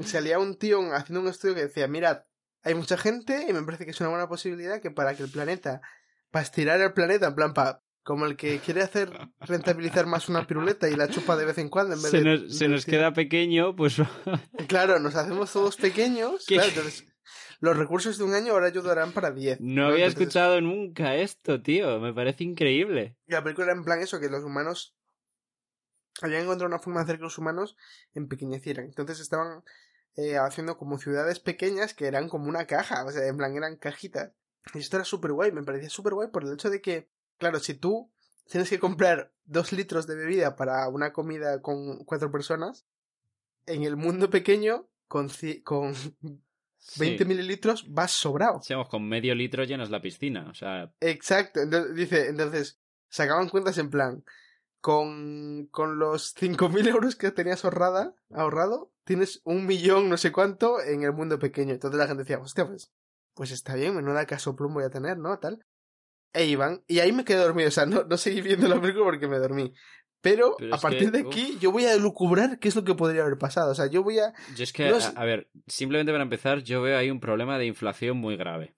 salía 0.00 0.38
un 0.38 0.58
tío 0.58 0.80
haciendo 0.94 1.20
un 1.20 1.28
estudio 1.28 1.54
que 1.54 1.66
decía, 1.66 1.86
mirad, 1.86 2.22
hay 2.62 2.74
mucha 2.74 2.96
gente 2.96 3.46
y 3.48 3.52
me 3.52 3.62
parece 3.62 3.84
que 3.84 3.90
es 3.90 4.00
una 4.00 4.08
buena 4.08 4.28
posibilidad 4.28 4.80
que 4.80 4.90
para 4.90 5.14
que 5.14 5.22
el 5.22 5.30
planeta, 5.30 5.82
para 6.30 6.44
estirar 6.44 6.80
el 6.80 6.94
planeta, 6.94 7.28
en 7.28 7.34
plan, 7.34 7.52
pa, 7.52 7.82
como 8.06 8.24
el 8.24 8.36
que 8.36 8.60
quiere 8.60 8.82
hacer 8.82 9.10
rentabilizar 9.40 10.06
más 10.06 10.28
una 10.28 10.46
piruleta 10.46 10.88
y 10.88 10.94
la 10.94 11.08
chupa 11.08 11.36
de 11.36 11.44
vez 11.44 11.58
en 11.58 11.68
cuando 11.68 11.96
en 11.96 12.02
vez 12.02 12.12
Se 12.12 12.18
de... 12.20 12.24
nos, 12.24 12.56
se 12.56 12.64
de 12.66 12.70
nos 12.70 12.84
tirar. 12.84 13.00
queda 13.00 13.12
pequeño, 13.14 13.74
pues 13.74 13.96
Claro, 14.68 15.00
nos 15.00 15.16
hacemos 15.16 15.52
todos 15.52 15.76
pequeños. 15.76 16.46
¿Qué? 16.46 16.54
Claro, 16.54 16.68
entonces, 16.68 17.04
los 17.58 17.76
recursos 17.76 18.16
de 18.16 18.22
un 18.22 18.32
año 18.34 18.52
ahora 18.52 18.68
ayudarán 18.68 19.10
para 19.10 19.32
10. 19.32 19.60
no 19.60 19.86
había 19.88 20.06
Entonces, 20.06 20.20
escuchado 20.20 20.60
nunca 20.60 21.16
esto, 21.16 21.60
tío. 21.60 21.98
Me 21.98 22.14
parece 22.14 22.44
increíble. 22.44 23.16
Y 23.26 23.32
la 23.32 23.42
película 23.42 23.66
era 23.66 23.74
en 23.76 23.84
plan 23.84 24.00
eso, 24.00 24.20
que 24.20 24.28
los 24.28 24.44
humanos 24.44 24.94
habían 26.22 26.42
encontrado 26.42 26.68
una 26.68 26.78
forma 26.78 27.00
de 27.00 27.04
hacer 27.04 27.16
que 27.16 27.24
los 27.24 27.38
humanos 27.38 27.76
empequeñecieran. 28.14 28.84
Entonces 28.84 29.18
estaban 29.18 29.64
eh, 30.14 30.36
haciendo 30.36 30.78
como 30.78 30.98
ciudades 30.98 31.40
pequeñas 31.40 31.92
que 31.92 32.06
eran 32.06 32.28
como 32.28 32.46
una 32.48 32.66
caja, 32.66 33.04
o 33.04 33.10
sea, 33.10 33.26
en 33.26 33.36
plan 33.36 33.56
eran 33.56 33.76
cajitas. 33.76 34.32
Y 34.74 34.78
esto 34.78 34.96
era 34.96 35.04
súper 35.04 35.32
guay, 35.32 35.50
me 35.50 35.64
parecía 35.64 35.90
súper 35.90 36.14
guay 36.14 36.28
por 36.28 36.44
el 36.44 36.52
hecho 36.54 36.70
de 36.70 36.80
que, 36.80 37.08
claro, 37.38 37.58
si 37.60 37.74
tú 37.74 38.10
tienes 38.48 38.68
que 38.70 38.78
comprar 38.78 39.32
dos 39.44 39.72
litros 39.72 40.06
de 40.06 40.16
bebida 40.16 40.56
para 40.56 40.88
una 40.88 41.12
comida 41.12 41.60
con 41.62 42.04
cuatro 42.04 42.30
personas, 42.30 42.86
en 43.66 43.82
el 43.84 43.96
mundo 43.96 44.30
pequeño, 44.30 44.88
con, 45.08 45.28
con 45.64 45.94
20 46.98 47.24
Sí. 47.24 47.24
mililitros 47.24 47.86
vas 47.92 48.12
sobrado. 48.12 48.60
Sí, 48.62 48.72
vamos, 48.74 48.88
con 48.88 49.08
medio 49.08 49.34
litro 49.34 49.64
llenas 49.64 49.90
la 49.90 50.00
piscina. 50.00 50.48
O 50.50 50.54
sea, 50.54 50.92
Exacto, 51.00 51.60
entonces, 51.60 51.94
dice, 51.94 52.28
entonces 52.28 52.78
sacaban 53.08 53.48
cuentas 53.48 53.78
en 53.78 53.90
plan, 53.90 54.24
con, 54.80 55.66
con 55.72 55.98
los 55.98 56.34
5.000 56.36 56.86
euros 56.88 57.16
que 57.16 57.32
tenías 57.32 57.64
ahorrada, 57.64 58.14
ahorrado, 58.32 58.92
tienes 59.04 59.40
un 59.44 59.66
millón 59.66 60.08
no 60.08 60.16
sé 60.16 60.30
cuánto 60.30 60.80
en 60.80 61.02
el 61.02 61.12
mundo 61.12 61.38
pequeño. 61.40 61.72
Entonces 61.74 61.98
la 61.98 62.06
gente 62.06 62.22
decía, 62.22 62.38
hostia, 62.38 62.66
pues, 62.66 62.92
pues 63.34 63.50
está 63.50 63.74
bien, 63.74 63.96
menuda 63.96 64.26
casoplum 64.26 64.74
voy 64.74 64.84
a 64.84 64.90
tener, 64.90 65.18
¿no? 65.18 65.38
Tal. 65.38 65.64
E 66.36 66.46
iban, 66.46 66.82
y 66.86 66.98
ahí 67.00 67.12
me 67.12 67.24
quedé 67.24 67.38
dormido, 67.38 67.68
o 67.68 67.72
sea, 67.72 67.86
no, 67.86 68.04
no 68.04 68.16
seguí 68.16 68.40
viendo 68.42 68.68
la 68.68 68.80
película 68.80 69.04
porque 69.04 69.26
me 69.28 69.38
dormí. 69.38 69.72
Pero, 70.20 70.56
Pero 70.58 70.74
a 70.74 70.78
partir 70.78 71.12
que, 71.12 71.18
de 71.22 71.28
aquí 71.28 71.56
yo 71.60 71.70
voy 71.70 71.86
a 71.86 71.96
lucubrar 71.96 72.58
qué 72.58 72.68
es 72.68 72.74
lo 72.74 72.82
que 72.84 72.94
podría 72.94 73.22
haber 73.22 73.38
pasado. 73.38 73.70
O 73.70 73.74
sea, 73.74 73.86
yo 73.86 74.02
voy 74.02 74.18
a... 74.18 74.32
yo 74.56 74.64
es 74.64 74.72
que, 74.72 74.88
No 74.88 74.96
a, 75.14 75.24
ver, 75.24 75.48
simplemente 75.68 76.10
para 76.10 76.24
empezar, 76.24 76.62
yo 76.62 76.82
veo 76.82 76.98
ahí 76.98 77.10
un 77.10 77.20
problema 77.20 77.58
de 77.58 77.66
inflación 77.66 78.16
muy 78.16 78.36
grave. 78.36 78.74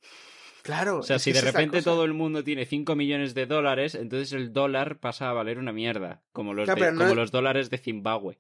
Claro. 0.63 0.99
O 0.99 1.03
sea, 1.03 1.19
si 1.19 1.33
de 1.33 1.41
repente 1.41 1.79
cosa. 1.79 1.91
todo 1.91 2.05
el 2.05 2.13
mundo 2.13 2.45
tiene 2.45 2.67
5 2.67 2.95
millones 2.95 3.33
de 3.33 3.47
dólares, 3.47 3.95
entonces 3.95 4.33
el 4.35 4.53
dólar 4.53 4.99
pasa 5.01 5.31
a 5.31 5.33
valer 5.33 5.59
una 5.59 5.73
mierda. 5.73 6.23
Como 6.33 6.53
los, 6.53 6.67
Claro, 6.67 6.81
de- 6.81 6.87
pero 6.87 6.93
no 6.93 6.99
como 6.99 7.11
es- 7.13 7.17
los 7.17 7.31
dólares 7.31 7.71
de 7.71 7.79
Zimbabue. 7.79 8.39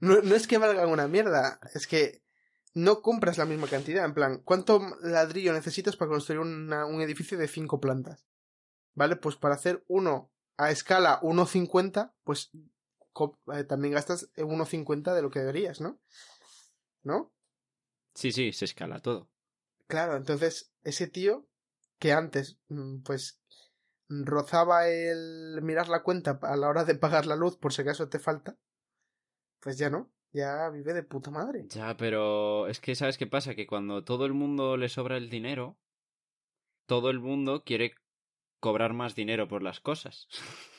No, 0.00 0.20
no 0.20 0.34
es 0.34 0.46
que 0.46 0.58
valgan 0.58 0.90
una 0.90 1.08
mierda, 1.08 1.58
es 1.74 1.86
que 1.86 2.20
no 2.78 3.02
compras 3.02 3.38
la 3.38 3.44
misma 3.44 3.66
cantidad. 3.68 4.04
En 4.04 4.14
plan, 4.14 4.40
¿cuánto 4.44 4.80
ladrillo 5.02 5.52
necesitas 5.52 5.96
para 5.96 6.10
construir 6.10 6.40
una- 6.40 6.86
un 6.86 7.00
edificio 7.00 7.36
de 7.38 7.48
cinco 7.48 7.80
plantas? 7.80 8.26
¿Vale? 8.94 9.16
Pues 9.16 9.36
para 9.36 9.54
hacer 9.54 9.84
uno 9.88 10.30
a 10.56 10.70
escala 10.70 11.20
1.50, 11.22 12.14
pues 12.24 12.50
eh, 13.52 13.64
también 13.64 13.94
gastas 13.94 14.30
1.50 14.36 15.14
de 15.14 15.22
lo 15.22 15.30
que 15.30 15.40
deberías, 15.40 15.80
¿no? 15.80 16.00
¿No? 17.02 17.32
Sí, 18.14 18.32
sí, 18.32 18.52
se 18.52 18.64
escala 18.64 19.00
todo. 19.00 19.28
Claro, 19.86 20.16
entonces 20.16 20.72
ese 20.82 21.06
tío 21.06 21.46
que 21.98 22.12
antes, 22.12 22.58
mm, 22.68 23.02
pues, 23.02 23.40
rozaba 24.08 24.88
el 24.88 25.60
mirar 25.62 25.88
la 25.88 26.02
cuenta 26.02 26.38
a 26.42 26.56
la 26.56 26.68
hora 26.68 26.84
de 26.84 26.94
pagar 26.94 27.26
la 27.26 27.36
luz 27.36 27.56
por 27.56 27.72
si 27.72 27.82
acaso 27.82 28.08
te 28.08 28.18
falta, 28.18 28.56
pues 29.60 29.78
ya 29.78 29.90
no, 29.90 30.10
ya 30.32 30.68
vive 30.70 30.92
de 30.94 31.02
puta 31.02 31.30
madre. 31.30 31.66
Ya, 31.70 31.96
pero 31.96 32.68
es 32.68 32.80
que 32.80 32.94
¿sabes 32.94 33.18
qué 33.18 33.26
pasa? 33.26 33.54
Que 33.54 33.66
cuando 33.66 34.04
todo 34.04 34.26
el 34.26 34.34
mundo 34.34 34.76
le 34.76 34.88
sobra 34.88 35.16
el 35.16 35.30
dinero, 35.30 35.78
todo 36.86 37.10
el 37.10 37.20
mundo 37.20 37.64
quiere 37.64 37.94
cobrar 38.60 38.92
más 38.94 39.14
dinero 39.14 39.48
por 39.48 39.62
las 39.62 39.80
cosas. 39.80 40.28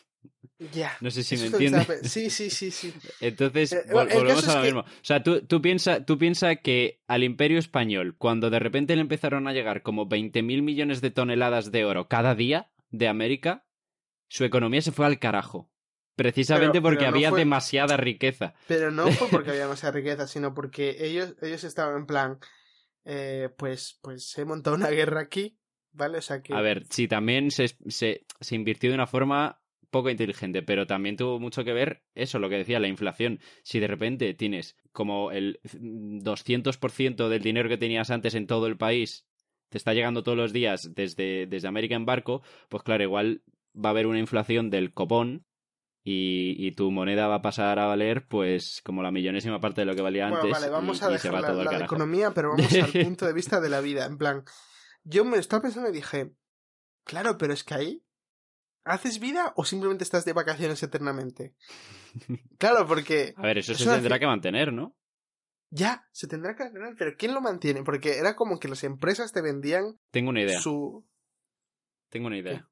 Ya. 0.73 0.91
No 0.99 1.09
sé 1.09 1.23
si 1.23 1.37
me 1.37 1.45
entiendes. 1.45 1.87
Sí, 2.11 2.29
sí, 2.29 2.49
sí, 2.49 2.69
sí. 2.71 2.93
Entonces, 3.21 3.71
Eh, 3.71 3.83
volvemos 3.93 4.45
a 4.49 4.55
lo 4.55 4.61
que- 4.61 4.65
mismo. 4.67 4.81
O 4.81 4.85
sea, 5.03 5.23
tú, 5.23 5.39
tú 5.47 5.61
piensas 5.61 6.05
tú 6.05 6.17
piensa 6.17 6.57
que 6.57 7.01
al 7.07 7.23
Imperio 7.23 7.57
Español, 7.57 8.17
cuando 8.17 8.49
de 8.49 8.59
repente 8.59 8.93
le 8.97 9.01
empezaron 9.01 9.47
a 9.47 9.53
llegar 9.53 9.81
como 9.83 10.09
20.000 10.09 10.61
millones 10.61 10.99
de 10.99 11.11
toneladas 11.11 11.71
de 11.71 11.85
oro 11.85 12.09
cada 12.09 12.35
día 12.35 12.69
de 12.89 13.07
América, 13.07 13.65
su 14.27 14.43
economía 14.43 14.81
se 14.81 14.91
fue 14.91 15.05
al 15.05 15.17
carajo. 15.19 15.68
Precisamente 16.23 16.73
Pero- 16.73 16.83
porque 16.83 16.97
pero 16.99 17.11
no 17.11 17.15
había 17.17 17.29
fue- 17.29 17.39
demasiada 17.39 17.95
riqueza. 17.97 18.53
Pero 18.67 18.91
no 18.91 19.07
fue 19.11 19.27
porque 19.31 19.51
había 19.51 19.63
demasiada 19.63 19.93
riqueza, 19.93 20.27
sino 20.27 20.53
porque 20.53 20.97
ellos, 20.99 21.35
ellos 21.41 21.63
estaban 21.63 21.95
en 21.95 22.05
plan, 22.05 22.39
eh, 23.05 23.49
pues, 23.57 23.97
pues 24.01 24.37
he 24.37 24.43
montado 24.43 24.75
una 24.75 24.89
guerra 24.89 25.21
aquí, 25.21 25.57
¿vale? 25.93 26.17
O 26.17 26.21
sea 26.21 26.41
que... 26.41 26.53
A 26.53 26.61
ver, 26.61 26.85
sí, 26.89 27.07
también 27.07 27.51
se, 27.51 27.69
se, 27.87 28.25
se 28.41 28.55
invirtió 28.55 28.89
de 28.89 28.95
una 28.95 29.07
forma 29.07 29.61
poco 29.91 30.09
inteligente, 30.09 30.61
pero 30.61 30.85
también 30.85 31.15
tuvo 31.17 31.39
mucho 31.39 31.63
que 31.63 31.73
ver 31.73 32.03
eso, 32.13 32.37
lo 32.37 32.49
que 32.49 32.57
decía, 32.57 32.79
la 32.79 32.87
inflación. 32.89 33.39
Si 33.63 33.79
de 33.79 33.87
repente 33.87 34.33
tienes 34.33 34.75
como 34.91 35.31
el 35.31 35.59
200% 35.63 37.27
del 37.29 37.41
dinero 37.41 37.69
que 37.69 37.77
tenías 37.77 38.11
antes 38.11 38.35
en 38.35 38.45
todo 38.45 38.67
el 38.67 38.77
país, 38.77 39.25
te 39.69 39.77
está 39.77 39.93
llegando 39.93 40.21
todos 40.23 40.37
los 40.37 40.53
días 40.53 40.93
desde, 40.93 41.47
desde 41.47 41.67
América 41.67 41.95
en 41.95 42.05
barco, 42.05 42.41
pues 42.69 42.83
claro, 42.83 43.03
igual 43.03 43.41
va 43.75 43.89
a 43.89 43.91
haber 43.91 44.07
una 44.07 44.19
inflación 44.19 44.69
del 44.69 44.93
copón 44.93 45.45
y, 46.11 46.55
y 46.57 46.71
tu 46.71 46.89
moneda 46.89 47.27
va 47.27 47.35
a 47.35 47.41
pasar 47.43 47.77
a 47.77 47.85
valer 47.85 48.27
pues 48.27 48.81
como 48.83 49.03
la 49.03 49.11
millonésima 49.11 49.59
parte 49.59 49.81
de 49.81 49.85
lo 49.85 49.95
que 49.95 50.01
valía 50.01 50.27
Bueno, 50.27 50.37
antes 50.41 50.51
vale, 50.59 50.69
vamos 50.69 51.01
y, 51.01 51.05
a 51.05 51.09
dejar 51.09 51.33
la, 51.33 51.53
la 51.53 51.77
de 51.77 51.83
economía, 51.85 52.31
pero 52.31 52.49
vamos 52.49 52.73
al 52.73 52.91
punto 53.05 53.27
de 53.27 53.33
vista 53.33 53.61
de 53.61 53.69
la 53.69 53.79
vida. 53.79 54.05
En 54.05 54.17
plan, 54.17 54.43
yo 55.03 55.23
me 55.23 55.37
estaba 55.37 55.61
pensando 55.61 55.89
y 55.89 55.93
dije, 55.93 56.31
claro, 57.03 57.37
pero 57.37 57.53
es 57.53 57.63
que 57.63 57.75
ahí, 57.75 58.03
¿haces 58.85 59.19
vida 59.19 59.53
o 59.55 59.65
simplemente 59.65 60.03
estás 60.03 60.25
de 60.25 60.33
vacaciones 60.33 60.81
eternamente? 60.81 61.53
Claro, 62.57 62.87
porque 62.87 63.35
A 63.37 63.43
ver, 63.43 63.59
eso 63.59 63.73
Es 63.73 63.77
se 63.77 63.85
tendrá 63.85 64.17
que 64.17 64.25
mantener, 64.25 64.73
¿no? 64.73 64.95
ya 65.71 66.07
se 66.11 66.27
tendrá 66.27 66.55
que 66.55 66.63
ganar, 66.63 66.95
pero 66.97 67.11
¿quién 67.15 67.35
lo 67.35 67.41
mantiene? 67.41 67.83
Porque 67.83 68.17
era 68.17 68.35
como 68.35 68.57
que 68.57 68.67
las 68.67 68.83
empresas 68.83 69.31
te 69.31 69.43
vendían 69.43 69.99
Tengo 70.09 70.31
una 70.31 70.41
idea. 70.41 70.59
su... 70.59 71.07
Tengo 72.09 72.25
una 72.25 72.39
idea. 72.39 72.67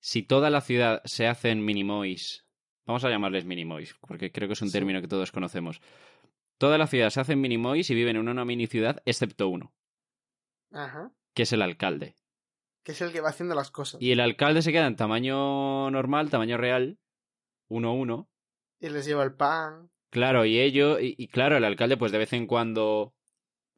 Si 0.00 0.22
toda 0.22 0.50
la 0.50 0.60
ciudad 0.60 1.02
se 1.04 1.26
hace 1.26 1.50
en 1.50 1.64
minimois, 1.64 2.44
vamos 2.86 3.04
a 3.04 3.10
llamarles 3.10 3.44
minimois, 3.44 3.94
porque 4.00 4.32
creo 4.32 4.48
que 4.48 4.54
es 4.54 4.62
un 4.62 4.68
Sí. 4.68 4.72
término 4.72 5.00
que 5.00 5.08
todos 5.08 5.30
conocemos. 5.32 5.80
Toda 6.58 6.78
la 6.78 6.86
ciudad 6.86 7.10
se 7.10 7.20
hace 7.20 7.32
en 7.34 7.40
minimois 7.40 7.88
y 7.90 7.94
viven 7.94 8.16
en 8.16 8.28
una 8.28 8.44
mini 8.44 8.66
ciudad, 8.66 9.02
excepto 9.04 9.48
uno, 9.48 9.72
Ajá. 10.72 11.12
que 11.34 11.42
es 11.44 11.52
el 11.52 11.62
alcalde. 11.62 12.14
Que 12.82 12.92
es 12.92 13.00
el 13.02 13.12
que 13.12 13.20
va 13.20 13.28
haciendo 13.28 13.54
las 13.54 13.70
cosas. 13.70 14.00
Y 14.00 14.10
el 14.12 14.20
alcalde 14.20 14.62
se 14.62 14.72
queda 14.72 14.86
en 14.86 14.96
tamaño 14.96 15.90
normal, 15.90 16.30
tamaño 16.30 16.56
real, 16.56 16.98
1-1. 17.68 18.28
Y 18.80 18.88
les 18.88 19.04
lleva 19.04 19.22
el 19.22 19.34
pan. 19.34 19.90
Claro, 20.10 20.44
y 20.44 20.58
ello, 20.58 20.98
y, 20.98 21.14
y 21.18 21.28
claro, 21.28 21.56
el 21.58 21.64
alcalde, 21.64 21.96
pues 21.96 22.10
de 22.10 22.18
vez 22.18 22.32
en 22.32 22.46
cuando, 22.46 23.14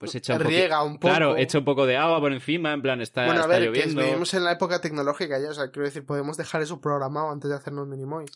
pues 0.06 0.14
echa 0.14 0.34
un 0.34 0.40
riega 0.40 0.82
un 0.82 0.94
poco. 0.98 1.08
Claro, 1.08 1.36
echa 1.36 1.58
un 1.58 1.64
poco 1.64 1.86
de 1.86 1.96
agua 1.96 2.20
por 2.20 2.32
encima, 2.32 2.72
en 2.72 2.82
plan, 2.82 3.00
está, 3.00 3.24
Bueno, 3.26 3.40
a 3.40 3.44
está 3.44 3.48
ver, 3.58 3.72
que 3.72 3.78
lloviendo. 3.80 4.02
vivimos 4.02 4.34
en 4.34 4.44
la 4.44 4.52
época 4.52 4.80
tecnológica 4.80 5.38
ya, 5.40 5.50
o 5.50 5.54
sea, 5.54 5.70
quiero 5.70 5.86
decir, 5.86 6.04
podemos 6.04 6.36
dejar 6.36 6.62
eso 6.62 6.80
programado 6.80 7.30
antes 7.30 7.48
de 7.50 7.56
hacernos 7.56 7.86
minimois. 7.88 8.30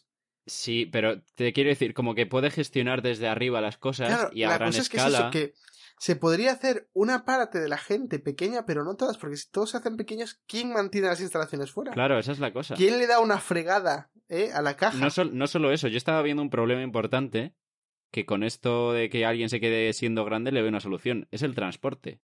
Sí, 0.47 0.87
pero 0.87 1.21
te 1.35 1.53
quiero 1.53 1.71
decir, 1.71 1.93
como 1.93 2.15
que 2.15 2.25
puede 2.27 2.51
gestionar 2.51 3.03
desde 3.03 3.27
arriba 3.27 3.61
las 3.61 3.79
cosas 3.79 4.09
Claro, 4.09 4.31
y 4.33 4.45
a 4.45 4.49
la 4.49 4.59
gran 4.59 4.69
cosa 4.69 4.83
es 4.83 4.89
que 4.89 4.97
es 4.97 5.03
escala. 5.05 5.19
eso, 5.19 5.31
que 5.31 5.55
se 5.99 6.15
podría 6.15 6.53
hacer 6.53 6.89
una 6.93 7.25
parte 7.25 7.59
de 7.59 7.69
la 7.69 7.79
gente 7.79 8.19
pequeña, 8.21 8.65
pero 8.67 8.85
no 8.85 8.95
todas, 8.97 9.17
porque 9.19 9.37
si 9.37 9.51
todos 9.51 9.71
se 9.71 9.79
hacen 9.79 9.97
pequeños, 9.97 10.41
¿quién 10.47 10.73
mantiene 10.73 11.09
las 11.09 11.21
instalaciones 11.21 11.73
fuera? 11.73 11.93
Claro, 11.93 12.19
esa 12.19 12.33
es 12.33 12.39
la 12.39 12.53
cosa. 12.53 12.75
¿Quién 12.77 12.99
le 12.99 13.07
da 13.07 13.19
una 13.19 13.39
fregada 13.39 14.11
eh, 14.29 14.51
a 14.55 14.63
la 14.63 14.77
caja? 14.77 14.99
No 15.33 15.47
solo 15.49 15.73
eso, 15.73 15.89
yo 15.89 15.97
estaba 15.97 16.23
viendo 16.23 16.43
un 16.43 16.51
problema 16.51 16.83
importante 16.83 17.55
que 18.11 18.25
con 18.27 18.43
esto 18.43 18.93
de 18.93 19.09
que 19.11 19.25
alguien 19.27 19.49
se 19.49 19.61
quede 19.61 19.93
siendo 19.93 20.25
grande 20.25 20.53
le 20.53 20.61
veo 20.63 20.69
una 20.71 20.81
solución. 20.81 21.29
Es 21.31 21.43
el 21.43 21.55
transporte. 21.55 22.21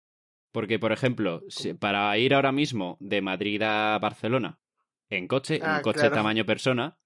Porque, 0.51 0.80
por 0.80 0.91
ejemplo, 0.91 1.43
si- 1.49 1.73
para 1.73 2.17
ir 2.17 2.34
ahora 2.34 2.51
mismo 2.51 2.97
de 2.99 3.21
Madrid 3.21 3.61
a 3.63 3.97
Barcelona 3.99 4.59
en 5.09 5.27
coche, 5.27 5.59
Ah, 5.63 5.77
un 5.77 5.82
coche 5.84 5.99
claro. 6.01 6.15
tamaño 6.15 6.45
persona, 6.45 6.97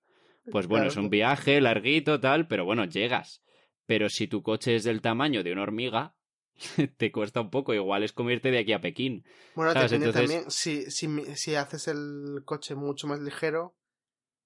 pues 0.51 0.67
bueno, 0.67 0.83
Claro, 0.85 0.91
es 0.91 0.97
un 0.97 1.09
viaje 1.09 1.59
larguito, 1.61 2.19
tal, 2.19 2.47
pero 2.47 2.65
bueno, 2.65 2.85
llegas. 2.85 3.43
Pero 3.85 4.09
si 4.09 4.27
tu 4.27 4.41
coche 4.43 4.75
es 4.75 4.83
del 4.85 5.01
tamaño 5.01 5.43
de 5.43 5.51
una 5.51 5.63
hormiga, 5.63 6.15
te 6.97 7.11
cuesta 7.11 7.41
un 7.41 7.49
poco. 7.49 7.73
Igual 7.73 8.03
es 8.03 8.13
como 8.13 8.29
irte 8.31 8.49
de 8.51 8.59
aquí 8.59 8.71
a 8.73 8.79
Pekín. 8.81 9.25
Bueno, 9.55 9.73
¿sabes? 9.73 9.91
depende 9.91 10.07
Entonces- 10.07 10.29
también 10.31 10.51
si, 10.51 10.89
si, 10.91 11.35
si 11.35 11.55
haces 11.55 11.87
el 11.89 12.43
coche 12.45 12.75
mucho 12.75 13.07
más 13.07 13.19
ligero, 13.19 13.75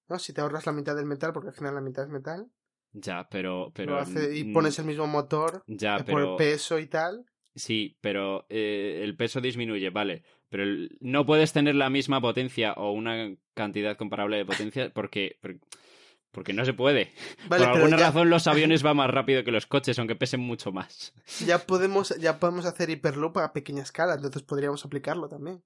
¿no? 0.08 0.18
Si 0.18 0.32
te 0.32 0.40
ahorras 0.40 0.66
la 0.66 0.72
mitad 0.72 0.96
del 0.96 1.06
metal, 1.06 1.32
porque 1.32 1.50
al 1.50 1.54
final 1.54 1.74
la 1.74 1.80
mitad 1.80 2.04
es 2.04 2.10
metal, 2.10 2.48
Ya, 2.92 3.28
pero... 3.30 3.70
pero 3.74 3.92
lo 3.92 3.98
hace- 3.98 4.36
y 4.36 4.44
pones 4.52 4.78
el 4.78 4.86
mismo 4.86 5.06
motor 5.06 5.62
Ya, 5.66 5.96
eh, 5.96 6.04
por 6.04 6.06
pero... 6.06 6.30
el 6.32 6.36
peso 6.36 6.78
y 6.78 6.86
tal. 6.86 7.24
Sí, 7.54 7.96
pero 8.00 8.46
eh, 8.48 9.00
el 9.02 9.16
peso 9.16 9.40
disminuye, 9.40 9.90
vale. 9.90 10.22
Pero 10.48 10.62
el- 10.62 10.96
no 11.00 11.26
puedes 11.26 11.52
tener 11.52 11.74
la 11.74 11.90
misma 11.90 12.20
potencia 12.20 12.72
o 12.74 12.92
una 12.92 13.34
cantidad 13.54 13.96
comparable 13.96 14.36
de 14.38 14.44
potencia 14.46 14.90
porque, 14.92 15.38
por- 15.40 15.58
porque 16.30 16.52
no 16.52 16.64
se 16.64 16.72
puede. 16.74 17.10
Vale, 17.48 17.64
Por 17.66 17.74
alguna 17.76 17.96
ya, 17.98 18.06
razón 18.06 18.30
los 18.30 18.46
aviones 18.46 18.82
van 18.82 18.96
más 18.96 19.10
rápido 19.10 19.44
que 19.44 19.50
los 19.50 19.66
coches, 19.66 19.98
aunque 19.98 20.14
pesen 20.16 20.40
mucho 20.40 20.72
más. 20.72 21.12
ya 21.46 21.58
podemos 21.66 22.10
ya 22.18 22.38
podemos 22.38 22.64
hacer 22.66 22.90
hiperloop 22.90 23.38
a 23.38 23.52
pequeña 23.52 23.82
escala, 23.82 24.14
entonces 24.14 24.42
podríamos 24.42 24.84
aplicarlo 24.84 25.28
también. 25.28 25.62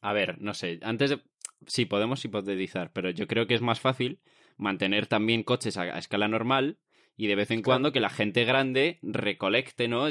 A 0.00 0.12
ver, 0.12 0.40
no 0.40 0.52
sé, 0.54 0.80
antes 0.82 1.10
de... 1.10 1.22
Sí, 1.66 1.86
podemos 1.86 2.22
hipotetizar, 2.24 2.92
pero 2.92 3.10
yo 3.10 3.26
creo 3.26 3.46
que 3.46 3.54
es 3.54 3.62
más 3.62 3.80
fácil 3.80 4.20
mantener 4.56 5.06
también 5.06 5.42
coches 5.42 5.76
a, 5.76 5.82
a 5.82 5.98
escala 5.98 6.28
normal 6.28 6.78
y 7.16 7.26
de 7.28 7.34
vez 7.36 7.50
en 7.50 7.62
Claro. 7.62 7.64
cuando 7.76 7.92
que 7.92 8.00
la 8.00 8.10
gente 8.10 8.44
grande 8.44 8.98
recolecte, 9.02 9.88
¿no? 9.88 10.06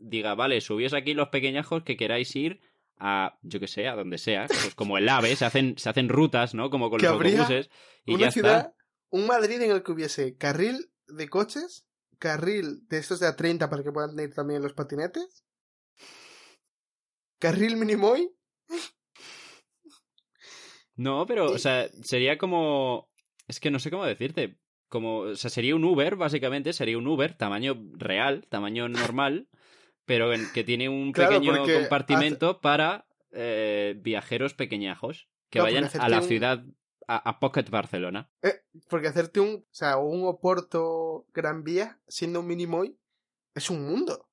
Diga, 0.00 0.34
vale, 0.34 0.60
subíos 0.60 0.92
aquí 0.94 1.14
los 1.14 1.28
pequeñajos 1.28 1.82
que 1.84 1.96
queráis 1.96 2.34
ir 2.36 2.60
a, 2.98 3.38
yo 3.42 3.60
que 3.60 3.68
sé, 3.68 3.88
a 3.88 3.94
donde 3.96 4.18
sea. 4.18 4.46
Pues 4.46 4.74
como 4.76 4.98
el 4.98 5.08
AVE, 5.08 5.36
se 5.36 5.44
hacen, 5.44 5.78
se 5.78 5.88
hacen 5.88 6.08
rutas, 6.08 6.54
¿no? 6.54 6.70
Como 6.70 6.90
con 6.90 7.00
los 7.00 7.10
autobuses. 7.10 7.70
Y 8.04 8.14
Una 8.14 8.26
ya 8.26 8.30
ciudad, 8.32 8.58
está. 8.58 8.74
un 9.10 9.26
Madrid 9.26 9.60
en 9.62 9.70
el 9.70 9.82
que 9.82 9.92
hubiese 9.92 10.36
carril 10.36 10.90
de 11.08 11.28
coches, 11.28 11.86
carril 12.18 12.86
de 12.88 12.98
estos 12.98 13.20
de 13.20 13.28
A30 13.28 13.68
para 13.70 13.82
que 13.82 13.92
puedan 13.92 14.18
ir 14.18 14.34
también 14.34 14.62
los 14.62 14.72
patinetes, 14.74 15.44
carril 17.38 17.76
minimoy, 17.76 18.30
No, 20.96 21.26
pero, 21.26 21.46
o 21.50 21.58
sea, 21.58 21.88
sería 22.02 22.38
como. 22.38 23.08
Es 23.48 23.60
que 23.60 23.70
no 23.70 23.78
sé 23.78 23.90
cómo 23.90 24.04
decirte. 24.04 24.58
Como, 24.88 25.18
o 25.20 25.36
sea, 25.36 25.50
sería 25.50 25.74
un 25.74 25.84
Uber, 25.84 26.14
básicamente, 26.16 26.72
sería 26.72 26.98
un 26.98 27.06
Uber, 27.06 27.34
tamaño 27.34 27.82
real, 27.94 28.46
tamaño 28.48 28.88
normal, 29.16 29.48
pero 30.04 30.32
en- 30.32 30.50
que 30.52 30.64
tiene 30.64 30.88
un 30.88 31.12
Claro, 31.12 31.32
pequeño 31.32 31.64
compartimento 31.64 32.60
para 32.60 33.06
eh, 33.32 33.96
viajeros 33.98 34.54
pequeñajos 34.54 35.28
que 35.50 35.60
vayan 35.60 35.88
a 35.98 36.08
la 36.08 36.18
un- 36.20 36.24
ciudad, 36.28 36.64
a, 37.08 37.28
a 37.28 37.40
Pocket 37.40 37.64
Barcelona. 37.70 38.30
porque 38.88 39.08
hacerte 39.08 39.40
un, 39.40 39.64
o 39.64 39.74
sea, 39.74 39.96
un 39.96 40.26
Oporto 40.26 41.26
Gran 41.32 41.64
Vía 41.64 41.98
siendo 42.06 42.40
un 42.40 42.46
minimoy 42.46 42.96
es 43.54 43.70
un 43.70 43.84
mundo. 43.86 44.28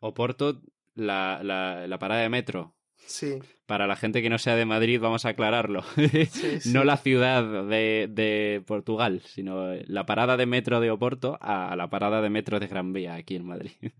Oporto, 0.00 0.60
la, 0.94 1.40
la, 1.42 1.86
la 1.88 1.98
parada 1.98 2.22
de 2.22 2.28
metro. 2.28 2.75
Sí, 3.04 3.38
Para 3.66 3.86
la 3.86 3.94
gente 3.96 4.20
que 4.22 4.30
no 4.30 4.38
sea 4.38 4.56
de 4.56 4.64
Madrid, 4.64 5.00
vamos 5.00 5.24
a 5.24 5.30
aclararlo. 5.30 5.82
sí, 5.96 6.26
sí. 6.60 6.72
No 6.72 6.82
la 6.84 6.96
ciudad 6.96 7.64
de, 7.68 8.08
de 8.10 8.62
Portugal, 8.66 9.22
sino 9.26 9.74
la 9.86 10.06
parada 10.06 10.36
de 10.36 10.46
metro 10.46 10.80
de 10.80 10.90
Oporto 10.90 11.38
a 11.40 11.76
la 11.76 11.88
parada 11.88 12.20
de 12.22 12.30
metro 12.30 12.58
de 12.58 12.66
Gran 12.66 12.92
Vía 12.92 13.14
aquí 13.14 13.36
en 13.36 13.46
Madrid. 13.46 13.72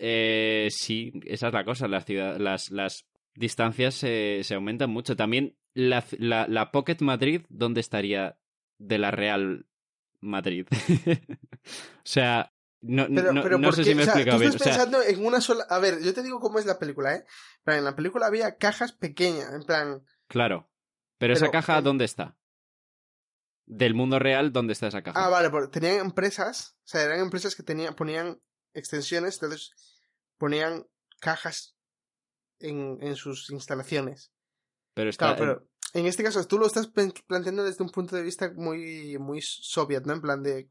Eh, 0.00 0.68
sí, 0.70 1.12
esa 1.24 1.48
es 1.48 1.52
la 1.52 1.64
cosa. 1.64 1.88
Las, 1.88 2.04
ciudad- 2.04 2.38
las, 2.38 2.70
las 2.70 3.04
distancias 3.34 3.94
se, 3.94 4.40
se 4.44 4.54
aumentan 4.54 4.90
mucho. 4.90 5.16
También 5.16 5.56
la, 5.74 6.04
la, 6.18 6.46
la 6.48 6.70
Pocket 6.70 6.98
Madrid, 7.00 7.42
¿dónde 7.48 7.80
estaría 7.80 8.36
de 8.78 8.98
la 8.98 9.10
Real 9.10 9.66
Madrid? 10.20 10.66
o 11.10 12.04
sea, 12.04 12.52
no, 12.80 13.06
Pero, 13.12 13.32
no, 13.32 13.42
pero 13.42 13.58
no 13.58 13.68
¿por 13.68 13.74
sé 13.76 13.84
si 13.84 13.94
me 13.94 14.02
O 14.02 14.04
sea, 14.04 14.14
explicado 14.14 14.38
tú 14.38 14.40
bien. 14.42 14.52
estás 14.52 14.60
O 14.60 14.64
sea, 14.72 14.84
pensando 14.84 15.02
en 15.02 15.26
una 15.26 15.40
sola... 15.40 15.64
A 15.68 15.78
ver, 15.78 16.02
yo 16.02 16.14
te 16.14 16.22
digo 16.22 16.38
cómo 16.40 16.58
es 16.58 16.66
la 16.66 16.78
película, 16.78 17.14
¿eh? 17.14 17.24
En 17.58 17.64
plan, 17.64 17.78
En 17.78 17.84
la 17.84 17.96
película 17.96 18.26
había 18.26 18.56
cajas 18.56 18.92
pequeñas, 18.92 19.52
en 19.52 19.62
plan... 19.62 20.02
claro. 20.28 20.70
Pero, 21.18 21.32
esa 21.32 21.46
Pero, 21.46 21.52
caja, 21.52 21.78
eh, 21.78 21.82
¿dónde 21.82 22.04
está? 22.04 22.36
Del 23.66 23.94
mundo 23.94 24.18
real, 24.18 24.52
¿dónde 24.52 24.72
está 24.72 24.86
esa 24.86 25.02
caja? 25.02 25.24
Ah, 25.24 25.28
vale, 25.28 25.50
porque 25.50 25.68
tenían 25.80 25.98
empresas, 25.98 26.76
o 26.84 26.86
sea, 26.86 27.02
eran 27.02 27.20
empresas 27.20 27.54
que 27.56 27.62
tenían, 27.64 27.94
ponían 27.94 28.40
extensiones, 28.72 29.34
entonces 29.34 29.72
ponían 30.38 30.86
cajas 31.20 31.76
en, 32.60 32.98
en 33.02 33.16
sus 33.16 33.50
instalaciones. 33.50 34.32
pero 34.94 35.10
está, 35.10 35.34
Claro, 35.36 35.38
pero 35.38 35.68
en 35.94 36.06
este 36.06 36.22
caso 36.22 36.46
tú 36.46 36.58
lo 36.58 36.66
estás 36.66 36.88
planteando 37.26 37.64
desde 37.64 37.82
un 37.82 37.90
punto 37.90 38.16
de 38.16 38.22
vista 38.22 38.52
muy, 38.54 39.18
muy 39.18 39.40
soviet, 39.42 40.04
¿no? 40.04 40.14
En 40.14 40.20
plan 40.20 40.42
de 40.42 40.68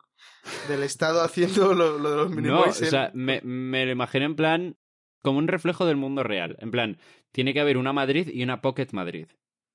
del 0.68 0.84
Estado 0.84 1.22
haciendo 1.22 1.74
lo, 1.74 1.98
lo 1.98 2.12
de 2.12 2.18
los 2.18 2.32
No, 2.32 2.62
o 2.62 2.72
sea, 2.72 3.12
me, 3.14 3.42
me 3.42 3.86
lo 3.86 3.92
imagino 3.92 4.26
en 4.26 4.36
plan 4.36 4.78
como 5.22 5.40
un 5.40 5.48
reflejo 5.48 5.86
del 5.86 5.98
mundo 5.98 6.24
real. 6.24 6.56
En 6.60 6.72
plan, 6.72 7.00
tiene 7.32 7.54
que 7.54 7.60
haber 7.60 7.78
una 7.78 7.94
Madrid 7.94 8.30
y 8.32 8.44
una 8.44 8.62
Pocket 8.62 8.88
Madrid. 8.94 9.28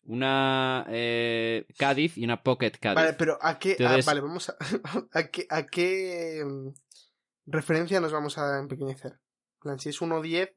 Una 0.05 0.85
eh, 0.89 1.67
Cádiz 1.79 2.17
y 2.19 2.25
una 2.25 2.43
Pocket 2.43 2.73
Cádiz. 2.81 2.97
Vale, 2.97 3.13
pero 3.13 3.39
¿a 3.41 3.59
qué? 3.59 3.77
vale, 4.05 4.21
vamos 4.21 4.49
a... 4.49 4.57
¿A 5.13 5.29
qué, 5.29 5.47
a 5.49 5.67
qué 5.67 6.43
mm, 6.45 6.69
referencia 7.47 8.01
nos 8.01 8.13
vamos 8.13 8.39
a 8.39 8.59
empequeñecer? 8.59 9.21
Plan, 9.61 9.79
si 9.79 9.91
es 9.91 10.01
1.10, 10.01 10.55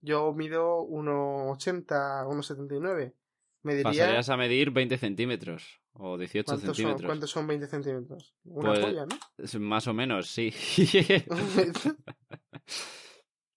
yo 0.00 0.32
mido 0.32 0.86
1.80, 0.86 2.26
1.79. 2.26 3.14
Pasarías 3.62 4.28
a 4.30 4.36
medir 4.36 4.70
20 4.70 4.96
centímetros 4.96 5.80
o 5.92 6.16
18 6.16 6.46
¿Cuántos 6.46 6.64
son, 6.64 6.74
centímetros. 6.74 7.06
¿Cuántos 7.06 7.30
son 7.30 7.46
20 7.46 7.66
centímetros? 7.66 8.34
Una 8.44 8.70
Pues- 8.70 8.80
polla, 8.80 9.06
¿no? 9.06 9.60
Más 9.60 9.86
o 9.86 9.94
menos, 9.94 10.28
sí. 10.28 10.52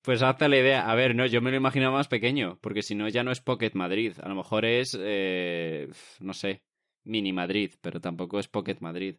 pues 0.01 0.22
hazte 0.22 0.49
la 0.49 0.58
idea. 0.58 0.89
A 0.89 0.95
ver, 0.95 1.16
no, 1.16 1.26
yo 1.26 1.41
me 1.41 1.51
lo 1.51 1.58
imaginaba 1.58 1.97
más 1.97 2.08
pequeño, 2.10 2.60
porque 2.62 2.82
si 2.82 2.95
no 2.95 3.08
ya 3.08 3.24
no 3.24 3.32
es 3.32 3.39
Pocket 3.41 3.72
Madrid. 3.74 4.14
A 4.22 4.28
lo 4.28 4.36
mejor 4.36 4.66
es, 4.66 4.97
eh, 4.99 5.89
no 6.20 6.34
sé, 6.34 6.64
Mini 7.06 7.32
Madrid, 7.32 7.74
pero 7.82 8.01
tampoco 8.01 8.39
es 8.39 8.47
Pocket 8.47 8.78
Madrid. 8.82 9.18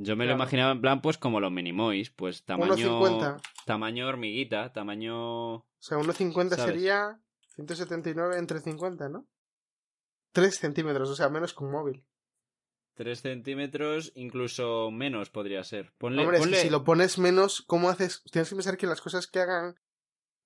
Yo 0.00 0.14
me 0.14 0.26
lo 0.26 0.32
imaginaba 0.32 0.70
en 0.70 0.80
plan, 0.80 1.02
pues 1.02 1.18
como 1.18 1.40
los 1.40 1.50
Minimoys, 1.50 2.10
pues 2.10 2.44
tamaño, 2.44 3.00
1.50. 3.00 3.40
tamaño 3.66 4.06
hormiguita, 4.06 4.72
tamaño... 4.72 5.54
O 5.54 5.66
sea, 5.80 5.98
1.50 5.98 6.50
¿Sabes? 6.50 6.64
sería 6.64 7.20
179 7.56 8.36
entre 8.38 8.60
50, 8.60 9.08
¿no? 9.08 9.26
3 10.40 10.58
centímetros, 10.58 11.08
o 11.10 11.16
sea, 11.16 11.28
menos 11.28 11.52
que 11.54 11.64
un 11.64 11.70
móvil. 11.72 12.04
3 12.94 13.20
centímetros, 13.20 14.12
incluso 14.14 14.90
menos 14.90 15.30
podría 15.30 15.62
ser. 15.64 15.92
Ponle, 15.98 16.22
Hombre, 16.22 16.38
es 16.38 16.42
ponle- 16.44 16.50
que 16.56 16.62
si 16.62 16.70
lo 16.70 16.84
pones 16.84 17.18
menos, 17.18 17.62
¿cómo 17.66 17.88
haces? 17.90 18.22
Tienes 18.30 18.48
que 18.48 18.56
pensar 18.56 18.76
que 18.76 18.86
las 18.86 19.00
cosas 19.00 19.26
que 19.26 19.40
hagan 19.40 19.74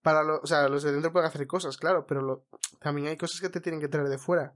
para 0.02 0.22
los... 0.22 0.40
O 0.42 0.46
sea, 0.46 0.68
los 0.68 0.82
de 0.82 0.92
dentro 0.92 1.12
pueden 1.12 1.28
hacer 1.28 1.46
cosas, 1.46 1.76
claro, 1.76 2.06
pero 2.06 2.20
lo- 2.22 2.46
también 2.80 3.08
hay 3.08 3.16
cosas 3.16 3.40
que 3.40 3.48
te 3.48 3.60
tienen 3.60 3.80
que 3.80 3.88
traer 3.88 4.08
de 4.08 4.18
fuera. 4.18 4.54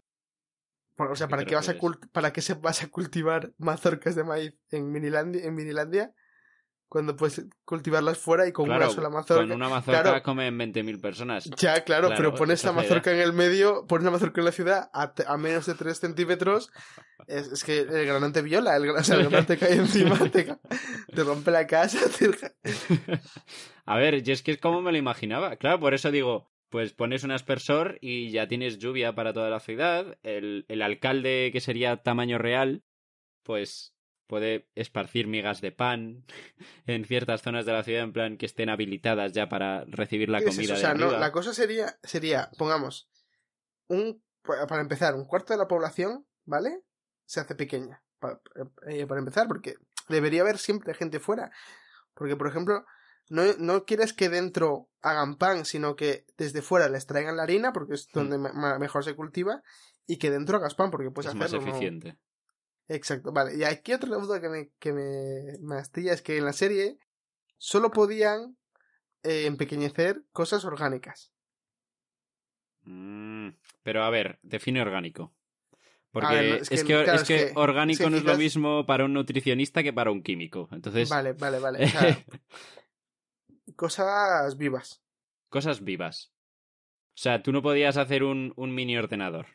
Por- 0.94 1.10
O 1.10 1.16
sea, 1.16 1.26
¿A 1.26 1.28
qué 1.28 1.30
¿para 1.30 1.44
qué, 1.44 1.54
vas 1.54 1.68
a 1.68 1.74
¿para 2.12 2.32
qué 2.32 2.40
se 2.42 2.54
vas 2.54 2.82
a 2.82 2.88
cultivar 2.88 3.52
mazorcas 3.58 4.14
de 4.14 4.24
maíz 4.24 4.54
en 4.70 4.90
Minilandia, 4.90 5.44
en 5.44 5.54
Minilandia 5.54 6.14
cuando 6.88 7.16
puedes 7.16 7.44
cultivarlas 7.64 8.16
fuera 8.18 8.46
y 8.46 8.52
con 8.52 8.66
Claro, 8.66 8.84
una 8.86 8.94
sola 8.94 9.08
mazorca? 9.10 9.42
con 9.48 9.52
una 9.52 9.68
mazorca 9.68 10.02
Claro. 10.02 10.22
comen 10.22 10.56
20.000 10.58 11.00
personas. 11.00 11.44
Ya, 11.58 11.82
claro, 11.84 12.08
Claro, 12.08 12.16
pero 12.16 12.34
pones 12.34 12.62
la 12.64 12.72
mazorca 12.72 13.12
en 13.12 13.20
el 13.20 13.32
medio, 13.32 13.86
pones 13.86 14.04
la 14.04 14.10
mazorca 14.12 14.40
en 14.40 14.44
la 14.44 14.52
ciudad 14.52 14.90
a, 14.92 15.12
a 15.26 15.36
menos 15.36 15.66
de 15.66 15.74
3 15.74 15.98
centímetros. 15.98 16.70
Es, 17.26 17.48
es 17.50 17.64
que 17.64 17.80
el 17.80 18.06
granón 18.06 18.32
te 18.32 18.42
viola, 18.42 18.76
el, 18.76 18.88
o 18.90 19.02
sea, 19.02 19.16
el 19.16 19.22
granón 19.24 19.46
te 19.46 19.58
cae 19.58 19.72
encima, 19.76 20.16
te, 20.30 20.44
te 21.14 21.24
rompe 21.24 21.50
la 21.50 21.66
casa. 21.66 21.98
te- 22.18 22.54
A 23.84 23.96
ver, 23.96 24.22
yo 24.22 24.32
es 24.32 24.42
que 24.42 24.52
es 24.52 24.58
como 24.58 24.82
me 24.82 24.92
lo 24.92 24.98
imaginaba. 24.98 25.56
Claro, 25.56 25.80
por 25.80 25.94
eso 25.94 26.10
digo, 26.10 26.50
pues 26.68 26.92
pones 26.92 27.24
un 27.24 27.30
aspersor 27.32 27.98
y 28.00 28.30
ya 28.30 28.46
tienes 28.48 28.78
lluvia 28.78 29.14
para 29.14 29.32
toda 29.32 29.50
la 29.50 29.60
ciudad. 29.60 30.18
El, 30.22 30.66
el 30.68 30.82
alcalde, 30.82 31.50
que 31.52 31.60
sería 31.60 31.96
tamaño 32.02 32.38
real, 32.38 32.82
pues 33.42 33.94
puede 34.26 34.68
esparcir 34.74 35.26
migas 35.26 35.60
de 35.60 35.72
pan 35.72 36.24
en 36.86 37.04
ciertas 37.04 37.42
zonas 37.42 37.66
de 37.66 37.72
la 37.72 37.82
ciudad, 37.82 38.02
en 38.02 38.12
plan 38.12 38.36
que 38.36 38.46
estén 38.46 38.68
habilitadas 38.68 39.32
ya 39.32 39.48
para 39.48 39.84
recibir 39.86 40.28
la 40.28 40.38
¿Qué 40.40 40.46
es 40.46 40.56
comida? 40.56 40.72
O 40.72 40.76
de 40.76 40.80
sea, 40.80 40.94
no, 40.94 41.10
la 41.18 41.32
cosa 41.32 41.52
sería, 41.54 41.98
sería, 42.02 42.50
pongamos, 42.58 43.08
un, 43.88 44.22
pa- 44.42 44.66
para 44.66 44.82
empezar, 44.82 45.14
un 45.14 45.24
cuarto 45.26 45.52
de 45.52 45.58
la 45.58 45.68
población, 45.68 46.26
¿vale? 46.44 46.80
Se 47.24 47.40
hace 47.40 47.54
pequeña. 47.54 48.02
Pa- 48.18 48.40
eh, 48.88 49.06
para 49.06 49.20
empezar, 49.20 49.46
porque 49.48 49.74
debería 50.08 50.42
haber 50.42 50.58
siempre 50.58 50.94
gente 50.94 51.20
fuera. 51.20 51.50
Porque, 52.14 52.36
por 52.36 52.48
ejemplo, 52.48 52.84
no, 53.28 53.42
no 53.58 53.84
quieres 53.84 54.12
que 54.12 54.28
dentro 54.28 54.88
hagan 55.02 55.36
pan, 55.36 55.64
sino 55.64 55.96
que 55.96 56.24
desde 56.38 56.62
fuera 56.62 56.88
les 56.88 57.06
traigan 57.06 57.36
la 57.36 57.42
harina, 57.42 57.72
porque 57.72 57.94
es 57.94 58.08
donde 58.12 58.38
me- 58.38 58.52
ma- 58.52 58.78
mejor 58.78 59.04
se 59.04 59.14
cultiva, 59.14 59.62
y 60.06 60.18
que 60.18 60.30
dentro 60.30 60.56
hagas 60.56 60.74
pan, 60.74 60.90
porque 60.90 61.10
puedes 61.10 61.30
es 61.30 61.34
más 61.34 61.52
hacerlo. 61.52 61.66
¿no? 61.66 61.76
Exacto, 62.88 63.32
vale. 63.32 63.56
Y 63.56 63.64
aquí 63.64 63.92
otra 63.92 64.16
duda 64.16 64.40
que 64.40 64.48
me, 64.48 64.70
que 64.78 64.92
me, 64.92 65.58
me 65.60 65.76
astilla 65.76 66.12
es 66.12 66.22
que 66.22 66.36
en 66.36 66.44
la 66.44 66.52
serie 66.52 66.98
solo 67.58 67.90
podían 67.90 68.56
eh, 69.22 69.46
empequeñecer 69.46 70.22
cosas 70.32 70.64
orgánicas. 70.64 71.32
Mm, 72.82 73.48
pero 73.82 74.04
a 74.04 74.10
ver, 74.10 74.38
define 74.42 74.80
orgánico. 74.80 75.34
Porque 76.12 76.34
ver, 76.34 76.48
no, 76.48 76.54
es, 76.56 76.72
es 76.72 76.84
que, 76.84 77.04
claro, 77.04 77.12
es 77.12 77.22
es 77.22 77.28
que 77.28 77.52
orgánico 77.56 78.08
no 78.08 78.16
es 78.16 78.24
lo 78.24 78.36
mismo 78.36 78.86
para 78.86 79.04
un 79.04 79.12
nutricionista 79.12 79.82
que 79.82 79.92
para 79.92 80.10
un 80.10 80.22
químico. 80.22 80.68
Entonces, 80.72 81.08
Vale, 81.08 81.32
vale, 81.32 81.58
vale. 81.58 81.84
O 81.84 81.88
sea, 81.88 82.24
cosas 83.76 84.56
vivas. 84.56 85.02
cosas 85.48 85.82
vivas. 85.82 86.32
O 87.16 87.18
sea, 87.18 87.42
tú 87.42 87.52
no 87.52 87.62
podías 87.62 87.96
hacer 87.96 88.22
un, 88.22 88.52
un 88.56 88.74
mini 88.74 88.96
ordenador. 88.96 89.46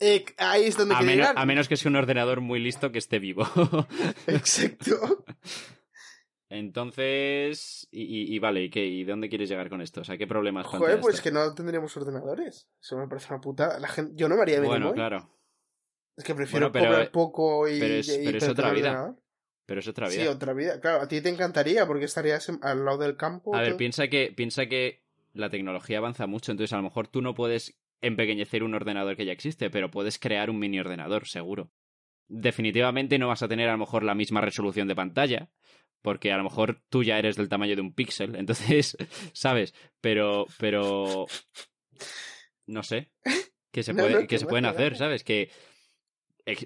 Eh, 0.00 0.24
ahí 0.38 0.64
es 0.64 0.76
donde 0.76 0.94
A, 0.94 0.98
menos- 1.00 1.14
llegar. 1.14 1.34
a 1.38 1.46
menos 1.46 1.68
que 1.68 1.76
sea 1.76 1.88
un 1.90 1.96
ordenador 1.96 2.40
muy 2.40 2.58
listo 2.60 2.92
que 2.92 2.98
esté 2.98 3.18
vivo. 3.18 3.44
Exacto. 4.26 5.24
Entonces, 6.48 7.88
y, 7.90 8.02
y- 8.02 8.34
y 8.34 8.38
vale, 8.38 8.62
¿y, 8.64 8.70
qué? 8.70 8.84
¿y 8.86 9.02
dónde 9.04 9.28
quieres 9.28 9.48
llegar 9.48 9.68
con 9.68 9.80
esto? 9.82 10.02
O 10.02 10.04
sea, 10.04 10.16
¿qué 10.16 10.26
problemas 10.28 10.66
Joder, 10.66 11.00
pues 11.00 11.16
esto? 11.16 11.24
que 11.24 11.32
no 11.34 11.52
tendríamos 11.54 11.96
ordenadores. 11.96 12.68
Eso 12.80 12.96
me 12.96 13.08
parece 13.08 13.28
una 13.32 13.40
putada. 13.40 13.80
La 13.80 13.88
gente... 13.88 14.12
Yo 14.14 14.28
no 14.28 14.36
me 14.36 14.42
haría 14.42 14.58
Bueno, 14.60 14.74
Miniboy. 14.74 14.94
claro, 14.94 15.28
Es 16.16 16.24
que 16.24 16.34
prefiero 16.34 16.70
Bueno, 16.70 16.72
pero- 16.72 16.92
cobrar 16.94 17.10
poco 17.10 17.68
y, 17.68 17.80
pero 17.80 17.94
es- 17.94 18.08
y 18.16 18.24
pero 18.24 18.38
es 18.38 18.48
otra 18.48 18.70
vida. 18.70 18.90
ordenador. 18.90 19.16
pero 19.66 19.80
es 19.80 19.88
otra 19.88 20.08
vida. 20.08 20.22
Sí, 20.22 20.28
otra 20.28 20.52
vida. 20.52 20.80
Claro, 20.80 21.02
a 21.02 21.08
ti 21.08 21.20
te 21.20 21.28
encantaría 21.30 21.84
porque 21.86 22.04
estarías 22.04 22.48
al 22.62 22.84
lado 22.84 22.98
del 22.98 23.16
campo. 23.16 23.54
A 23.56 23.60
ver, 23.62 23.76
piensa 23.76 24.06
que, 24.06 24.32
piensa 24.34 24.66
que 24.66 25.02
la 25.32 25.50
tecnología 25.50 25.98
avanza 25.98 26.28
mucho, 26.28 26.52
entonces 26.52 26.72
a 26.72 26.76
lo 26.76 26.84
mejor 26.84 27.08
tú 27.08 27.22
no 27.22 27.34
puedes 27.34 27.76
empequeñecer 28.06 28.62
un 28.62 28.74
ordenador 28.74 29.16
que 29.16 29.24
ya 29.24 29.32
existe, 29.32 29.70
pero 29.70 29.90
puedes 29.90 30.18
crear 30.18 30.50
un 30.50 30.58
mini 30.58 30.78
ordenador, 30.80 31.26
seguro. 31.26 31.70
Definitivamente 32.28 33.18
no 33.18 33.28
vas 33.28 33.42
a 33.42 33.48
tener 33.48 33.68
a 33.68 33.72
lo 33.72 33.78
mejor 33.78 34.02
la 34.02 34.14
misma 34.14 34.40
resolución 34.40 34.88
de 34.88 34.96
pantalla, 34.96 35.50
porque 36.02 36.32
a 36.32 36.36
lo 36.36 36.44
mejor 36.44 36.82
tú 36.88 37.02
ya 37.02 37.18
eres 37.18 37.36
del 37.36 37.48
tamaño 37.48 37.76
de 37.76 37.82
un 37.82 37.94
píxel, 37.94 38.34
entonces, 38.36 38.96
¿sabes? 39.32 39.74
Pero, 40.00 40.46
pero, 40.58 41.26
no 42.66 42.82
sé, 42.82 43.10
que 43.72 43.82
se, 43.82 43.94
puede, 43.94 44.12
no, 44.12 44.20
que 44.20 44.26
que 44.26 44.38
se 44.38 44.46
pueden 44.46 44.66
hace 44.66 44.76
hacer. 44.76 44.96
¿sabes? 44.96 45.24
Que, 45.24 45.50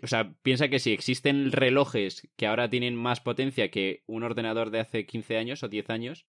o 0.03 0.07
sea, 0.07 0.35
piensa 0.43 0.69
que 0.69 0.79
si 0.79 0.93
existen 0.93 1.53
relojes 1.53 2.29
que 2.37 2.47
ahora 2.47 2.69
tienen 2.69 2.95
más 2.95 3.21
potencia 3.21 3.71
que 3.71 4.03
un 4.07 4.23
ordenador 4.23 4.71
de 4.71 4.81
hace 4.81 5.07
15 5.07 5.39
años 5.39 5.63
o 5.63 5.69
10 5.69 5.91
años, 5.91 6.27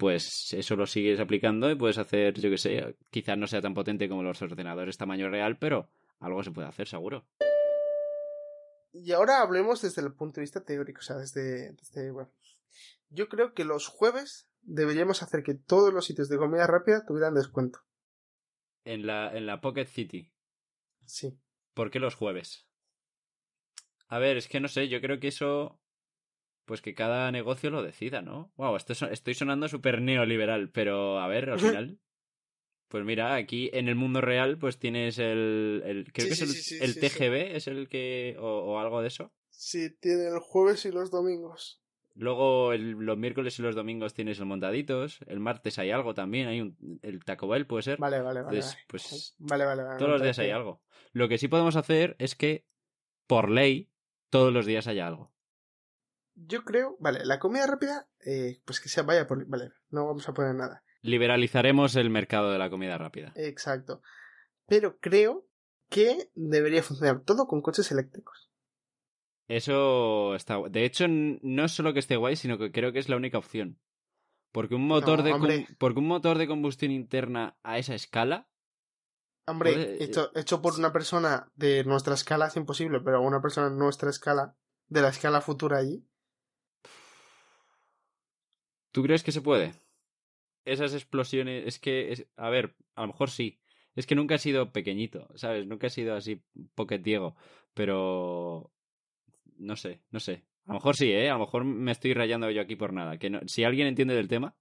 pues 0.00 0.54
eso 0.54 0.76
lo 0.76 0.86
sigues 0.86 1.20
aplicando 1.20 1.70
y 1.70 1.74
puedes 1.76 1.98
hacer, 1.98 2.32
yo 2.40 2.48
qué 2.48 2.56
sé, 2.56 2.96
quizás 3.10 3.36
no 3.36 3.46
sea 3.46 3.60
tan 3.60 3.74
potente 3.74 4.08
como 4.08 4.22
los 4.22 4.40
ordenadores 4.40 4.96
tamaño 4.96 5.28
real, 5.28 5.58
pero 5.58 5.90
algo 6.20 6.42
se 6.42 6.50
puede 6.50 6.68
hacer, 6.68 6.88
seguro. 6.88 7.26
Y 8.94 9.12
ahora 9.12 9.42
hablemos 9.42 9.82
desde 9.82 10.00
el 10.00 10.14
punto 10.14 10.36
de 10.36 10.40
vista 10.40 10.64
teórico, 10.64 11.00
o 11.00 11.02
sea, 11.02 11.16
desde, 11.16 11.72
desde 11.74 12.10
bueno. 12.10 12.32
Yo 13.10 13.28
creo 13.28 13.52
que 13.52 13.64
los 13.66 13.88
jueves 13.88 14.48
deberíamos 14.62 15.22
hacer 15.22 15.42
que 15.42 15.54
todos 15.54 15.92
los 15.92 16.06
sitios 16.06 16.30
de 16.30 16.38
comida 16.38 16.66
rápida 16.66 17.04
tuvieran 17.06 17.34
descuento. 17.34 17.80
En 18.84 19.06
la, 19.06 19.36
en 19.36 19.44
la 19.46 19.60
Pocket 19.60 19.84
City, 19.86 20.32
Sí. 21.04 21.38
¿por 21.74 21.90
qué 21.90 21.98
los 22.00 22.14
jueves? 22.14 22.66
A 24.08 24.18
ver, 24.18 24.38
es 24.38 24.48
que 24.48 24.60
no 24.60 24.68
sé, 24.68 24.88
yo 24.88 25.00
creo 25.02 25.20
que 25.20 25.28
eso, 25.28 25.78
pues 26.70 26.82
que 26.82 26.94
cada 26.94 27.32
negocio 27.32 27.68
lo 27.70 27.82
decida, 27.82 28.22
¿no? 28.22 28.52
Wow, 28.54 28.76
esto 28.76 28.92
estoy 29.10 29.34
sonando 29.34 29.66
súper 29.66 30.00
neoliberal, 30.00 30.70
pero 30.70 31.18
a 31.18 31.26
ver, 31.26 31.50
al 31.50 31.58
final... 31.58 31.98
Pues 32.86 33.04
mira, 33.04 33.34
aquí 33.34 33.70
en 33.72 33.88
el 33.88 33.96
mundo 33.96 34.20
real, 34.20 34.56
pues 34.56 34.78
tienes 34.78 35.18
el. 35.18 35.82
el 35.84 36.12
creo 36.12 36.26
Sí, 36.26 36.28
que 36.30 36.34
sí, 36.36 36.42
es 36.44 36.50
el, 36.50 36.56
sí, 36.56 36.78
el 36.80 36.94
TGV, 36.94 37.56
es 37.56 37.66
el 37.66 37.88
que. 37.88 38.36
O, 38.38 38.44
o 38.46 38.78
algo 38.78 39.00
de 39.00 39.08
eso. 39.08 39.32
Sí, 39.48 39.90
tiene 40.00 40.28
el 40.28 40.38
jueves 40.38 40.84
y 40.86 40.92
los 40.92 41.10
domingos. 41.10 41.80
Luego 42.14 42.72
el- 42.72 42.90
los 42.92 43.16
miércoles 43.18 43.58
y 43.58 43.62
los 43.62 43.74
domingos 43.74 44.14
tienes 44.14 44.38
el 44.40 44.46
montaditos. 44.46 45.20
El 45.26 45.38
martes 45.40 45.78
hay 45.78 45.90
algo 45.90 46.14
también. 46.14 46.48
Hay 46.48 46.60
un, 46.60 46.98
el 47.02 47.24
Taco 47.24 47.48
Bell, 47.48 47.66
puede 47.66 47.82
ser. 47.82 47.98
Vale, 48.00 48.20
vale, 48.22 48.42
vale. 48.42 48.56
Entonces, 48.56 48.80
pues 48.88 49.34
Vale, 49.38 49.64
vale, 49.64 49.82
vale. 49.84 49.98
todos 49.98 50.10
los 50.10 50.22
días 50.22 50.38
hay 50.40 50.50
algo. 50.50 50.82
Lo 51.12 51.28
que 51.28 51.38
sí 51.38 51.48
podemos 51.48 51.76
hacer 51.76 52.16
es 52.18 52.34
que, 52.34 52.64
por 53.28 53.50
ley, 53.50 53.88
todos 54.30 54.52
los 54.52 54.66
días 54.66 54.88
haya 54.88 55.06
algo. 55.06 55.32
Yo 56.46 56.64
creo, 56.64 56.96
vale, 57.00 57.24
la 57.24 57.38
comida 57.38 57.66
rápida, 57.66 58.08
eh, 58.24 58.60
pues 58.64 58.80
que 58.80 58.88
sea 58.88 59.02
vaya 59.02 59.26
por. 59.26 59.44
Vale, 59.46 59.72
no 59.90 60.06
vamos 60.06 60.28
a 60.28 60.32
poner 60.34 60.54
nada. 60.54 60.82
Liberalizaremos 61.02 61.96
el 61.96 62.10
mercado 62.10 62.50
de 62.50 62.58
la 62.58 62.70
comida 62.70 62.96
rápida. 62.98 63.32
Exacto. 63.36 64.02
Pero 64.66 64.98
creo 64.98 65.46
que 65.88 66.30
debería 66.34 66.82
funcionar 66.82 67.22
todo 67.22 67.46
con 67.46 67.60
coches 67.62 67.90
eléctricos. 67.90 68.50
Eso 69.48 70.34
está. 70.34 70.56
gu- 70.58 70.70
De 70.70 70.84
hecho, 70.84 71.06
no 71.08 71.64
es 71.64 71.72
solo 71.72 71.92
que 71.92 71.98
esté 71.98 72.16
guay, 72.16 72.36
sino 72.36 72.56
que 72.58 72.70
creo 72.70 72.92
que 72.92 73.00
es 73.00 73.08
la 73.08 73.16
única 73.16 73.38
opción. 73.38 73.80
Porque 74.52 74.74
un 74.74 74.86
motor, 74.86 75.18
No, 75.24 75.38
de, 75.46 75.66
porque 75.78 75.98
un 76.00 76.06
motor 76.06 76.38
de 76.38 76.46
combustión 76.46 76.90
interna 76.92 77.56
a 77.62 77.78
esa 77.78 77.94
escala. 77.94 78.48
Hombre, 79.46 79.72
Joder, 79.72 80.02
hecho, 80.02 80.30
hecho 80.36 80.62
por 80.62 80.78
una 80.78 80.92
persona 80.92 81.50
de 81.56 81.82
nuestra 81.84 82.14
escala 82.14 82.46
es 82.46 82.56
imposible, 82.56 83.00
pero 83.00 83.20
una 83.22 83.40
persona 83.42 83.68
en 83.68 83.78
nuestra 83.78 84.10
escala, 84.10 84.54
de 84.88 85.02
la 85.02 85.08
escala 85.08 85.40
futura 85.40 85.78
allí. 85.78 86.06
¿Tú 88.92 89.02
crees 89.02 89.22
que 89.22 89.32
se 89.32 89.40
puede? 89.42 89.72
Esas 90.64 90.94
explosiones. 90.94 91.66
Es 91.66 91.78
que. 91.78 92.12
es- 92.12 92.26
a 92.36 92.50
ver, 92.50 92.74
a 92.94 93.02
lo 93.02 93.08
mejor 93.08 93.30
sí. 93.30 93.58
Es 93.96 94.06
que 94.06 94.14
nunca 94.14 94.36
he 94.36 94.38
sido 94.38 94.72
pequeñito, 94.72 95.28
¿sabes? 95.34 95.66
Nunca 95.66 95.88
he 95.88 95.90
sido 95.90 96.14
así 96.14 96.42
pocket 96.74 96.98
Diego. 97.00 97.36
Pero. 97.74 98.72
No 99.58 99.76
sé, 99.76 100.02
no 100.10 100.20
sé. 100.20 100.44
A 100.66 100.72
lo 100.72 100.74
mejor 100.74 100.96
sí, 100.96 101.10
¿eh? 101.12 101.28
A 101.30 101.34
lo 101.34 101.40
mejor 101.40 101.64
me 101.64 101.92
estoy 101.92 102.14
rayando 102.14 102.50
yo 102.50 102.60
aquí 102.62 102.76
por 102.76 102.92
nada. 102.92 103.18
Que 103.18 103.30
no- 103.30 103.40
si 103.46 103.64
alguien 103.64 103.86
entiende 103.88 104.14
del 104.14 104.28
tema, 104.28 104.54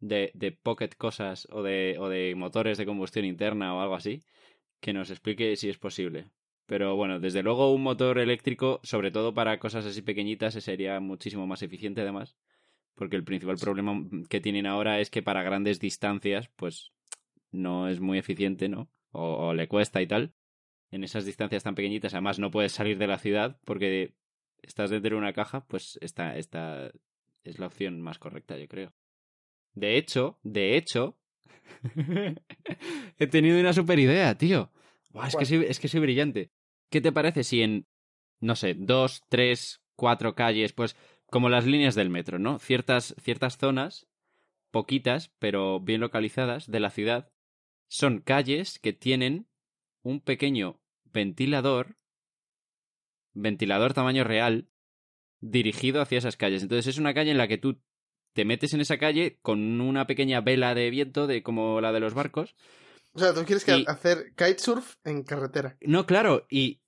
de, 0.00 0.30
de 0.34 0.52
pocket 0.52 0.90
cosas 0.96 1.46
o 1.50 1.62
de, 1.62 1.96
o 1.98 2.08
de 2.08 2.34
motores 2.36 2.78
de 2.78 2.86
combustión 2.86 3.24
interna 3.24 3.74
o 3.74 3.80
algo 3.80 3.94
así, 3.94 4.22
que 4.80 4.92
nos 4.92 5.10
explique 5.10 5.56
si 5.56 5.68
es 5.68 5.78
posible. 5.78 6.30
Pero 6.66 6.96
bueno, 6.96 7.20
desde 7.20 7.42
luego 7.42 7.72
un 7.72 7.82
motor 7.82 8.18
eléctrico, 8.18 8.80
sobre 8.82 9.10
todo 9.10 9.34
para 9.34 9.58
cosas 9.58 9.86
así 9.86 10.02
pequeñitas, 10.02 10.54
sería 10.54 11.00
muchísimo 11.00 11.46
más 11.46 11.62
eficiente 11.62 12.02
además. 12.02 12.36
Porque 12.98 13.16
el 13.16 13.24
principal 13.24 13.56
problema 13.56 14.04
que 14.28 14.40
tienen 14.40 14.66
ahora 14.66 14.98
es 14.98 15.08
que 15.08 15.22
para 15.22 15.44
grandes 15.44 15.78
distancias, 15.78 16.50
pues 16.56 16.92
no 17.52 17.88
es 17.88 18.00
muy 18.00 18.18
eficiente, 18.18 18.68
¿no? 18.68 18.90
O, 19.12 19.48
o 19.48 19.54
le 19.54 19.68
cuesta 19.68 20.02
y 20.02 20.06
tal. 20.08 20.34
En 20.90 21.04
esas 21.04 21.24
distancias 21.24 21.62
tan 21.62 21.76
pequeñitas, 21.76 22.12
además 22.12 22.38
no 22.38 22.50
puedes 22.50 22.72
salir 22.72 22.98
de 22.98 23.06
la 23.06 23.18
ciudad 23.18 23.60
porque 23.64 24.14
estás 24.62 24.90
dentro 24.90 25.10
de 25.10 25.18
una 25.18 25.32
caja, 25.32 25.64
pues 25.66 25.98
esta, 26.02 26.36
esta 26.36 26.90
es 27.44 27.58
la 27.58 27.66
opción 27.66 28.00
más 28.00 28.18
correcta, 28.18 28.58
yo 28.58 28.66
creo. 28.68 28.92
De 29.74 29.96
hecho, 29.96 30.38
de 30.42 30.76
hecho, 30.76 31.16
he 33.18 33.26
tenido 33.28 33.60
una 33.60 33.72
super 33.72 33.98
idea, 33.98 34.36
tío. 34.36 34.72
Buah, 35.10 35.28
es, 35.28 35.36
que 35.36 35.66
es 35.68 35.78
que 35.78 35.88
soy 35.88 36.00
brillante. 36.00 36.50
¿Qué 36.90 37.00
te 37.00 37.12
parece 37.12 37.44
si 37.44 37.62
en, 37.62 37.86
no 38.40 38.56
sé, 38.56 38.74
dos, 38.74 39.22
tres, 39.28 39.82
cuatro 39.94 40.34
calles, 40.34 40.72
pues 40.72 40.96
como 41.30 41.48
las 41.48 41.66
líneas 41.66 41.94
del 41.94 42.10
metro, 42.10 42.38
¿no? 42.38 42.58
Ciertas, 42.58 43.14
ciertas 43.22 43.58
zonas, 43.58 44.06
poquitas, 44.70 45.32
pero 45.38 45.80
bien 45.80 46.00
localizadas, 46.00 46.70
de 46.70 46.80
la 46.80 46.90
ciudad, 46.90 47.30
son 47.88 48.20
calles 48.20 48.78
que 48.78 48.92
tienen 48.92 49.46
un 50.02 50.20
pequeño 50.20 50.80
ventilador, 51.04 51.96
ventilador 53.32 53.94
tamaño 53.94 54.24
real, 54.24 54.68
dirigido 55.40 56.00
hacia 56.00 56.18
esas 56.18 56.36
calles. 56.36 56.62
Entonces 56.62 56.86
es 56.86 56.98
una 56.98 57.14
calle 57.14 57.30
en 57.30 57.38
la 57.38 57.48
que 57.48 57.58
tú 57.58 57.80
te 58.34 58.44
metes 58.44 58.74
en 58.74 58.80
esa 58.80 58.98
calle 58.98 59.38
con 59.42 59.80
una 59.80 60.06
pequeña 60.06 60.40
vela 60.40 60.74
de 60.74 60.90
viento, 60.90 61.26
de 61.26 61.42
como 61.42 61.80
la 61.80 61.92
de 61.92 62.00
los 62.00 62.14
barcos. 62.14 62.54
O 63.12 63.18
sea, 63.18 63.34
tú 63.34 63.44
quieres 63.44 63.64
que 63.64 63.76
Y- 63.76 63.84
hacer 63.88 64.34
kitesurf 64.36 64.96
en 65.04 65.22
carretera. 65.24 65.76
No, 65.80 66.06
claro, 66.06 66.46
y 66.50 66.80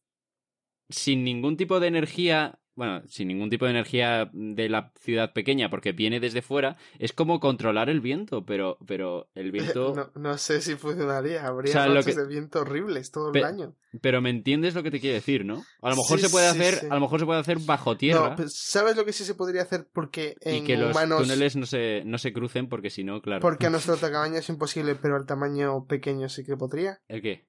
sin 0.89 1.25
ningún 1.25 1.57
tipo 1.57 1.81
de 1.81 1.89
energía 1.89 2.60
bueno, 2.75 3.03
sin 3.09 3.29
ningún 3.29 3.51
tipo 3.51 3.65
de 3.67 3.73
energía 3.73 4.31
de 4.33 4.69
la 4.69 4.93
ciudad 5.01 5.33
pequeña, 5.33 5.69
porque 5.69 5.93
viene 5.93 6.19
desde 6.21 6.41
fuera, 6.41 6.77
es 6.99 7.13
como 7.13 7.39
controlar 7.41 7.91
el 7.91 8.01
viento, 8.01 8.47
pero, 8.47 8.79
pero 8.87 9.29
el 9.35 9.51
viento... 9.53 9.95
No, 9.95 10.11
no 10.21 10.39
sé 10.39 10.61
si 10.63 10.77
funcionaría. 10.77 11.47
Habría 11.47 11.71
O 11.71 11.73
sea, 11.75 11.87
lo 11.89 11.95
noches 11.95 12.15
que- 12.17 12.23
de 12.23 12.27
viento 12.29 12.61
horribles 12.63 13.11
todo 13.11 13.33
Pe- 13.33 13.41
el 13.41 13.45
año. 13.45 13.77
Pero 14.01 14.23
me 14.23 14.31
entiendes 14.31 14.75
lo 14.75 14.83
que 14.85 14.91
te 14.93 15.01
quiero 15.01 15.15
decir, 15.15 15.45
¿no? 15.45 15.65
A 15.83 15.91
lo 15.91 15.97
mejor 15.97 16.19
Sí, 16.21 16.27
se 16.27 16.31
puede 16.31 16.47
hacer, 16.47 16.75
sí. 16.77 16.87
a 16.89 16.95
lo 16.95 17.01
mejor 17.01 17.19
se 17.21 17.27
puede 17.27 17.41
hacer 17.41 17.59
bajo 17.59 17.97
tierra 17.97 18.31
No, 18.31 18.37
pues, 18.37 18.53
¿sabes 18.57 18.97
lo 18.97 19.05
que 19.05 19.13
sí 19.13 19.25
se 19.25 19.35
podría 19.35 19.63
hacer? 19.63 19.89
Porque 19.93 20.37
en 20.43 20.57
y 20.57 20.65
que 20.65 20.77
los 20.77 20.93
humanos... 20.93 21.23
túneles 21.23 21.57
no 21.57 21.67
se, 21.67 22.03
no 22.07 22.17
se 22.19 22.33
crucen, 22.33 22.69
porque 22.69 22.89
si 22.89 23.03
no, 23.03 23.21
claro. 23.21 23.41
Porque 23.41 23.67
a 23.67 23.71
nuestro 23.71 23.97
tamaño 23.97 24.37
es 24.39 24.49
imposible, 24.49 24.95
pero 24.95 25.17
al 25.17 25.27
tamaño 25.27 25.87
pequeño 25.87 26.29
sí 26.29 26.45
que 26.45 26.57
podría. 26.57 27.01
¿El 27.09 27.21
qué? 27.21 27.49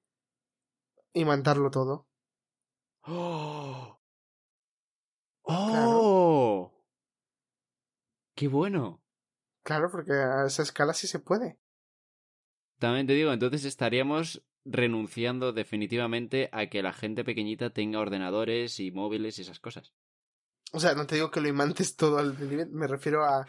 Imantarlo 1.14 1.70
todo. 1.70 2.08
¡Oh! 3.02 4.01
Claro. 5.68 5.90
¡Oh! 5.92 6.72
¡Qué 8.34 8.48
bueno! 8.48 9.02
Claro, 9.64 9.90
porque 9.90 10.12
a 10.12 10.46
esa 10.46 10.62
escala 10.62 10.92
sí 10.94 11.06
se 11.06 11.18
puede. 11.18 11.58
También 12.78 13.06
te 13.06 13.12
digo, 13.12 13.32
entonces 13.32 13.64
estaríamos 13.64 14.42
renunciando 14.64 15.52
definitivamente 15.52 16.48
a 16.52 16.66
que 16.66 16.82
la 16.82 16.92
gente 16.92 17.24
pequeñita 17.24 17.70
tenga 17.70 18.00
ordenadores 18.00 18.80
y 18.80 18.90
móviles 18.90 19.38
y 19.38 19.42
esas 19.42 19.60
cosas. 19.60 19.92
O 20.72 20.80
sea, 20.80 20.94
no 20.94 21.06
te 21.06 21.16
digo 21.16 21.30
que 21.30 21.40
lo 21.40 21.48
imantes 21.48 21.96
todo 21.96 22.18
al 22.18 22.36
límite, 22.38 22.70
me 22.72 22.86
refiero 22.86 23.24
a, 23.24 23.46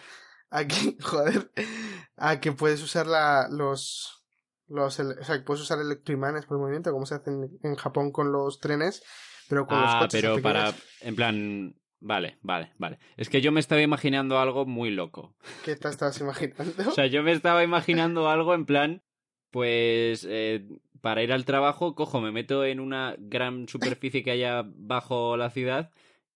a 0.49 0.67
que, 0.67 0.97
joder, 1.01 1.51
a 2.17 2.39
que 2.39 2.51
puedes 2.51 2.81
usar 2.83 3.07
la, 3.07 3.47
los, 3.49 4.25
los, 4.67 4.99
o 4.99 5.23
sea, 5.23 5.37
que 5.37 5.43
puedes 5.43 5.63
usar 5.63 5.79
electroimanes 5.79 6.45
por 6.45 6.57
el 6.57 6.61
movimiento, 6.61 6.91
como 6.91 7.05
se 7.05 7.15
hace 7.15 7.29
en, 7.31 7.57
en 7.63 7.75
Japón 7.75 8.11
con 8.11 8.31
los 8.31 8.59
trenes, 8.59 9.03
pero 9.49 9.65
con 9.65 9.81
los 9.81 9.89
Ah, 9.91 9.99
coches 10.01 10.21
pero 10.21 10.41
para... 10.41 10.73
En 11.01 11.15
plan... 11.15 11.75
Vale, 12.05 12.37
vale, 12.41 12.73
vale. 12.77 12.99
Es 13.15 13.29
que 13.29 13.39
yo 13.39 13.53
me 13.53 13.61
estaba 13.61 13.81
imaginando 13.81 14.37
algo 14.37 14.65
muy 14.65 14.91
loco. 14.91 15.33
¿Qué 15.63 15.77
te 15.77 15.87
estabas 15.87 16.19
imaginando? 16.19 16.63
O 16.89 16.91
sea, 16.91 17.07
yo 17.07 17.23
me 17.23 17.31
estaba 17.31 17.63
imaginando 17.63 18.29
algo 18.29 18.53
en 18.53 18.65
plan, 18.65 19.01
pues 19.51 20.27
eh, 20.29 20.65
para 20.99 21.23
ir 21.23 21.31
al 21.31 21.45
trabajo, 21.45 21.95
cojo, 21.95 22.19
me 22.19 22.31
meto 22.33 22.65
en 22.65 22.81
una 22.81 23.15
gran 23.17 23.69
superficie 23.69 24.21
que 24.21 24.31
haya 24.31 24.63
bajo 24.65 25.37
la 25.37 25.49
ciudad 25.49 25.91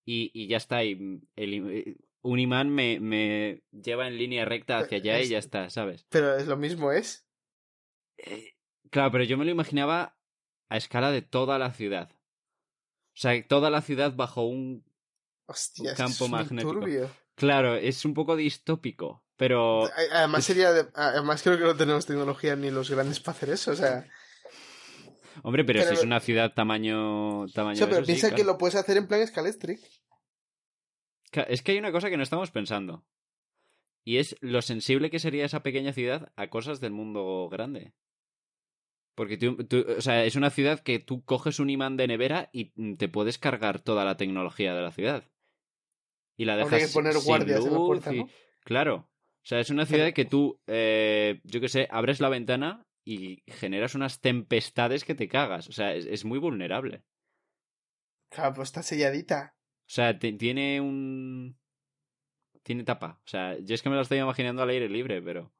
y, 0.06 0.32
y 0.34 0.48
ya 0.48 0.56
está. 0.58 0.86
Y 0.86 1.22
el- 1.36 1.98
un 2.22 2.40
imán 2.40 2.70
me, 2.70 3.00
me 3.02 3.62
lleva 3.72 4.08
en 4.08 4.18
línea 4.18 4.46
recta 4.46 4.80
hacia 4.80 4.98
allá 4.98 5.22
y 5.22 5.30
ya 5.30 5.38
está, 5.38 5.70
¿sabes? 5.70 6.06
pero 6.10 6.36
es 6.36 6.48
lo 6.48 6.58
mismo, 6.58 6.92
¿es? 6.92 7.26
Eh, 8.18 8.54
claro, 8.90 9.12
pero 9.12 9.24
yo 9.26 9.38
me 9.38 9.46
lo 9.46 9.52
imaginaba 9.52 10.18
a 10.70 10.78
escala 10.78 11.12
de 11.12 11.22
toda 11.22 11.60
la 11.60 11.72
ciudad. 11.72 12.10
O 12.12 13.20
sea, 13.20 13.48
toda 13.48 13.70
la 13.70 13.82
ciudad 13.82 14.16
bajo 14.16 14.44
un... 14.46 14.84
Hostia, 15.48 15.92
es 15.92 15.98
campo 15.98 16.26
es 16.26 16.32
magnético. 16.32 16.74
turbio. 16.74 17.10
Claro, 17.36 17.76
es 17.76 18.04
un 18.06 18.14
poco 18.14 18.36
distópico, 18.36 19.24
pero... 19.36 19.90
Además 20.12 20.44
sería, 20.46 20.72
de- 20.74 20.88
además 20.94 21.42
creo 21.44 21.58
que 21.58 21.64
no 21.64 21.76
tenemos 21.76 22.06
tecnología 22.06 22.56
ni 22.56 22.70
los 22.72 22.90
grandes 22.90 23.20
para 23.20 23.38
hacer 23.38 23.50
eso, 23.52 23.72
o 23.72 23.76
sea, 23.76 24.08
Hombre, 25.44 25.64
pero, 25.64 25.80
Pero- 25.82 25.90
si 25.92 25.96
es 25.98 26.04
una 26.04 26.20
ciudad 26.20 26.54
tamaño... 26.56 27.46
tamaño 27.54 27.76
o 27.76 27.78
sea, 27.78 27.86
pero 27.88 27.98
eso, 28.00 28.06
sí, 28.08 28.12
piensa 28.14 28.34
que 28.36 28.44
lo 28.44 28.58
puedes 28.58 28.76
hacer 28.76 28.98
en 28.98 29.08
plan 29.08 29.26
Scalestric. 29.26 29.80
Ca- 31.32 31.44
Es 31.44 31.62
que 31.62 31.74
hay 31.74 31.78
una 31.78 31.92
cosa 31.92 32.10
que 32.10 32.18
no 32.18 32.24
estamos 32.24 32.50
pensando. 32.50 33.06
Y 34.04 34.18
es 34.18 34.36
lo 34.42 34.62
sensible 34.64 35.12
que 35.12 35.20
sería 35.20 35.46
esa 35.46 35.62
pequeña 35.62 35.94
ciudad 35.94 36.32
a 36.38 36.50
cosas 36.50 36.80
del 36.80 36.92
mundo 36.94 37.50
grande. 37.52 37.94
Porque 39.14 39.38
tú, 39.38 39.58
tú- 39.66 39.86
o 39.98 40.02
sea, 40.02 40.24
es 40.26 40.36
una 40.36 40.50
ciudad 40.50 40.80
que 40.80 40.98
tú 40.98 41.24
coges 41.24 41.60
un 41.60 41.70
imán 41.70 41.98
de 41.98 42.08
nevera 42.08 42.50
y 42.52 42.72
mm, 42.76 42.96
te 42.96 43.08
puedes 43.08 43.38
cargar 43.38 43.80
toda 43.80 44.06
la 44.06 44.18
tecnología 44.18 44.74
de 44.74 44.82
la 44.82 44.92
ciudad. 44.92 45.30
Y 46.38 46.46
la 46.46 46.56
dejas 46.56 46.88
que 46.88 46.94
poner 46.94 47.14
sin 47.14 47.24
guardias 47.26 47.66
en 47.66 47.72
la 47.74 47.78
puerta, 47.80 48.14
y- 48.14 48.20
¿no? 48.20 48.30
Claro. 48.64 48.96
O 48.96 49.46
sea, 49.50 49.60
es 49.60 49.70
una 49.70 49.86
ciudad 49.86 50.14
que 50.14 50.26
tú, 50.26 50.60
eh, 50.68 51.40
yo 51.44 51.60
qué 51.62 51.70
sé, 51.70 51.88
abres 51.90 52.20
la 52.20 52.30
ventana 52.30 52.86
y 53.06 53.44
generas 53.48 53.96
unas 53.96 54.20
tempestades 54.22 55.04
que 55.06 55.16
te 55.16 55.28
cagas. 55.28 55.68
O 55.70 55.72
sea, 55.72 55.94
es, 55.96 56.06
es 56.06 56.26
muy 56.26 56.38
vulnerable. 56.38 57.04
Claro, 58.30 58.54
pues 58.56 58.68
está 58.68 58.84
selladita. 58.84 59.56
O 59.82 59.90
sea, 59.90 60.20
tiene 60.20 60.82
un... 60.82 61.58
Tiene 62.62 62.84
tapa. 62.84 63.22
O 63.26 63.28
sea, 63.28 63.58
yo 63.60 63.74
es 63.74 63.82
que 63.82 63.90
me 63.90 63.96
lo 63.96 64.02
estoy 64.02 64.18
imaginando 64.20 64.62
al 64.62 64.70
aire 64.70 64.90
libre, 64.90 65.22
pero... 65.22 65.54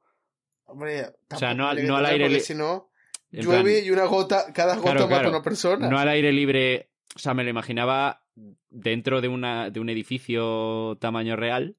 Hombre, 0.66 1.06
O 1.32 1.36
sea, 1.36 1.54
no 1.54 1.66
al- 1.66 1.86
no 1.86 1.96
al 1.96 2.04
aire 2.04 2.24
porque 2.26 2.34
li- 2.34 2.40
Si 2.40 2.54
no, 2.54 2.90
llueve 3.30 3.76
plan, 3.76 3.84
y 3.86 3.90
una 3.90 4.04
gota, 4.04 4.52
cada 4.52 4.74
gota 4.76 4.82
Claro, 4.90 5.00
mata 5.00 5.08
claro. 5.14 5.28
a 5.28 5.30
una 5.30 5.42
persona. 5.42 5.88
no 5.88 5.98
al 5.98 6.08
aire 6.08 6.30
libre... 6.30 6.90
O 7.16 7.18
sea, 7.18 7.34
me 7.34 7.44
lo 7.44 7.50
imaginaba 7.50 8.22
dentro 8.70 9.20
de, 9.20 9.28
una, 9.28 9.70
de 9.70 9.80
un 9.80 9.88
edificio 9.88 10.96
tamaño 11.00 11.36
real, 11.36 11.76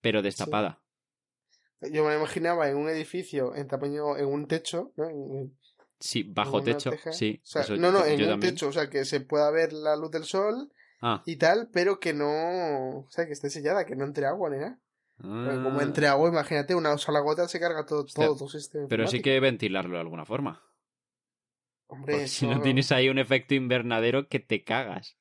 pero 0.00 0.22
destapada. 0.22 0.80
Yo 1.80 2.02
me 2.04 2.10
lo 2.10 2.16
imaginaba 2.18 2.68
en 2.68 2.76
un 2.76 2.88
edificio 2.88 3.54
en 3.54 3.68
tamaño, 3.68 4.16
en 4.16 4.26
un 4.26 4.46
techo, 4.46 4.92
¿no? 4.96 5.08
En- 5.08 5.56
Sí, 6.00 6.22
bajo 6.22 6.62
techo, 6.62 6.90
teja. 6.90 7.10
sí. 7.12 7.40
O 7.42 7.46
sea, 7.46 7.62
eso 7.62 7.76
no, 7.76 7.90
no, 7.90 8.04
en 8.04 8.22
un 8.22 8.28
también. 8.28 8.54
techo, 8.54 8.68
o 8.68 8.72
sea, 8.72 8.88
que 8.88 9.04
se 9.04 9.20
pueda 9.20 9.50
ver 9.50 9.72
la 9.72 9.96
luz 9.96 10.12
del 10.12 10.22
sol 10.24 10.70
Ah. 11.02 11.22
y 11.26 11.36
tal, 11.36 11.68
pero 11.72 11.98
que 11.98 12.14
no, 12.14 12.98
o 13.00 13.06
sea, 13.10 13.26
que 13.26 13.32
esté 13.32 13.50
sellada, 13.50 13.84
que 13.84 13.96
no 13.96 14.04
entre 14.04 14.26
agua 14.26 14.48
ni 14.50 14.58
nada. 14.58 14.78
Como 15.20 15.80
Ah. 15.80 15.82
entre 15.82 16.06
agua, 16.06 16.28
imagínate, 16.28 16.76
una 16.76 16.96
sola 16.98 17.18
gota 17.18 17.48
se 17.48 17.58
carga 17.58 17.84
todo, 17.84 18.04
todo 18.06 18.36
tu 18.36 18.48
sistema 18.48 18.86
Pero 18.88 19.08
sí 19.08 19.20
que 19.20 19.40
ventilarlo 19.40 19.94
de 19.96 20.00
alguna 20.02 20.24
forma. 20.24 20.62
Hombre, 21.88 22.14
Porque 22.14 22.28
si 22.28 22.46
no 22.46 22.60
tienes 22.60 22.92
ahí 22.92 23.08
un 23.08 23.18
efecto 23.18 23.54
invernadero 23.54 24.28
que 24.28 24.40
te 24.40 24.62
cagas. 24.62 25.16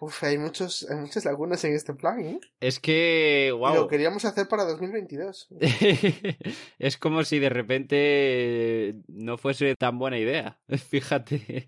Uf, 0.00 0.24
hay, 0.24 0.36
muchos, 0.36 0.88
hay 0.90 0.96
muchas 0.96 1.24
lagunas 1.24 1.64
en 1.64 1.74
este 1.74 1.94
plan, 1.94 2.20
¿eh? 2.20 2.40
Es 2.60 2.80
que, 2.80 3.54
wow. 3.56 3.74
lo 3.74 3.88
queríamos 3.88 4.24
hacer 4.24 4.48
para 4.48 4.64
2022. 4.64 5.48
es 6.78 6.96
como 6.96 7.22
si 7.24 7.38
de 7.38 7.48
repente 7.48 8.96
no 9.06 9.38
fuese 9.38 9.76
tan 9.76 9.98
buena 9.98 10.18
idea. 10.18 10.60
Fíjate. 10.88 11.66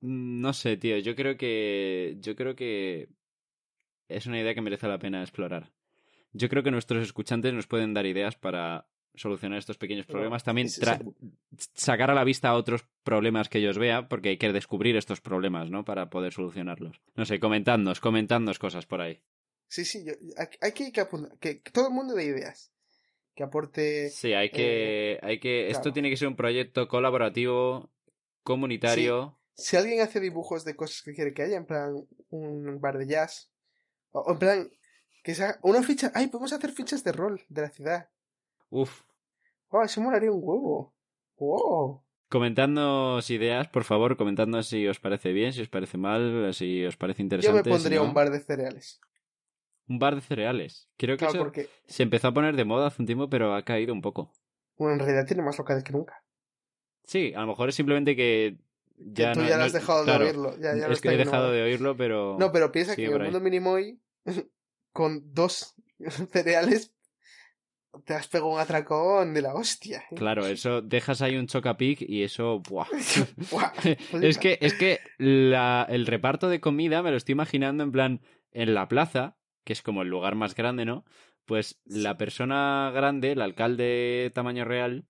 No 0.00 0.52
sé, 0.52 0.76
tío. 0.76 0.98
Yo 0.98 1.14
creo 1.14 1.38
que. 1.38 2.16
Yo 2.20 2.36
creo 2.36 2.54
que. 2.54 3.08
Es 4.08 4.26
una 4.26 4.38
idea 4.38 4.54
que 4.54 4.60
merece 4.60 4.86
la 4.86 4.98
pena 4.98 5.22
explorar. 5.22 5.72
Yo 6.34 6.50
creo 6.50 6.62
que 6.62 6.70
nuestros 6.70 7.02
escuchantes 7.02 7.54
nos 7.54 7.66
pueden 7.66 7.94
dar 7.94 8.04
ideas 8.04 8.36
para 8.36 8.86
solucionar 9.14 9.58
estos 9.58 9.78
pequeños 9.78 10.06
problemas. 10.06 10.44
También 10.44 10.68
sacar 10.68 12.10
a 12.10 12.14
la 12.14 12.24
vista 12.24 12.54
otros 12.54 12.84
problemas 13.02 13.48
que 13.48 13.58
ellos 13.58 13.78
vean, 13.78 14.08
porque 14.08 14.30
hay 14.30 14.36
que 14.38 14.52
descubrir 14.52 14.96
estos 14.96 15.20
problemas, 15.20 15.70
¿no? 15.70 15.84
Para 15.84 16.10
poder 16.10 16.32
solucionarlos. 16.32 17.00
No 17.14 17.24
sé, 17.24 17.38
comentadnos, 17.40 18.00
comentadnos 18.00 18.58
cosas 18.58 18.86
por 18.86 19.00
ahí. 19.00 19.20
Sí, 19.68 19.84
sí, 19.84 20.04
yo, 20.04 20.12
hay, 20.60 20.72
que, 20.72 20.92
que 20.92 21.00
apuntar, 21.00 21.38
que, 21.38 21.56
todo 21.72 21.88
el 21.88 21.94
mundo 21.94 22.14
dé 22.14 22.24
ideas. 22.24 22.72
Que 23.34 23.42
aporte... 23.42 24.10
Sí, 24.10 24.32
hay 24.32 24.50
que, 24.50 25.18
hay 25.22 25.40
que, 25.40 25.68
esto 25.68 25.92
tiene 25.92 26.10
que 26.10 26.16
ser 26.16 26.28
un 26.28 26.36
proyecto 26.36 26.86
colaborativo, 26.86 27.90
comunitario. 28.42 29.40
Si 29.54 29.76
alguien 29.76 30.00
hace 30.00 30.20
dibujos 30.20 30.64
de 30.64 30.76
cosas 30.76 31.02
que 31.02 31.14
quiere 31.14 31.32
que 31.32 31.42
haya, 31.42 31.56
en 31.56 31.66
plan 31.66 32.06
un 32.30 32.80
bar 32.80 32.98
de 32.98 33.06
jazz, 33.06 33.50
o, 34.12 34.20
o 34.20 34.32
en 34.32 34.38
plan 34.38 34.70
que 35.24 35.34
sea 35.34 35.58
una 35.62 35.82
ficha... 35.82 36.12
¡Ay, 36.14 36.28
podemos 36.28 36.52
hacer 36.52 36.70
fichas 36.70 37.02
de 37.02 37.12
rol 37.12 37.44
de 37.48 37.62
la 37.62 37.70
ciudad! 37.70 38.10
Uf. 38.74 39.02
¡Oh, 39.68 39.82
eso 39.82 40.00
molaría 40.00 40.32
un 40.32 40.40
huevo! 40.42 40.94
¡Wow! 41.38 42.02
Comentadnos 42.28 43.30
ideas, 43.30 43.68
por 43.68 43.84
favor, 43.84 44.16
comentadnos 44.16 44.66
si 44.66 44.88
os 44.88 44.98
parece 44.98 45.32
bien, 45.32 45.52
si 45.52 45.60
os 45.62 45.68
parece 45.68 45.96
mal, 45.96 46.52
si 46.54 46.84
os 46.84 46.96
parece 46.96 47.20
Yo 47.20 47.24
interesante. 47.24 47.58
me 47.58 47.62
si 47.64 47.70
pondría 47.70 48.00
no. 48.00 48.06
un 48.06 48.14
bar 48.14 48.30
de 48.30 48.40
cereales. 48.40 49.00
Un 49.86 49.98
bar 50.00 50.16
de 50.16 50.20
cereales. 50.22 50.88
Creo 50.96 51.16
que 51.16 51.20
Claro, 51.26 51.34
eso 51.34 51.38
porque 51.44 51.68
se 51.86 52.02
empezó 52.02 52.28
a 52.28 52.34
poner 52.34 52.56
de 52.56 52.64
moda 52.64 52.88
hace 52.88 53.02
un 53.02 53.06
tiempo, 53.06 53.28
pero 53.28 53.54
ha 53.54 53.62
caído 53.64 53.92
un 53.92 54.00
poco. 54.00 54.32
bueno, 54.76 54.94
en 54.94 55.00
realidad 55.00 55.26
tiene 55.26 55.42
más 55.42 55.56
locales 55.58 55.84
que 55.84 55.92
nunca. 55.92 56.24
Sí, 57.04 57.32
a 57.36 57.40
lo 57.42 57.46
mejor 57.48 57.68
es 57.68 57.74
simplemente 57.76 58.16
que 58.16 58.56
ya 58.96 59.32
tú 59.34 59.40
no, 59.42 59.48
ya 59.48 59.58
no- 59.58 59.64
has 59.64 59.72
dejado 59.72 60.02
claro, 60.04 60.24
de 60.24 60.30
oírlo. 60.30 60.56
Ya, 60.58 60.72
es 60.72 61.00
que 61.00 61.10
he 61.10 61.16
dejado 61.16 61.52
de 61.52 61.62
oírlo, 61.62 61.96
pero... 61.96 62.36
No, 62.40 62.50
pero 62.50 62.72
piensa 62.72 62.96
que 62.96 63.04
el 63.04 63.20
mundo 63.20 63.40
Minimoy, 63.40 64.00
con 64.92 65.32
dos 65.34 65.74
cereales, 66.32 66.93
te 68.04 68.14
has 68.14 68.26
pegado 68.28 68.50
un 68.50 68.60
atracón 68.60 69.34
de 69.34 69.42
la 69.42 69.54
hostia. 69.54 70.04
¿eh? 70.10 70.14
Claro, 70.16 70.46
eso 70.46 70.82
dejas 70.82 71.22
ahí 71.22 71.36
un 71.36 71.46
chocapic 71.46 72.00
y 72.02 72.22
eso... 72.22 72.60
¡buah! 72.68 72.86
Buah, 73.50 73.72
Es 74.22 74.38
que, 74.38 74.58
es 74.60 74.74
que 74.74 75.00
la- 75.18 75.86
el 75.88 76.06
reparto 76.06 76.48
de 76.48 76.60
comida 76.60 77.02
me 77.02 77.10
lo 77.10 77.16
estoy 77.16 77.32
imaginando 77.32 77.82
en 77.84 77.92
plan 77.92 78.20
en 78.52 78.74
la 78.74 78.88
plaza, 78.88 79.36
que 79.64 79.72
es 79.72 79.82
como 79.82 80.02
el 80.02 80.08
lugar 80.08 80.34
más 80.34 80.54
grande, 80.54 80.84
¿no? 80.84 81.04
Pues 81.44 81.80
la 81.84 82.16
persona 82.16 82.90
grande, 82.94 83.32
el 83.32 83.42
alcalde 83.42 84.30
tamaño 84.34 84.64
real, 84.64 85.06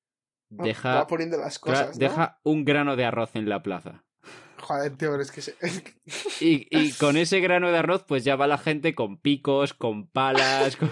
deja, 0.48 0.94
Va 0.96 1.06
poniendo 1.06 1.36
las 1.38 1.58
cosas, 1.58 1.96
¿no? 1.96 1.98
deja 2.00 2.40
un 2.42 2.64
grano 2.64 2.96
de 2.96 3.04
arroz 3.04 3.36
en 3.36 3.48
la 3.48 3.62
plaza. 3.62 4.04
Joder, 4.60 4.96
tío, 4.96 5.10
pero 5.10 5.22
es 5.22 5.30
que... 5.30 5.42
se- 5.42 5.56
Y, 6.40 6.66
y 6.70 6.92
con 6.92 7.16
ese 7.18 7.40
grano 7.40 7.70
de 7.70 7.78
arroz, 7.78 8.04
pues 8.08 8.24
ya 8.24 8.34
va 8.36 8.46
la 8.46 8.56
gente 8.58 8.94
con 8.94 9.18
picos, 9.18 9.74
con 9.74 10.06
palas, 10.08 10.76
con- 10.76 10.90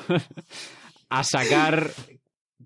a 1.19 1.25
sacar 1.25 1.91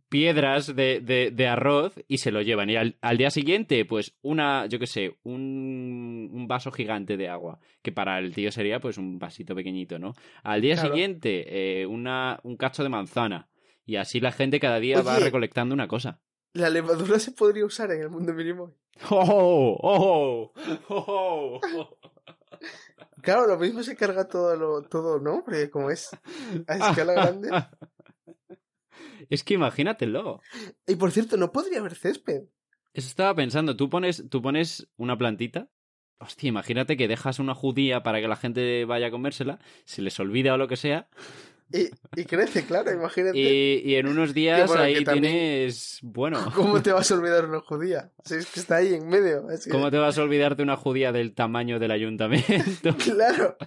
piedras 0.09 0.75
de, 0.75 1.01
de, 1.01 1.31
de 1.33 1.47
arroz 1.49 1.95
y 2.07 2.19
se 2.19 2.31
lo 2.31 2.41
llevan. 2.43 2.71
Y 2.71 2.77
al, 2.77 2.97
al 3.01 3.17
día 3.17 3.31
siguiente, 3.31 3.85
pues 3.85 4.15
una, 4.23 4.67
yo 4.67 4.79
qué 4.79 4.87
sé, 4.87 5.17
un, 5.25 6.31
un 6.33 6.47
vaso 6.47 6.71
gigante 6.71 7.17
de 7.17 7.29
agua, 7.29 7.59
que 7.83 7.93
para 7.93 8.19
el 8.19 8.35
tío 8.35 8.53
sería 8.53 8.79
pues 8.81 8.99
un 8.99 9.19
vasito 9.19 9.55
pequeñito, 9.55 9.99
¿no? 9.99 10.13
Al 10.43 10.61
día 10.61 10.75
Claro. 10.75 10.91
siguiente, 10.91 11.81
eh, 11.83 11.87
una, 11.87 12.39
un 12.45 12.57
cacho 12.57 12.83
de 12.83 12.89
manzana. 12.89 13.49
Y 13.85 13.97
así 13.97 14.21
la 14.21 14.33
gente 14.33 14.61
cada 14.61 14.79
día 14.81 15.01
va 15.03 15.19
recolectando 15.19 15.75
una 15.75 15.89
cosa. 15.89 16.21
La 16.53 16.71
levadura 16.71 17.19
se 17.19 17.33
podría 17.33 17.65
usar 17.67 17.91
en 17.93 18.01
el 18.03 18.11
mundo 18.11 18.33
mínimo. 18.33 18.73
¡Oh! 19.11 19.77
¡Oh! 19.83 20.53
¡Oh! 20.89 21.61
¡Oh! 21.77 21.99
Claro, 23.23 23.47
lo 23.47 23.59
mismo 23.59 23.83
se 23.83 23.97
carga 23.97 24.27
todo, 24.29 24.55
lo, 24.57 24.83
todo 24.83 25.19
¿no? 25.21 25.43
Porque 25.45 25.69
como 25.71 25.91
es 25.91 26.11
a 26.69 26.77
escala 26.91 27.13
grande. 27.13 27.49
Es 29.31 29.43
que 29.45 29.55
imagínatelo. 29.55 30.41
Y 30.87 30.97
por 30.97 31.11
cierto, 31.13 31.37
no 31.37 31.53
podría 31.53 31.81
haber 31.81 31.95
césped. 31.95 32.43
Eso 32.95 33.09
estaba 33.09 33.35
pensando, 33.35 33.77
tú 33.77 33.91
pones, 33.91 34.25
tú 34.31 34.41
pones 34.43 34.89
una 34.97 35.17
plantita. 35.19 35.69
Hostia, 36.19 36.49
imagínate 36.49 36.97
que 36.97 37.09
dejas 37.09 37.39
una 37.39 37.55
judía 37.55 38.03
para 38.03 38.21
que 38.21 38.29
la 38.29 38.37
gente 38.37 38.85
vaya 38.87 39.09
a 39.09 39.11
comérsela, 39.11 39.59
se 39.85 40.01
les 40.01 40.19
olvida 40.19 40.55
o 40.55 40.57
lo 40.57 40.67
que 40.67 40.77
sea, 40.77 41.09
Y, 41.71 41.91
y 42.19 42.25
crece, 42.25 42.65
claro, 42.65 42.91
imagínate. 42.91 43.37
y, 43.39 43.83
y 43.85 43.97
en 43.97 44.07
unos 44.07 44.33
días 44.33 44.67
bueno, 44.67 44.83
ahí 44.85 45.05
también- 45.05 45.33
tienes. 45.35 45.99
Bueno, 46.03 46.39
¿Cómo 46.55 46.81
te 46.81 46.91
vas 46.93 47.11
a 47.11 47.15
olvidar 47.17 47.45
una 47.51 47.61
judía? 47.61 48.13
Si 48.25 48.37
es 48.37 48.47
que 48.47 48.61
está 48.61 48.77
ahí 48.77 48.95
en 48.95 49.09
medio. 49.09 49.47
¿cómo 49.71 49.91
te 49.91 49.99
vas 49.99 50.17
a 50.17 50.23
olvidar 50.23 50.57
de 50.57 50.63
una 50.63 50.77
judía 50.77 51.13
del 51.13 51.35
tamaño 51.35 51.79
del 51.79 51.91
ayuntamiento? 51.91 52.97
Claro. 53.05 53.59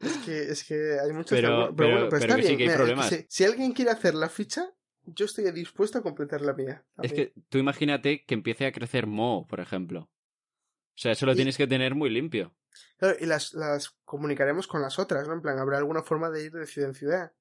Es 0.00 0.16
que, 0.18 0.42
es 0.42 0.64
que 0.64 0.98
hay 1.00 1.12
muchos 1.12 1.30
Pero- 1.30 1.48
algunos- 1.48 1.74
pero- 1.76 1.88
bueno, 1.90 2.08
pero, 2.08 2.20
pero 2.20 2.32
está 2.32 2.36
que 2.36 2.42
sí 2.42 2.48
bien. 2.48 2.58
que 2.58 2.62
hay 2.64 2.68
Mira, 2.68 2.76
problemas. 2.78 3.08
si, 3.08 3.26
si 3.28 3.44
alguien 3.44 3.72
quiere 3.72 3.90
hacer 3.90 4.14
la 4.14 4.28
ficha, 4.28 4.70
yo 5.04 5.24
estoy 5.24 5.50
dispuesto 5.52 5.98
a 5.98 6.02
completar 6.02 6.40
la 6.42 6.52
mía. 6.52 6.84
es 7.02 7.12
que 7.12 7.32
tú 7.48 7.58
imagínate 7.58 8.24
que 8.24 8.34
empiece 8.34 8.66
a 8.66 8.72
crecer 8.72 9.06
moho, 9.06 9.46
por 9.46 9.60
ejemplo. 9.60 10.02
O 10.02 11.00
sea, 11.00 11.12
eso 11.12 11.26
lo 11.26 11.32
Y- 11.32 11.36
tienes 11.36 11.56
que 11.56 11.66
tener 11.66 11.94
muy 11.94 12.10
limpio. 12.10 12.54
Claro, 12.98 13.16
y 13.18 13.26
las, 13.26 13.54
las 13.54 13.90
comunicaremos 14.04 14.66
con 14.68 14.82
las 14.82 14.98
otras, 14.98 15.26
¿no? 15.26 15.34
En 15.34 15.40
plan, 15.42 15.58
habrá 15.58 15.78
alguna 15.78 16.02
forma 16.02 16.30
de 16.30 16.44
ir 16.44 16.52
de 16.52 16.66
ciudad 16.66 16.90
en 16.90 16.94
ciudad. 16.94 17.32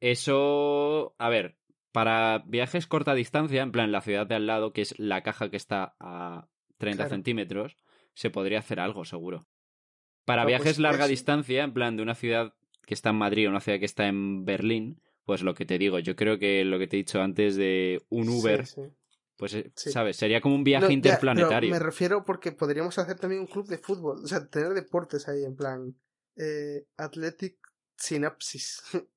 Eso, 0.00 1.14
a 1.18 1.28
ver, 1.28 1.56
para 1.92 2.42
viajes 2.46 2.86
corta 2.86 3.14
distancia, 3.14 3.62
en 3.62 3.72
plan 3.72 3.92
la 3.92 4.00
ciudad 4.00 4.26
de 4.26 4.34
al 4.36 4.46
lado, 4.46 4.72
que 4.72 4.82
es 4.82 4.98
la 4.98 5.22
caja 5.22 5.50
que 5.50 5.56
está 5.56 5.94
a 6.00 6.48
30 6.78 7.04
Claro. 7.04 7.10
centímetros, 7.10 7.76
se 8.14 8.30
podría 8.30 8.60
hacer 8.60 8.80
algo, 8.80 9.04
seguro. 9.04 9.46
Para 10.24 10.42
Ah, 10.42 10.46
viajes 10.46 10.64
pues 10.64 10.78
larga 10.78 11.04
eso. 11.04 11.10
distancia, 11.10 11.64
en 11.64 11.72
plan 11.72 11.96
de 11.96 12.02
una 12.02 12.14
ciudad 12.14 12.54
que 12.86 12.94
está 12.94 13.10
en 13.10 13.16
Madrid 13.16 13.46
o 13.46 13.50
una 13.50 13.60
ciudad 13.60 13.78
que 13.78 13.84
está 13.84 14.06
en 14.06 14.44
Berlín, 14.44 15.00
pues 15.24 15.42
lo 15.42 15.54
que 15.54 15.64
te 15.66 15.78
digo, 15.78 15.98
yo 15.98 16.16
creo 16.16 16.38
que 16.38 16.64
lo 16.64 16.78
que 16.78 16.86
te 16.86 16.96
he 16.96 16.98
dicho 16.98 17.20
antes 17.20 17.56
de 17.56 18.02
un 18.08 18.28
Uber, 18.28 18.66
Sí, 18.66 18.74
sí. 18.82 18.88
pues, 19.36 19.54
eh, 19.54 19.70
Sí. 19.76 19.90
¿sabes? 19.92 20.16
Sería 20.16 20.40
como 20.40 20.54
un 20.54 20.64
viaje 20.64 20.86
No, 20.86 20.92
interplanetario. 20.92 21.70
me 21.70 21.78
refiero 21.78 22.24
porque 22.24 22.52
podríamos 22.52 22.98
hacer 22.98 23.18
también 23.18 23.40
un 23.42 23.46
club 23.46 23.66
de 23.68 23.78
fútbol. 23.78 24.24
O 24.24 24.26
sea, 24.26 24.46
tener 24.48 24.70
deportes 24.74 25.28
ahí, 25.28 25.44
en 25.44 25.56
plan. 25.56 25.94
Eh, 26.36 26.84
Athletic 26.96 27.56
Synapsis. 27.96 28.82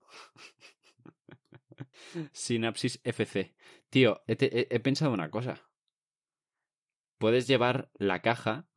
Synapsis 2.32 3.00
FC. 3.04 3.56
Tío, 3.90 4.22
he, 4.28 4.36
te- 4.36 4.60
he- 4.60 4.68
he 4.70 4.80
pensado 4.80 5.12
una 5.14 5.30
cosa. 5.30 5.62
Puedes 7.18 7.48
llevar 7.48 7.90
la 7.98 8.22
caja 8.22 8.68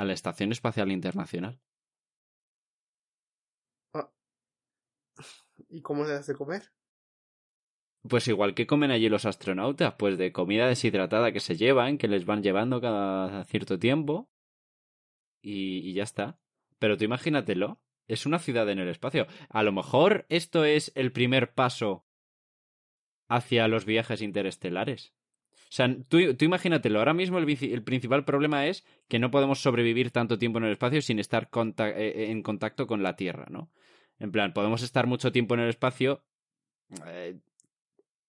a 0.00 0.04
la 0.06 0.14
Estación 0.14 0.50
Espacial 0.50 0.90
Internacional. 0.90 1.60
¿Y 5.68 5.82
cómo 5.82 6.08
das 6.08 6.26
de 6.26 6.34
comer? 6.34 6.72
Pues 8.08 8.26
igual 8.26 8.54
que 8.54 8.66
comen 8.66 8.92
allí 8.92 9.10
los 9.10 9.26
astronautas, 9.26 9.96
pues 9.98 10.16
de 10.16 10.32
comida 10.32 10.66
deshidratada 10.66 11.32
que 11.32 11.40
se 11.40 11.58
llevan, 11.58 11.98
que 11.98 12.08
les 12.08 12.24
van 12.24 12.42
llevando 12.42 12.80
cada 12.80 13.44
cierto 13.44 13.78
tiempo. 13.78 14.30
Y, 15.42 15.90
y 15.90 15.92
ya 15.92 16.04
está. 16.04 16.40
Pero 16.78 16.96
tú 16.96 17.04
imagínatelo. 17.04 17.82
Es 18.08 18.24
una 18.24 18.38
ciudad 18.38 18.70
en 18.70 18.78
el 18.78 18.88
espacio. 18.88 19.26
A 19.50 19.62
lo 19.62 19.70
mejor 19.70 20.24
esto 20.30 20.64
es 20.64 20.92
el 20.94 21.12
primer 21.12 21.52
paso 21.52 22.06
hacia 23.28 23.68
los 23.68 23.84
viajes 23.84 24.22
interestelares. 24.22 25.14
O 25.70 25.72
sea, 25.72 25.88
tú, 26.08 26.18
imagínatelo. 26.18 26.98
Ahora 26.98 27.14
mismo 27.14 27.38
el, 27.38 27.82
principal 27.84 28.24
problema 28.24 28.66
es 28.66 28.84
que 29.08 29.20
no 29.20 29.30
podemos 29.30 29.60
sobrevivir 29.60 30.10
tanto 30.10 30.36
tiempo 30.36 30.58
en 30.58 30.64
el 30.64 30.72
espacio 30.72 31.00
sin 31.00 31.20
estar 31.20 31.48
conta- 31.48 31.90
eh, 31.90 32.32
en 32.32 32.42
contacto 32.42 32.88
con 32.88 33.04
la 33.04 33.14
Tierra, 33.14 33.46
¿no? 33.50 33.70
En 34.18 34.32
plan, 34.32 34.52
podemos 34.52 34.82
estar 34.82 35.06
mucho 35.06 35.30
tiempo 35.30 35.54
en 35.54 35.60
el 35.60 35.68
espacio. 35.68 36.24
eh, 37.06 37.38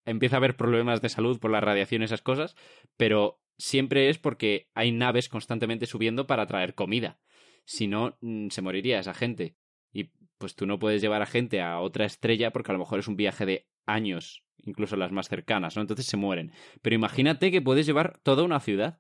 empieza 0.06 0.36
a 0.36 0.38
haber 0.40 0.56
problemas 0.56 1.02
de 1.02 1.10
salud 1.10 1.40
por 1.40 1.52
la 1.52 1.62
radiación 1.62 2.02
y 2.02 2.06
esas 2.06 2.22
cosas, 2.22 2.56
pero 2.98 3.40
siempre 3.58 4.10
es 4.10 4.20
porque 4.20 4.68
hay 4.76 4.92
naves 4.92 5.28
constantemente 5.30 5.86
subiendo 5.88 6.28
para 6.28 6.46
traer 6.48 6.76
comida. 6.76 7.20
Si 7.66 7.88
no, 7.88 8.18
mm, 8.22 8.50
se 8.50 8.62
moriría 8.62 9.00
esa 9.00 9.14
gente. 9.16 9.56
Y 9.92 10.12
pues 10.38 10.56
tú 10.56 10.66
no 10.68 10.78
puedes 10.80 11.02
llevar 11.02 11.22
a 11.24 11.28
gente 11.28 11.62
a 11.62 11.80
otra 11.80 12.06
estrella 12.06 12.52
porque 12.52 12.72
a 12.72 12.74
lo 12.74 12.80
mejor 12.80 13.00
es 13.00 13.08
un 13.08 13.16
viaje 13.16 13.46
de 13.46 13.68
años, 13.86 14.44
incluso 14.64 14.96
las 14.96 15.12
más 15.12 15.28
cercanas, 15.30 15.76
¿no? 15.76 15.82
Entonces 15.82 16.06
se 16.06 16.18
mueren. 16.18 16.52
Pero 16.82 16.96
imagínate 16.96 17.52
que 17.52 17.62
puedes 17.62 17.86
llevar 17.86 18.20
toda 18.24 18.44
una 18.44 18.60
ciudad 18.60 19.00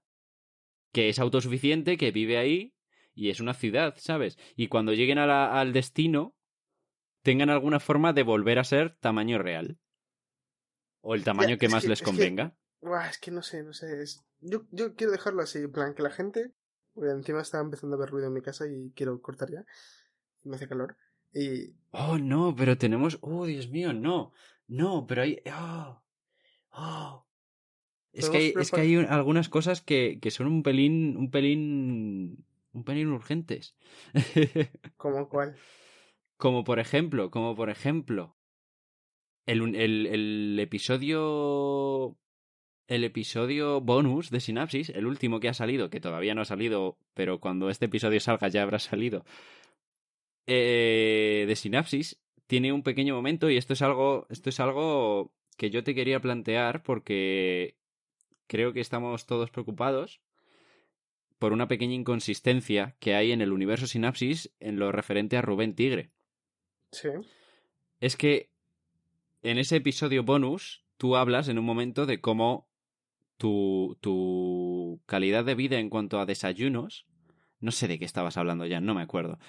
que 0.92 1.10
es 1.10 1.20
autosuficiente, 1.20 1.98
que 1.98 2.12
vive 2.12 2.38
ahí 2.38 2.76
y 3.14 3.30
es 3.30 3.40
una 3.40 3.54
ciudad, 3.54 3.96
¿sabes? 3.98 4.38
Y 4.56 4.68
cuando 4.68 4.94
lleguen 4.94 5.18
a 5.18 5.26
la- 5.28 5.60
al 5.60 5.74
destino, 5.74 6.36
tengan 7.24 7.50
alguna 7.50 7.80
forma 7.80 8.14
de 8.14 8.24
volver 8.24 8.60
a 8.60 8.64
ser 8.64 8.96
tamaño 9.00 9.38
real. 9.38 9.78
O 11.02 11.16
el 11.16 11.24
tamaño 11.24 11.52
Ya, 11.52 11.58
que 11.58 11.70
más 11.70 11.84
que- 11.84 11.90
les 11.90 12.00
es 12.00 12.06
que- 12.06 12.12
convenga. 12.12 12.56
Es 13.10 13.20
que 13.20 13.32
no 13.32 13.42
sé, 13.42 13.64
no 13.64 13.74
sé. 13.74 14.02
es- 14.02 14.24
Yo, 14.40 14.66
yo 14.72 14.96
quiero 14.96 15.12
dejarlo 15.12 15.44
así, 15.44 15.60
en 15.60 15.72
plan, 15.72 15.94
que 15.94 16.02
la 16.04 16.10
gente. 16.10 16.52
Porque 16.94 17.12
encima 17.12 17.42
está 17.42 17.60
empezando 17.62 17.96
a 17.96 17.98
haber 18.00 18.10
ruido 18.10 18.28
en 18.28 18.34
mi 18.34 18.42
casa 18.42 18.66
y 18.68 18.92
quiero 18.96 19.22
cortar 19.22 19.50
ya. 19.52 19.64
Me 20.44 20.56
hace 20.56 20.68
calor. 20.68 20.98
Y. 21.34 21.76
Oh, 21.92 22.18
no, 22.18 22.54
pero 22.56 22.78
tenemos. 22.78 23.18
Oh, 23.22 23.46
Dios 23.46 23.70
mío, 23.70 23.94
no. 23.94 24.34
No, 24.80 25.06
pero 25.08 25.22
hay. 25.24 25.38
Oh, 25.54 26.02
oh. 26.74 27.26
Es 28.14 28.30
que 28.30 28.38
hay, 28.38 28.54
es 28.60 28.72
que 28.72 28.82
hay 28.82 28.98
un- 28.98 29.06
algunas 29.06 29.50
cosas 29.50 29.82
que, 29.82 30.20
que 30.22 30.32
son 30.32 30.48
un 30.48 30.64
pelín. 30.64 31.18
Un 31.18 31.32
pelín. 31.32 32.46
Un 32.74 32.84
pelín 32.84 33.08
urgentes. 33.10 33.76
¿Cómo 34.98 35.28
cuál? 35.30 35.56
como 36.38 36.64
por 36.64 36.80
ejemplo, 36.80 37.30
como 37.32 37.56
por 37.56 37.70
ejemplo. 37.70 38.36
El, 39.46 39.76
el, 39.76 40.08
el 40.08 40.60
episodio. 40.60 42.18
El 42.88 43.06
episodio 43.06 43.80
bonus 43.82 44.32
de 44.32 44.42
Sinapsis, 44.42 44.90
el 44.90 45.06
último 45.08 45.40
que 45.40 45.48
ha 45.50 45.54
salido, 45.54 45.90
que 45.90 46.02
todavía 46.02 46.36
no 46.36 46.42
ha 46.42 46.46
salido, 46.46 46.98
pero 47.14 47.40
cuando 47.40 47.70
este 47.70 47.86
episodio 47.86 48.20
salga 48.20 48.50
ya 48.50 48.64
habrá 48.64 48.80
salido. 48.80 49.24
eh, 50.48 51.46
de 51.48 51.56
Sinapsis, 51.56 52.20
tiene 52.52 52.74
un 52.74 52.84
pequeño 52.84 53.16
momento, 53.16 53.50
y 53.50 53.56
esto 53.56 53.72
es 53.72 53.82
algo. 53.82 54.28
Esto 54.30 54.50
es 54.50 54.60
algo 54.60 55.32
que 55.56 55.70
yo 55.70 55.86
te 55.86 55.96
quería 55.96 56.20
plantear 56.20 56.84
porque 56.84 57.78
creo 58.48 58.74
que 58.74 58.82
estamos 58.82 59.26
todos 59.26 59.50
preocupados 59.52 60.20
por 61.40 61.54
una 61.54 61.70
pequeña 61.70 61.94
inconsistencia 61.94 62.98
que 63.00 63.16
hay 63.16 63.32
en 63.32 63.40
el 63.40 63.54
universo 63.54 63.88
Sinapsis 63.88 64.52
en 64.60 64.80
lo 64.80 64.92
referente 64.92 65.38
a 65.38 65.42
Rubén 65.42 65.76
Tigre. 65.76 66.12
Sí. 66.92 67.08
Es 68.02 68.18
que 68.18 68.50
en 69.44 69.58
ese 69.58 69.78
episodio 69.78 70.24
bonus 70.24 70.84
tú 70.98 71.16
hablas 71.16 71.48
en 71.48 71.58
un 71.58 71.64
momento 71.64 72.06
de 72.06 72.20
cómo 72.20 72.68
tu, 73.38 73.98
tu 74.02 75.00
calidad 75.06 75.46
de 75.46 75.56
vida 75.56 75.80
en 75.80 75.90
cuanto 75.90 76.20
a 76.20 76.26
desayunos, 76.26 77.08
no 77.62 77.72
sé 77.72 77.88
de 77.88 77.98
qué 77.98 78.04
estabas 78.04 78.36
hablando 78.36 78.66
ya, 78.66 78.82
no 78.82 78.94
me 78.94 79.04
acuerdo, 79.04 79.40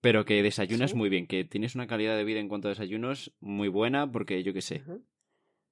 pero 0.00 0.24
que 0.24 0.42
desayunas 0.42 0.90
Sí. 0.92 0.96
muy 0.96 1.08
bien, 1.08 1.26
que 1.26 1.44
tienes 1.44 1.74
una 1.74 1.86
calidad 1.86 2.16
de 2.16 2.24
vida 2.24 2.40
en 2.40 2.48
cuanto 2.48 2.68
a 2.68 2.70
desayunos 2.70 3.32
muy 3.40 3.68
buena 3.68 4.10
porque 4.12 4.42
yo 4.42 4.52
qué 4.52 4.62
sé. 4.62 4.82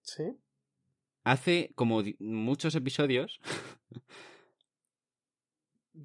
Sí. 0.02 0.22
hace 1.24 1.72
como 1.74 2.02
muchos 2.20 2.74
episodios 2.76 3.40
no 3.92 4.00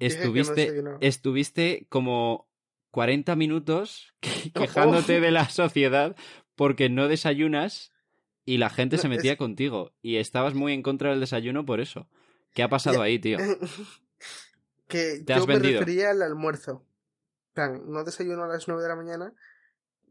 estuviste, 0.00 0.82
estuviste 1.00 1.86
como 1.88 2.48
40 2.90 3.36
minutos 3.36 4.14
que- 4.20 4.50
quejándote 4.54 5.20
de 5.20 5.30
la 5.30 5.48
sociedad 5.48 6.16
porque 6.56 6.88
no 6.88 7.08
desayunas 7.08 7.92
y 8.44 8.58
la 8.58 8.70
gente 8.70 8.98
se 8.98 9.08
metía 9.08 9.32
es- 9.32 9.38
contigo 9.38 9.92
y 10.02 10.16
estabas 10.16 10.54
muy 10.54 10.72
en 10.72 10.82
contra 10.82 11.10
del 11.10 11.20
desayuno 11.20 11.64
por 11.64 11.80
eso. 11.80 12.08
¿Qué 12.54 12.62
ha 12.62 12.68
pasado 12.68 12.98
Ya. 12.98 13.04
ahí, 13.04 13.18
tío? 13.18 13.38
que 14.88 15.22
Te 15.24 15.32
has 15.32 15.40
yo 15.40 15.46
me 15.46 15.54
vendido. 15.54 15.80
refería 15.80 16.10
al 16.10 16.22
almuerzo. 16.22 16.84
Plan, 17.54 17.82
no 17.86 18.04
desayuno 18.04 18.44
a 18.44 18.48
las 18.48 18.66
9 18.68 18.82
de 18.82 18.88
la 18.88 18.96
mañana, 18.96 19.32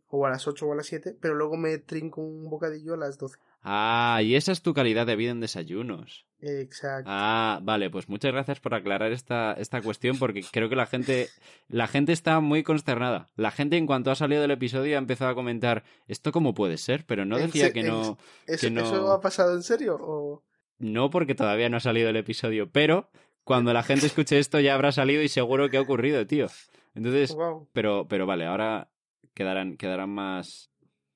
o 0.09 0.25
a 0.25 0.29
las 0.29 0.47
8 0.47 0.67
o 0.67 0.73
a 0.73 0.75
las 0.75 0.87
7, 0.87 1.15
pero 1.19 1.33
luego 1.35 1.57
me 1.57 1.77
trinco 1.77 2.21
un 2.21 2.49
bocadillo 2.49 2.93
a 2.93 2.97
las 2.97 3.17
12. 3.17 3.37
Ah, 3.63 4.19
y 4.23 4.35
esa 4.35 4.51
es 4.51 4.61
tu 4.63 4.73
calidad 4.73 5.05
de 5.05 5.15
vida 5.15 5.31
en 5.31 5.39
desayunos. 5.39 6.25
Exacto. 6.41 7.03
Ah, 7.05 7.59
vale, 7.61 7.91
pues 7.91 8.09
muchas 8.09 8.31
gracias 8.31 8.59
por 8.59 8.73
aclarar 8.73 9.11
esta, 9.11 9.53
esta 9.53 9.81
cuestión 9.81 10.17
porque 10.17 10.43
creo 10.51 10.67
que 10.67 10.75
la 10.75 10.87
gente, 10.87 11.29
la 11.67 11.87
gente 11.87 12.11
está 12.11 12.39
muy 12.39 12.63
consternada. 12.63 13.27
La 13.35 13.51
gente 13.51 13.77
en 13.77 13.85
cuanto 13.85 14.09
ha 14.09 14.15
salido 14.15 14.41
del 14.41 14.49
episodio 14.51 14.95
ha 14.95 14.99
empezado 14.99 15.29
a 15.29 15.35
comentar, 15.35 15.83
¿esto 16.07 16.31
cómo 16.31 16.55
puede 16.55 16.77
ser? 16.79 17.05
Pero 17.05 17.25
no 17.25 17.37
¿En 17.37 17.45
decía 17.45 17.71
que 17.71 17.83
no... 17.83 18.17
¿Eso, 18.47 18.67
que 18.67 18.71
no- 18.71 18.81
¿Eso 18.81 19.11
ha 19.11 19.21
pasado 19.21 19.53
en 19.55 19.61
serio? 19.61 19.97
¿O... 20.01 20.43
No 20.79 21.11
porque 21.11 21.35
todavía 21.35 21.69
no 21.69 21.77
ha 21.77 21.81
salido 21.81 22.09
el 22.09 22.15
episodio, 22.17 22.71
pero 22.71 23.11
cuando 23.43 23.71
la 23.73 23.83
gente 23.83 24.07
escuche 24.07 24.39
esto 24.39 24.59
ya 24.59 24.73
habrá 24.73 24.91
salido 24.91 25.21
y 25.21 25.29
seguro 25.29 25.69
que 25.69 25.77
ha 25.77 25.81
ocurrido, 25.81 26.25
tío. 26.25 26.47
Entonces, 26.93 27.33
Wow. 27.33 27.69
pero, 27.73 28.07
pero 28.07 28.25
vale, 28.25 28.45
ahora 28.45 28.91
quedarán, 29.33 29.77
quedarán 29.77 30.09
más, 30.09 30.71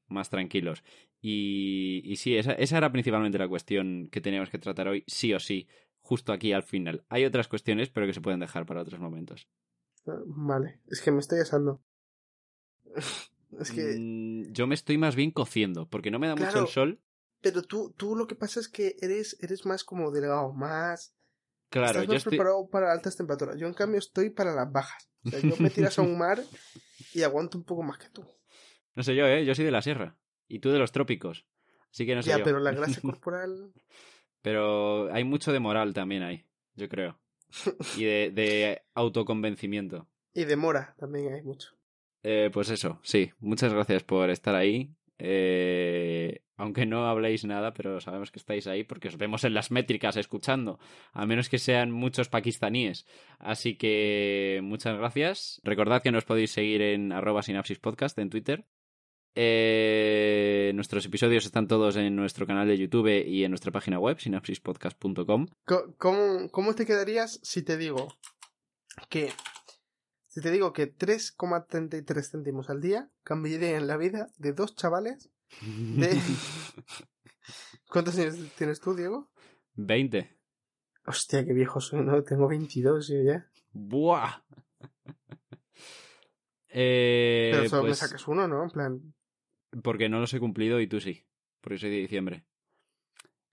más 0.08 0.30
tranquilos. 0.30 0.84
Y, 1.22 2.02
y 2.06 2.18
sí, 2.18 2.38
esa, 2.38 2.54
esa 2.54 2.78
era 2.78 2.92
principalmente 2.92 3.38
la 3.38 3.48
cuestión 3.48 4.10
que 4.12 4.22
teníamos 4.22 4.50
que 4.50 4.60
tratar 4.60 4.88
hoy, 4.88 5.04
sí 5.08 5.34
o 5.34 5.40
sí, 5.40 5.68
justo 6.02 6.32
aquí 6.32 6.54
al 6.54 6.64
final. 6.64 7.04
Hay 7.10 7.26
otras 7.26 7.48
cuestiones, 7.48 7.90
pero 7.90 8.06
que 8.06 8.14
se 8.14 8.22
pueden 8.22 8.40
dejar 8.40 8.66
para 8.66 8.82
otros 8.82 9.00
momentos. 9.00 9.48
Ah, 10.06 10.20
Vale, 10.26 10.80
es 10.88 11.02
que 11.02 11.12
me 11.12 11.20
estoy 11.20 11.40
asando. 11.40 11.82
es 13.60 13.72
que... 13.72 13.96
Mm, 13.98 14.54
yo 14.54 14.68
me 14.68 14.76
estoy 14.76 14.98
más 14.98 15.16
bien 15.16 15.32
cociendo, 15.32 15.90
porque 15.90 16.12
no 16.12 16.20
me 16.20 16.28
da 16.28 16.36
mucho 16.36 16.60
el 16.60 16.68
sol. 16.68 17.02
Pero 17.42 17.64
tú, 17.64 17.94
tú 17.98 18.16
lo 18.16 18.28
que 18.28 18.36
pasa 18.36 18.60
es 18.60 18.68
que 18.70 18.96
eres, 19.02 19.38
eres 19.42 19.66
más 19.66 19.84
como 19.84 20.12
delgado, 20.12 20.54
más... 20.54 21.14
Claro, 21.70 22.02
Estás 22.02 22.08
yo 22.08 22.14
estoy... 22.14 22.30
preparado 22.32 22.70
para 22.70 22.92
altas 22.92 23.16
temperaturas. 23.18 23.58
Yo, 23.60 23.68
en 23.68 23.74
cambio, 23.74 24.00
estoy 24.00 24.30
para 24.30 24.54
las 24.54 24.72
bajas. 24.72 25.10
O 25.26 25.30
sea, 25.30 25.40
yo 25.40 25.56
me 25.60 25.70
tiras 25.70 25.98
a 26.00 26.02
un 26.02 26.18
mar 26.18 26.42
y 27.14 27.24
aguanto 27.24 27.58
un 27.58 27.64
poco 27.64 27.84
más 27.84 27.98
que 27.98 28.10
tú. 28.10 28.26
No 28.94 29.04
sé 29.04 29.16
yo, 29.16 29.26
¿eh? 29.28 29.46
Yo 29.46 29.56
soy 29.56 29.66
de 29.66 29.72
la 29.72 29.82
sierra. 29.82 30.16
Y 30.48 30.60
tú 30.60 30.70
de 30.70 30.80
los 30.80 30.92
trópicos. 30.92 31.46
Así 31.92 32.06
que 32.06 32.16
no 32.16 32.22
sé 32.22 32.30
ya, 32.30 32.38
yo. 32.38 32.44
pero 32.44 32.60
la 32.60 32.72
grasa 32.72 33.02
corporal... 33.02 33.74
Pero 34.42 35.12
hay 35.12 35.24
mucho 35.24 35.52
de 35.52 35.60
moral 35.60 35.96
también 35.96 36.22
ahí, 36.22 36.46
yo 36.76 36.88
creo. 36.88 37.20
Y 37.98 38.04
de, 38.04 38.32
de 38.32 38.84
autoconvencimiento. 38.94 40.08
Y 40.36 40.46
de 40.46 40.56
mora 40.56 40.94
también 41.00 41.34
hay 41.34 41.42
mucho. 41.42 41.76
Eh, 42.22 42.52
pues 42.54 42.70
eso, 42.70 43.00
sí. 43.02 43.32
Muchas 43.40 43.74
gracias 43.74 44.04
por 44.04 44.30
estar 44.30 44.54
ahí. 44.54 44.94
Eh, 45.18 46.42
aunque 46.58 46.86
no 46.86 47.08
habléis 47.08 47.44
nada, 47.46 47.74
pero 47.74 48.00
sabemos 48.00 48.32
que 48.32 48.40
estáis 48.40 48.68
ahí 48.68 48.84
porque 48.84 49.08
os 49.10 49.18
vemos 49.18 49.44
en 49.44 49.54
las 49.54 49.72
métricas 49.72 50.18
escuchando. 50.18 50.80
A 51.14 51.26
menos 51.26 51.50
que 51.50 51.58
sean 51.58 51.92
muchos 51.92 52.30
pakistaníes. 52.30 53.06
Así 53.40 53.76
que 53.78 54.60
muchas 54.64 54.98
gracias. 54.98 55.60
Recordad 55.64 56.02
que 56.02 56.12
nos 56.12 56.26
podéis 56.26 56.52
seguir 56.52 56.82
en 56.82 57.12
arroba 57.12 57.42
en 57.48 58.30
Twitter. 58.30 58.66
Eh, 59.38 60.72
nuestros 60.76 61.06
episodios 61.06 61.46
están 61.46 61.68
todos 61.68 61.98
en 61.98 62.16
nuestro 62.16 62.48
canal 62.48 62.68
de 62.70 62.78
YouTube 62.78 63.26
y 63.28 63.44
en 63.44 63.52
nuestra 63.52 63.72
página 63.74 64.00
web, 64.00 64.18
sinapsispodcast.com. 64.20 65.48
Co- 65.66 65.94
¿Cómo, 65.98 66.50
¿Cómo 66.52 66.74
te 66.74 66.86
quedarías 66.86 67.40
si 67.44 67.62
te 67.62 67.76
digo 67.78 68.08
que... 69.10 69.32
Si 70.36 70.42
te 70.42 70.52
digo 70.52 70.74
que 70.74 70.94
3,33 70.94 72.30
céntimos 72.30 72.70
al 72.70 72.82
día 72.82 73.10
cambiarían 73.24 73.88
la 73.88 73.96
vida 73.96 74.28
de 74.38 74.52
dos 74.52 74.76
chavales 74.76 75.30
de... 75.62 76.10
¿Cuántos 77.90 78.18
años 78.18 78.36
tienes 78.58 78.82
tú, 78.82 78.94
Diego? 78.96 79.32
20. 79.76 80.38
Hostia, 81.06 81.46
qué 81.46 81.54
viejo 81.54 81.80
soy, 81.80 82.02
¿no? 82.02 82.22
Tengo 82.22 82.50
22 82.50 83.08
yo 83.08 83.24
ya. 83.24 83.50
¡Buah! 83.72 84.44
Eh, 86.78 87.52
Pero 87.54 87.70
solo 87.70 87.84
me 87.84 87.90
pues, 87.92 88.00
sacas 88.00 88.28
uno, 88.28 88.50
¿no? 88.50 88.64
En 88.64 88.70
plan... 88.70 89.14
porque 89.82 90.10
no 90.10 90.20
los 90.20 90.34
he 90.34 90.42
cumplido 90.42 90.82
y 90.82 90.88
tú 90.88 91.00
sí. 91.00 91.26
Porque 91.62 91.78
soy 91.78 91.90
de 91.90 91.96
diciembre. 92.00 92.46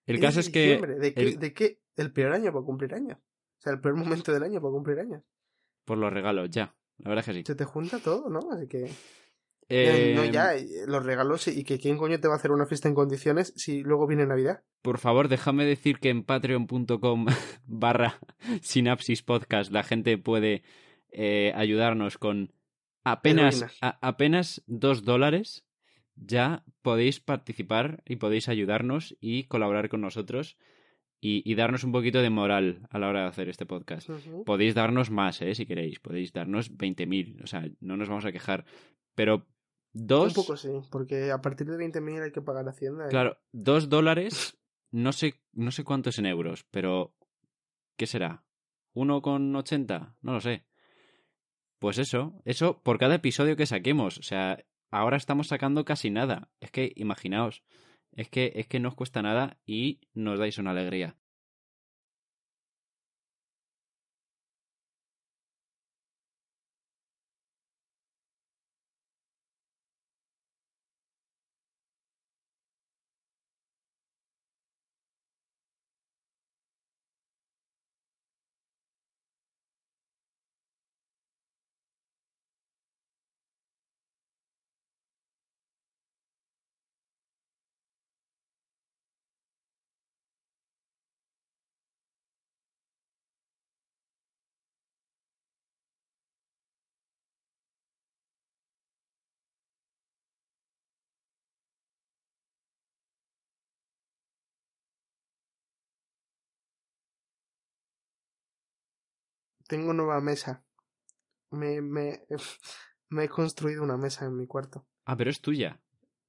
El 0.07 0.17
¿eres 0.17 0.21
caso 0.23 0.41
es 0.41 0.51
que. 0.51 0.63
diciembre? 0.63 0.99
¿De 0.99 1.15
qué, 1.15 1.21
el- 1.23 1.39
¿De 1.39 1.55
qué? 1.55 1.81
El 1.95 2.13
peor 2.13 2.33
año 2.33 2.53
para 2.53 2.65
cumplir 2.65 2.93
años. 2.95 3.19
O 3.19 3.61
sea, 3.61 3.75
el 3.75 3.81
peor 3.81 3.95
momento 3.95 4.33
del 4.33 4.43
año 4.43 4.61
para 4.61 4.73
cumplir 4.73 4.99
años. 4.99 5.23
Por 5.85 5.99
los 5.99 6.13
regalos, 6.13 6.51
ya. 6.51 6.75
La 6.99 7.09
verdad 7.11 7.25
es 7.29 7.35
que 7.35 7.41
sí. 7.41 7.45
Se 7.47 7.55
te 7.55 7.65
junta 7.65 7.99
todo, 7.99 8.29
¿no? 8.31 8.41
Así 8.53 8.69
que... 8.69 8.91
Eh, 9.69 10.13
no, 10.15 10.25
ya, 10.27 10.55
eh, 10.55 10.67
los 10.87 11.03
regalos 11.05 11.49
y 11.49 11.65
que 11.65 11.79
quién 11.79 11.97
coño 11.97 12.21
te 12.21 12.29
va 12.29 12.35
a 12.35 12.37
hacer 12.37 12.51
una 12.51 12.67
fiesta 12.67 12.89
en 12.89 12.95
condiciones 12.95 13.55
si 13.57 13.83
luego 13.83 14.07
viene 14.07 14.27
Navidad. 14.27 14.63
Por 14.83 14.99
favor, 14.99 15.29
déjame 15.29 15.65
decir 15.65 15.99
que 15.99 16.11
en 16.11 16.25
patreon.com 16.25 17.27
barra 17.67 18.19
sinapsis 18.61 19.23
podcast 19.23 19.73
la 19.73 19.83
gente 19.83 20.19
puede 20.19 20.63
eh, 21.11 21.53
ayudarnos 21.55 22.19
con 22.19 22.53
apenas, 23.03 23.65
a- 23.81 23.99
apenas 24.07 24.63
dos 24.67 25.05
dólares. 25.05 25.65
Ya 26.17 26.65
podéis 26.83 27.21
participar 27.21 28.03
y 28.05 28.17
podéis 28.17 28.49
ayudarnos 28.51 29.17
y 29.21 29.45
colaborar 29.45 29.89
con 29.89 30.03
nosotros 30.03 30.59
y, 31.25 31.49
y 31.51 31.55
darnos 31.55 31.85
un 31.85 31.93
poquito 31.93 32.21
de 32.21 32.29
moral 32.31 32.87
a 32.91 32.99
la 32.99 33.09
hora 33.09 33.21
de 33.23 33.29
hacer 33.29 33.49
este 33.49 33.65
podcast. 33.65 34.11
Podéis 34.45 34.75
darnos 34.75 35.11
más, 35.11 35.41
¿eh? 35.41 35.55
si 35.55 35.65
queréis. 35.67 36.01
Podéis 36.01 36.33
darnos 36.33 36.71
20.000. 36.77 37.43
O 37.45 37.47
sea, 37.47 37.65
no 37.81 37.97
nos 37.97 38.09
vamos 38.09 38.25
a 38.27 38.33
quejar. 38.33 38.65
Pero 39.15 39.47
dos... 39.93 40.37
Un 40.37 40.43
poco 40.43 40.57
sí, 40.57 40.69
porque 40.91 41.31
a 41.31 41.41
partir 41.41 41.69
de 41.69 41.77
20.000 41.79 42.25
hay 42.25 42.33
que 42.33 42.43
pagar 42.43 42.69
Hacienda. 42.69 43.07
y- 43.07 43.11
Claro, 43.11 43.39
dos 43.53 43.89
dólares, 43.89 44.59
no 44.91 45.13
sé, 45.13 45.35
no 45.53 45.71
sé 45.71 45.85
cuánto 45.85 46.11
es 46.11 46.19
en 46.19 46.27
euros, 46.27 46.65
pero 46.73 47.15
¿qué 47.97 48.07
será? 48.07 48.45
¿Uno 48.93 49.23
con 49.23 49.55
ochenta? 49.55 50.17
No 50.23 50.33
lo 50.33 50.41
sé. 50.41 50.65
Pues 51.79 51.99
eso, 51.99 52.41
eso 52.45 52.83
por 52.83 52.99
cada 52.99 53.15
episodio 53.15 53.57
que 53.57 53.67
saquemos. 53.67 54.19
O 54.19 54.23
sea, 54.23 54.65
ahora 54.91 55.17
estamos 55.17 55.47
sacando 55.49 55.85
casi 55.85 56.11
nada. 56.11 56.51
Es 56.61 56.71
que, 56.71 56.93
imaginaos, 56.97 57.63
es 58.13 58.29
que, 58.29 58.53
es 58.57 58.67
que 58.67 58.81
no 58.81 58.91
os 58.91 58.95
cuesta 58.95 59.23
nada 59.23 59.59
y 59.67 60.01
nos 60.15 60.39
dais 60.39 60.59
una 60.59 60.71
alegría. 60.73 61.17
Tengo 109.73 109.95
nueva 109.95 110.21
mesa. 110.21 110.63
Me, 111.51 111.81
me, 111.81 112.27
me 113.11 113.25
he 113.25 113.29
construido 113.29 113.83
una 113.83 113.97
mesa 113.97 114.27
en 114.27 114.37
mi 114.37 114.47
cuarto. 114.47 114.87
Ah, 115.05 115.17
pero 115.17 115.31
es 115.31 115.41
tuya. 115.41 115.81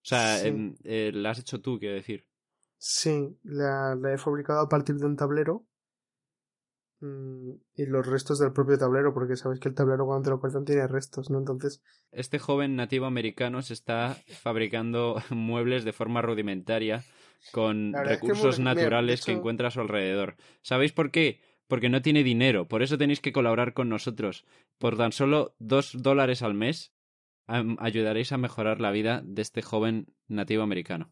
O 0.04 0.06
sea, 0.06 0.40
Sí. 0.42 0.48
em, 0.48 0.76
eh, 0.84 1.12
la 1.14 1.32
has 1.32 1.40
hecho 1.40 1.62
tú, 1.62 1.80
quiero 1.80 1.96
decir. 1.96 2.26
Sí, 2.78 3.40
la, 3.42 3.96
la 3.96 4.14
he 4.14 4.18
fabricado 4.20 4.60
a 4.62 4.70
partir 4.70 4.98
de 4.98 5.08
un 5.08 5.16
tablero. 5.16 5.66
Mm, 7.02 7.52
y 7.76 7.86
los 7.86 8.08
restos 8.08 8.40
del 8.40 8.52
propio 8.52 8.80
tablero, 8.80 9.14
porque 9.14 9.36
sabes 9.36 9.60
que 9.60 9.70
el 9.70 9.76
tablero 9.76 10.08
cuando 10.08 10.24
te 10.24 10.30
lo 10.32 10.40
cortan 10.40 10.66
tiene 10.66 10.88
restos, 10.88 11.30
¿no? 11.30 11.38
Entonces, 11.38 11.84
Este 12.12 12.38
joven 12.40 12.76
nativo 12.76 13.06
americano 13.08 13.62
se 13.62 13.74
está 13.74 14.16
fabricando 14.42 15.16
muebles 15.32 15.84
de 15.84 15.94
forma 15.94 16.22
rudimentaria 16.22 17.04
con 17.52 17.94
es 17.94 18.02
que 18.02 18.06
recursos 18.10 18.60
mira, 18.60 18.64
naturales 18.64 19.24
que 19.26 19.32
encuentra 19.32 19.68
a 19.68 19.72
su 19.72 19.82
alrededor. 19.82 20.36
¿Sabéis 20.62 20.92
por 20.94 21.12
qué? 21.12 21.42
Porque 21.68 21.90
no 21.90 22.02
tiene 22.02 22.24
dinero. 22.24 22.68
Por 22.68 22.84
eso 22.84 22.98
tenéis 22.98 23.20
que 23.20 23.34
colaborar 23.34 23.74
con 23.74 23.90
nosotros. 23.90 24.46
Por 24.78 24.98
tan 24.98 25.12
solo 25.12 25.56
dos 25.60 25.92
dólares 25.94 26.42
al 26.42 26.54
mes 26.54 26.94
ayudaréis 27.48 28.32
a 28.32 28.38
mejorar 28.38 28.80
la 28.80 28.92
vida 28.92 29.22
de 29.24 29.42
este 29.42 29.62
joven 29.62 30.08
nativo 30.28 30.64
americano. 30.64 31.12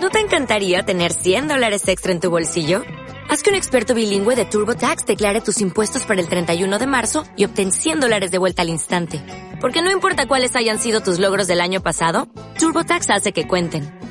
¿No 0.00 0.08
te 0.10 0.18
encantaría 0.20 0.82
tener 0.82 1.12
100 1.12 1.48
dólares 1.48 1.86
extra 1.88 2.12
en 2.12 2.20
tu 2.20 2.30
bolsillo? 2.30 2.82
Haz 3.28 3.42
que 3.42 3.50
un 3.50 3.56
experto 3.56 3.94
bilingüe 3.94 4.34
de 4.34 4.44
TurboTax 4.44 5.06
declare 5.06 5.40
tus 5.40 5.60
impuestos 5.60 6.04
para 6.04 6.20
el 6.20 6.28
31 6.28 6.78
de 6.78 6.86
marzo 6.86 7.24
y 7.36 7.44
obtén 7.44 7.70
100 7.70 8.00
dólares 8.00 8.30
de 8.30 8.38
vuelta 8.38 8.62
al 8.62 8.70
instante. 8.70 9.22
Porque 9.60 9.82
no 9.82 9.92
importa 9.92 10.26
cuáles 10.26 10.56
hayan 10.56 10.78
sido 10.78 11.00
tus 11.00 11.18
logros 11.18 11.46
del 11.46 11.60
año 11.60 11.82
pasado, 11.82 12.28
TurboTax 12.58 13.10
hace 13.10 13.32
que 13.32 13.46
cuenten. 13.46 13.99